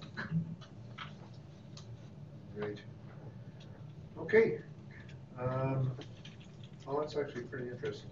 Right. 2.55 2.79
Okay. 4.17 4.59
Um, 5.39 5.91
well, 6.85 6.99
that's 6.99 7.15
actually 7.15 7.43
pretty 7.43 7.69
interesting. 7.69 8.09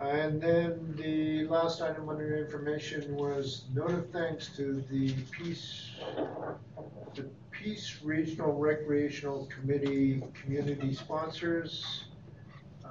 And 0.00 0.40
then 0.40 0.94
the 0.96 1.46
last 1.48 1.82
item 1.82 2.08
under 2.08 2.42
information 2.42 3.14
was 3.14 3.64
note 3.74 3.90
of 3.90 4.10
thanks 4.10 4.48
to 4.56 4.82
the 4.90 5.12
Peace, 5.30 5.90
the 7.14 7.26
Peace 7.50 7.98
Regional 8.02 8.54
Recreational 8.54 9.46
Committee 9.46 10.22
community 10.32 10.94
sponsors. 10.94 12.04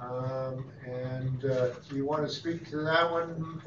Um, 0.00 0.66
and, 0.86 1.44
uh, 1.44 1.70
do 1.88 1.96
you 1.96 2.06
wanna 2.06 2.28
speak 2.28 2.68
to 2.70 2.76
that 2.82 3.10
one, 3.10 3.60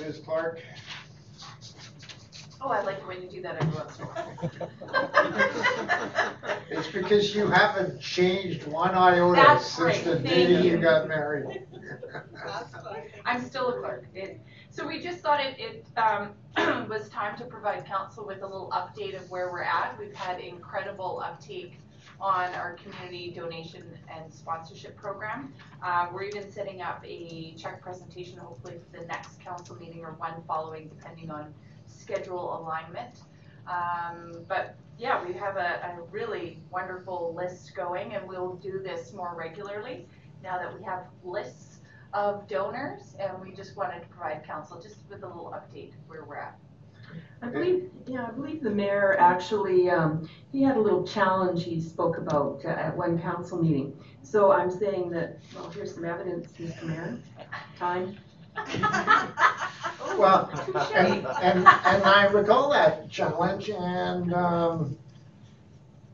Ms. 0.00 0.20
Clark? 0.24 0.60
Oh, 2.64 2.68
I 2.68 2.82
like 2.82 2.98
it 2.98 3.06
when 3.06 3.20
you 3.20 3.28
do 3.28 3.42
that 3.42 3.56
every 3.60 3.74
once 3.74 3.98
in 3.98 4.04
a 4.04 4.06
while. 4.08 4.38
It's 6.70 6.88
because 6.88 7.34
you 7.34 7.48
haven't 7.48 8.00
changed 8.00 8.66
one 8.66 8.94
iota 8.94 9.34
That's 9.34 9.66
since 9.66 9.78
right, 9.80 10.04
the 10.04 10.14
thank 10.14 10.26
day 10.26 10.62
you 10.62 10.72
you. 10.72 10.78
got 10.78 11.08
married. 11.08 11.66
I'm 13.24 13.44
still 13.44 13.70
a 13.70 13.80
clerk. 13.80 14.06
It, 14.14 14.40
so 14.70 14.86
we 14.86 15.00
just 15.00 15.18
thought 15.18 15.40
it, 15.40 15.56
it, 15.58 15.86
um, 15.98 16.30
was 16.88 17.08
time 17.08 17.36
to 17.38 17.44
provide 17.44 17.84
council 17.84 18.24
with 18.26 18.42
a 18.42 18.46
little 18.46 18.70
update 18.70 19.20
of 19.20 19.28
where 19.30 19.50
we're 19.50 19.62
at. 19.62 19.98
We've 19.98 20.14
had 20.14 20.40
incredible 20.40 21.20
uptake 21.24 21.74
on 22.20 22.54
our 22.54 22.74
community 22.74 23.32
donation 23.34 23.82
and 24.08 24.32
sponsorship 24.32 24.96
program. 24.96 25.52
Uh, 25.84 26.06
we're 26.12 26.22
even 26.24 26.50
setting 26.50 26.80
up 26.80 27.02
a 27.04 27.54
check 27.58 27.82
presentation 27.82 28.38
hopefully 28.38 28.74
for 28.90 29.00
the 29.00 29.06
next 29.06 29.40
council 29.40 29.76
meeting 29.76 30.04
or 30.04 30.12
one 30.12 30.42
following, 30.46 30.88
depending 30.88 31.30
on 31.30 31.52
schedule 31.92 32.58
alignment. 32.58 33.22
Um, 33.66 34.44
but 34.48 34.76
yeah, 34.98 35.24
we 35.24 35.32
have 35.34 35.56
a, 35.56 35.96
a 35.98 36.02
really 36.10 36.60
wonderful 36.70 37.34
list 37.36 37.74
going 37.74 38.14
and 38.14 38.26
we'll 38.28 38.54
do 38.56 38.80
this 38.82 39.12
more 39.12 39.34
regularly 39.36 40.06
now 40.42 40.58
that 40.58 40.76
we 40.76 40.84
have 40.84 41.04
lists 41.24 41.78
of 42.12 42.46
donors 42.46 43.14
and 43.18 43.40
we 43.40 43.52
just 43.52 43.76
wanted 43.76 44.00
to 44.00 44.06
provide 44.08 44.44
council 44.44 44.80
just 44.80 44.96
with 45.08 45.22
a 45.22 45.26
little 45.26 45.54
update 45.54 45.92
where 46.06 46.24
we're 46.24 46.36
at. 46.36 46.58
I 47.42 47.48
believe, 47.48 47.90
yeah, 48.06 48.26
I 48.28 48.30
believe 48.30 48.62
the 48.62 48.70
mayor 48.70 49.16
actually, 49.18 49.90
um, 49.90 50.28
he 50.52 50.62
had 50.62 50.76
a 50.76 50.80
little 50.80 51.04
challenge 51.04 51.64
he 51.64 51.80
spoke 51.80 52.16
about 52.18 52.62
uh, 52.64 52.68
at 52.68 52.96
one 52.96 53.20
council 53.20 53.60
meeting. 53.60 53.92
So 54.22 54.52
I'm 54.52 54.70
saying 54.70 55.10
that, 55.10 55.38
well, 55.54 55.68
here's 55.70 55.94
some 55.94 56.04
evidence, 56.04 56.52
Mr. 56.52 56.84
Mayor, 56.84 57.18
time. 57.78 58.16
Well, 60.18 60.50
and, 60.94 61.26
and, 61.42 61.58
and 61.66 62.04
I 62.04 62.26
recall 62.26 62.70
that 62.70 63.10
challenge 63.10 63.70
and, 63.70 64.32
um, 64.34 64.96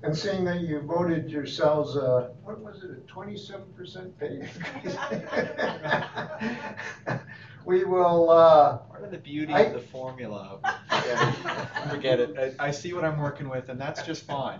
and 0.02 0.16
seeing 0.16 0.44
that 0.44 0.60
you 0.60 0.80
voted 0.80 1.30
yourselves, 1.30 1.96
uh, 1.96 2.30
what 2.44 2.60
was 2.60 2.84
it, 2.84 2.90
a 2.90 2.94
twenty-seven 3.08 3.66
percent 3.76 4.16
pay 4.18 4.40
increase? 4.40 4.96
We 7.64 7.84
will, 7.84 8.30
uh, 8.30 8.78
Part 8.78 9.04
of 9.04 9.10
the 9.10 9.18
beauty 9.18 9.52
I- 9.52 9.60
of 9.60 9.74
the 9.74 9.80
formula, 9.80 10.58
forget 10.88 11.28
it, 11.28 11.90
forget 11.90 12.20
it. 12.20 12.56
I, 12.58 12.68
I 12.68 12.70
see 12.70 12.94
what 12.94 13.04
I'm 13.04 13.18
working 13.18 13.46
with 13.50 13.68
and 13.68 13.78
that's 13.78 14.02
just 14.06 14.26
fine. 14.26 14.58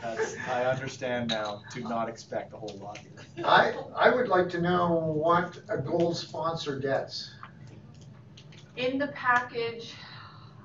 That's, 0.00 0.36
I 0.48 0.64
understand 0.66 1.30
now 1.30 1.62
to 1.72 1.80
not 1.80 2.08
expect 2.08 2.52
a 2.52 2.56
whole 2.56 2.78
lot 2.80 2.98
here. 2.98 3.10
I, 3.44 3.72
I 3.96 4.14
would 4.14 4.28
like 4.28 4.48
to 4.50 4.60
know 4.60 4.94
what 4.94 5.58
a 5.68 5.76
gold 5.78 6.16
sponsor 6.16 6.78
gets. 6.78 7.32
In 8.76 8.98
the 8.98 9.08
package, 9.08 9.94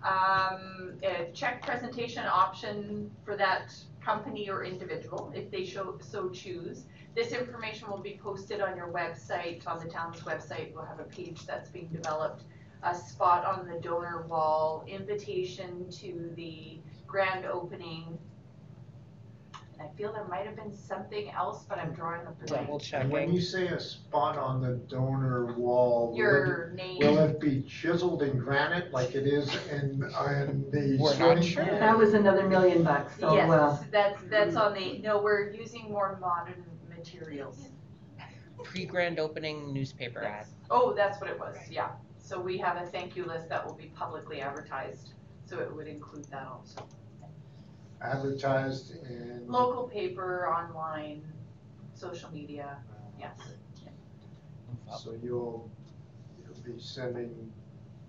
um, 0.04 0.98
a 1.02 1.32
check 1.34 1.66
presentation 1.66 2.26
option 2.26 3.10
for 3.24 3.38
that 3.38 3.74
company 4.04 4.50
or 4.50 4.66
individual, 4.66 5.32
if 5.34 5.50
they 5.50 5.64
show, 5.64 5.98
so 6.02 6.30
choose. 6.30 6.84
This 7.16 7.32
information 7.32 7.90
will 7.90 8.00
be 8.02 8.20
posted 8.22 8.60
on 8.60 8.76
your 8.76 8.88
website, 8.88 9.66
on 9.66 9.80
the 9.80 9.90
town's 9.90 10.20
website, 10.22 10.74
we'll 10.74 10.86
have 10.86 11.00
a 11.00 11.04
page 11.04 11.46
that's 11.46 11.70
being 11.70 11.88
developed, 11.88 12.44
a 12.84 12.94
spot 12.96 13.46
on 13.46 13.68
the 13.68 13.80
donor 13.80 14.26
wall, 14.28 14.84
invitation 14.88 15.90
to 15.92 16.32
the 16.36 16.80
grand 17.08 17.46
opening. 17.46 18.18
And 19.82 19.90
I 19.90 19.98
feel 19.98 20.14
there 20.14 20.28
might 20.28 20.46
have 20.46 20.56
been 20.56 20.72
something 20.76 21.32
else, 21.32 21.66
but 21.68 21.78
I'm 21.80 21.94
drawing 21.94 22.22
a 22.22 22.32
blank. 22.32 22.68
Double 22.68 22.82
And 22.94 23.12
when 23.12 23.22
checking. 23.24 23.36
you 23.36 23.42
say 23.42 23.68
a 23.68 23.80
spot 23.80 24.38
on 24.38 24.62
the 24.62 24.76
donor 24.76 25.54
wall, 25.54 26.12
will 26.12 26.18
Your 26.18 26.70
it, 26.70 26.76
name. 26.76 27.00
will 27.00 27.18
it 27.20 27.40
be 27.40 27.62
chiseled 27.64 28.22
in 28.22 28.38
granite 28.38 28.92
like 28.92 29.16
it 29.16 29.26
is 29.26 29.50
in, 29.72 29.80
in 29.80 30.00
the 30.72 30.98
We're 31.00 31.10
not 31.10 31.16
swimming 31.16 31.44
sure. 31.44 31.66
pool? 31.66 31.80
That 31.80 31.98
was 31.98 32.14
another 32.14 32.48
million 32.48 32.84
bucks, 32.84 33.14
so, 33.20 33.30
uh, 33.30 33.34
Yes, 33.34 33.84
that's, 33.92 34.22
that's 34.30 34.56
on 34.56 34.74
the, 34.74 35.00
no, 35.00 35.22
we're 35.22 35.52
using 35.52 35.90
more 35.90 36.18
modern 36.22 36.64
materials. 36.90 37.70
Pre-grand 38.64 39.20
opening 39.20 39.74
newspaper 39.74 40.24
ad. 40.24 40.46
Oh, 40.70 40.94
that's 40.94 41.20
what 41.20 41.30
it 41.30 41.40
was, 41.40 41.58
yeah. 41.70 41.90
So 42.20 42.40
we 42.40 42.58
have 42.60 42.78
a 42.78 42.86
thank 42.86 43.16
you 43.16 43.26
list 43.26 43.50
that 43.50 43.66
will 43.66 43.74
be 43.76 43.88
publicly 43.96 44.42
advertised, 44.42 45.14
so 45.46 45.58
it 45.60 45.74
would 45.76 45.88
include 45.88 46.26
that 46.26 46.48
also. 46.48 46.88
Advertised 48.02 48.96
in. 49.06 49.46
Local 49.48 49.88
paper, 49.88 50.48
online, 50.48 51.22
social 51.94 52.32
media, 52.32 52.78
yes. 53.20 53.38
So 55.00 55.16
you'll, 55.24 55.70
you'll 56.44 56.76
be 56.76 56.82
sending 56.82 57.52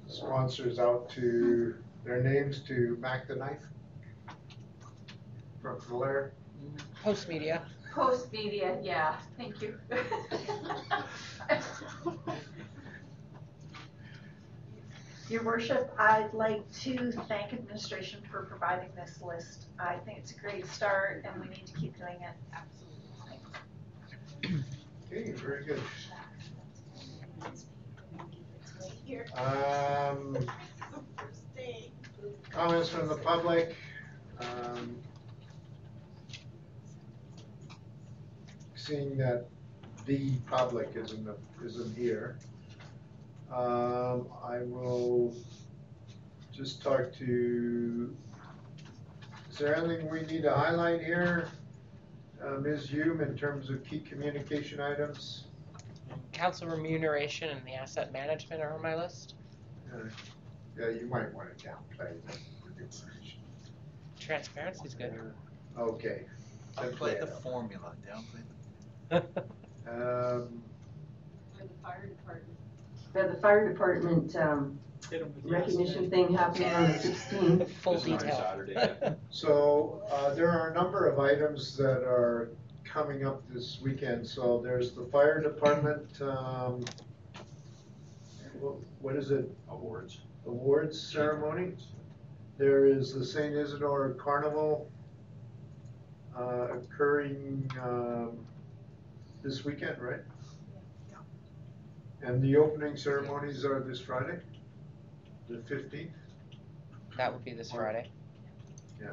sponsors 0.09 0.78
out 0.78 1.09
to, 1.11 1.76
their 2.05 2.22
names 2.22 2.61
to 2.68 2.97
Mac 3.01 3.28
the 3.28 3.36
Knife? 3.36 3.62
From 5.61 5.78
Blair? 5.88 6.32
Post 7.03 7.28
media. 7.28 7.62
Post 7.95 8.32
media, 8.32 8.78
yeah, 8.82 9.16
thank 9.36 9.61
you. 9.61 9.78
Your 15.33 15.45
worship, 15.45 15.91
I'd 15.99 16.35
like 16.35 16.70
to 16.83 17.11
thank 17.26 17.55
administration 17.55 18.20
for 18.30 18.43
providing 18.43 18.91
this 18.95 19.22
list. 19.22 19.68
I 19.80 19.95
think 20.05 20.18
it's 20.18 20.33
a 20.33 20.35
great 20.35 20.66
start 20.66 21.24
and 21.24 21.43
we 21.43 21.49
need 21.49 21.66
to 21.68 21.72
keep 21.72 21.97
doing 21.97 22.18
it. 22.20 22.35
Absolutely. 24.45 24.62
Okay, 25.11 25.33
very 25.33 25.64
good. 25.64 25.80
Um, 29.39 30.37
comments 32.51 32.91
from 32.91 33.09
the 33.09 33.16
public, 33.16 33.74
um. 34.39 34.99
Seeing 38.74 39.16
that 39.16 39.49
the 40.05 40.33
public 40.47 40.91
isn't, 40.95 41.26
isn't 41.64 41.97
here. 41.97 42.37
Um, 43.53 44.29
I 44.43 44.61
will 44.65 45.35
just 46.53 46.83
talk 46.83 47.13
to, 47.19 48.17
is 49.51 49.59
there 49.59 49.77
anything 49.77 50.09
we 50.09 50.23
need 50.23 50.43
to 50.43 50.53
highlight 50.55 51.03
here? 51.03 51.49
Uh, 52.43 52.59
Ms. 52.61 52.89
Hume, 52.89 53.21
in 53.21 53.37
terms 53.37 53.69
of 53.69 53.85
key 53.85 54.01
communication 54.01 54.81
items? 54.81 55.45
Council 56.33 56.67
remuneration 56.67 57.51
and 57.51 57.65
the 57.67 57.75
asset 57.75 58.11
management 58.13 58.63
are 58.63 58.73
on 58.75 58.83
my 58.83 58.95
list. 58.95 59.35
Uh, 59.93 60.09
Yeah, 60.79 60.89
you 60.89 61.07
might 61.07 61.33
wanna 61.35 61.51
downplay 61.51 62.17
that 62.27 62.39
Transparency 64.19 64.87
is 64.87 64.95
good. 64.95 65.13
Okay. 65.79 66.23
Downplay 66.77 67.21
the 67.21 67.27
formula, 67.27 67.93
downplay 68.09 68.43
the. 69.11 69.23
Um, 69.85 70.63
For 71.59 71.65
the 71.65 71.69
fire 71.83 72.07
department. 72.07 72.52
We 73.15 73.21
had 73.21 73.31
the 73.31 73.41
fire 73.41 73.69
department, 73.71 74.35
um, 74.37 74.79
recognition 75.45 76.09
thing 76.11 76.35
happening 76.35 76.73
on 76.73 76.93
the 76.93 76.99
sixteenth. 76.99 77.71
Full 77.83 77.95
This 77.95 78.05
is 78.07 78.13
on 78.13 78.19
detail. 78.19 78.37
Saturday. 78.37 79.15
So, 79.31 80.03
uh, 80.11 80.35
there 80.35 80.51
are 80.51 80.71
a 80.71 80.75
number 80.75 81.07
of 81.09 81.19
items 81.19 81.75
that 81.79 82.03
are 82.05 82.51
coming 82.85 83.25
up 83.27 83.43
this 83.49 83.79
weekend, 83.83 84.27
so 84.27 84.61
there's 84.63 84.93
the 84.93 85.05
fire 85.07 85.41
department, 85.41 86.21
um, 86.21 86.85
wh- 88.61 88.77
what 89.03 89.17
is 89.17 89.31
it, 89.31 89.51
Awards. 89.71 90.21
awards 90.47 91.01
ceremony? 91.01 91.73
There 92.59 92.85
is 92.85 93.15
the 93.15 93.25
Saint 93.25 93.55
Isidore 93.55 94.11
Carnival, 94.15 94.91
uh, 96.39 96.75
occurring, 96.77 97.71
um, 97.83 98.37
this 99.43 99.65
weekend, 99.65 100.01
right? 100.01 100.21
And 102.23 102.41
the 102.41 102.57
opening 102.57 102.97
ceremonies 102.97 103.64
are 103.64 103.81
this 103.81 104.01
Friday, 104.01 104.39
the 105.49 105.59
fifteenth? 105.62 106.12
That 107.16 107.33
would 107.33 107.45
be 107.45 107.53
this 107.53 107.73
Friday. 107.73 108.11
Yeah. 109.01 109.09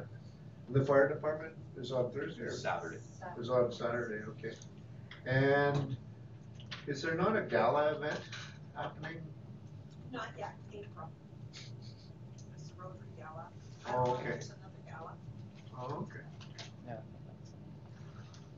And 0.66 0.76
the 0.76 0.84
fire 0.84 1.08
department 1.08 1.52
is 1.76 1.90
on 1.90 2.12
Thursday 2.12 2.44
or? 2.44 2.52
Saturday. 2.52 2.98
Is 3.38 3.50
on 3.50 3.72
Saturday, 3.72 4.22
okay. 4.28 4.54
And 5.26 5.96
is 6.86 7.02
there 7.02 7.14
not 7.14 7.36
a 7.36 7.42
gala 7.42 7.94
event 7.94 8.20
happening? 8.76 9.16
Not 10.12 10.28
yet, 10.38 10.54
April. 10.72 11.08
It's 11.52 12.68
the 12.68 12.82
Rotary 12.82 12.98
Gala. 13.18 13.48
I 13.86 13.92
don't 13.92 14.06
know 14.06 14.14
if 14.14 14.20
Okay. 14.20 14.30
There's 14.30 14.50
another 14.50 14.82
gala. 14.86 15.12
Oh, 15.76 16.06
okay. 16.06 16.24
Yeah. 16.86 16.96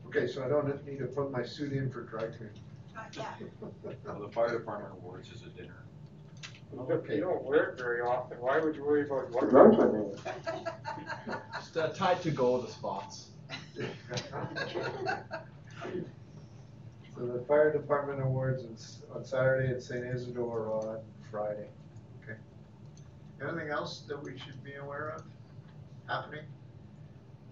Okay, 0.07 0.26
so 0.30 0.44
I 0.44 0.48
don't 0.48 0.86
need 0.86 0.98
to 0.98 1.07
put 1.07 1.32
my 1.32 1.42
suit 1.42 1.72
in 1.72 1.90
for 1.90 2.03
dry 2.03 2.26
cleaning. 2.26 2.61
Not 2.95 3.16
yet. 3.16 3.40
Well, 3.61 4.20
the 4.20 4.28
fire 4.32 4.59
department 4.59 4.95
awards 4.99 5.30
is 5.30 5.43
a 5.43 5.49
dinner. 5.49 5.84
Okay. 6.78 7.20
don't 7.20 7.45
wear 7.45 7.70
it 7.70 7.78
very 7.78 8.01
often, 8.01 8.38
why 8.40 8.59
would 8.59 8.74
you 8.74 8.84
worry 8.84 9.03
about 9.03 9.30
what 9.30 9.51
drunk 9.51 9.78
I 9.78 9.84
mean? 9.86 10.16
Just 11.55 11.76
uh, 11.76 11.88
tied 11.88 12.22
to 12.22 12.30
go 12.30 12.61
the 12.61 12.70
spots. 12.70 13.28
So 17.14 17.26
the 17.26 17.45
fire 17.45 17.70
department 17.70 18.22
awards 18.22 18.62
is 18.62 19.03
on 19.14 19.24
Saturday 19.24 19.68
at 19.70 19.82
St. 19.82 20.05
Isidore 20.05 20.72
on 20.72 20.99
Friday. 21.30 21.68
Okay. 22.22 22.38
Anything 23.43 23.68
else 23.68 24.05
that 24.09 24.22
we 24.22 24.38
should 24.38 24.62
be 24.64 24.74
aware 24.76 25.11
of 25.11 25.22
happening? 26.09 26.45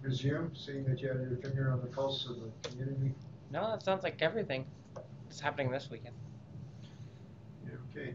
Resume, 0.01 0.49
seeing 0.55 0.83
that 0.85 0.99
you 0.99 1.09
have 1.09 1.21
your 1.21 1.37
finger 1.37 1.71
on 1.71 1.79
the 1.81 1.87
pulse 1.87 2.27
of 2.27 2.37
the 2.37 2.69
community. 2.69 3.13
No, 3.51 3.69
that 3.69 3.83
sounds 3.83 4.03
like 4.03 4.19
everything. 4.21 4.65
It's 5.31 5.39
happening 5.39 5.71
this 5.71 5.87
weekend. 5.89 6.13
Yeah, 7.65 7.71
Okay. 7.89 8.13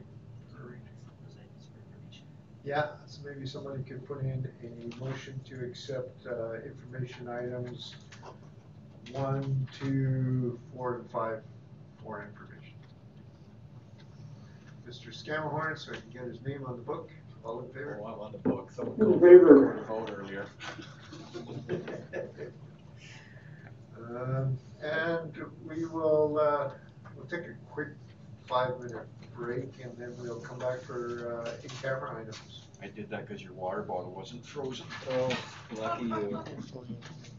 Yeah, 2.63 2.89
so 3.07 3.21
maybe 3.25 3.47
somebody 3.47 3.83
could 3.85 4.05
put 4.07 4.21
in 4.23 4.47
a 4.63 4.97
motion 5.03 5.41
to 5.49 5.65
accept, 5.65 6.27
uh, 6.27 6.55
information 6.63 7.27
items 7.29 7.95
one, 9.13 9.67
two, 9.81 10.59
four, 10.75 10.97
and 10.97 11.11
five 11.11 11.43
for 12.03 12.23
information. 12.25 12.75
Mr. 14.87 15.09
Scamahorn, 15.15 15.79
so 15.79 15.93
I 15.93 15.95
can 15.95 16.11
get 16.11 16.25
his 16.25 16.43
name 16.45 16.65
on 16.67 16.77
the 16.77 16.83
book, 16.83 17.09
all 17.45 17.61
in 17.61 17.69
favor? 17.73 17.99
Oh, 18.03 18.07
I'm 18.07 18.19
on 18.21 18.33
the 18.33 18.39
book, 18.39 18.71
someone 18.73 18.97
In 19.01 19.07
called 19.07 19.23
favor. 19.23 19.85
for 19.89 20.05
vote 20.05 20.15
earlier. 20.19 20.47
Um, 23.99 24.57
and 24.83 25.37
we 25.67 25.85
will, 25.87 26.39
uh, 26.39 26.71
we'll 27.31 27.41
take 27.41 27.49
a 27.49 27.55
quick 27.71 27.89
five-minute 28.47 29.07
break 29.35 29.73
and 29.83 29.97
then 29.99 30.15
we'll 30.19 30.41
come 30.41 30.59
back 30.59 30.81
for, 30.83 31.45
uh, 31.47 31.63
in-camera 31.63 32.21
items. 32.21 32.63
I 32.83 32.89
did 32.89 33.11
that 33.11 33.27
because 33.27 33.43
your 33.43 33.55
water 33.55 33.83
bottle 33.83 34.13
wasn't 34.13 34.45
frozen. 34.45 34.87
Oh, 35.11 35.37
lucky 35.77 36.05
you. 36.05 36.45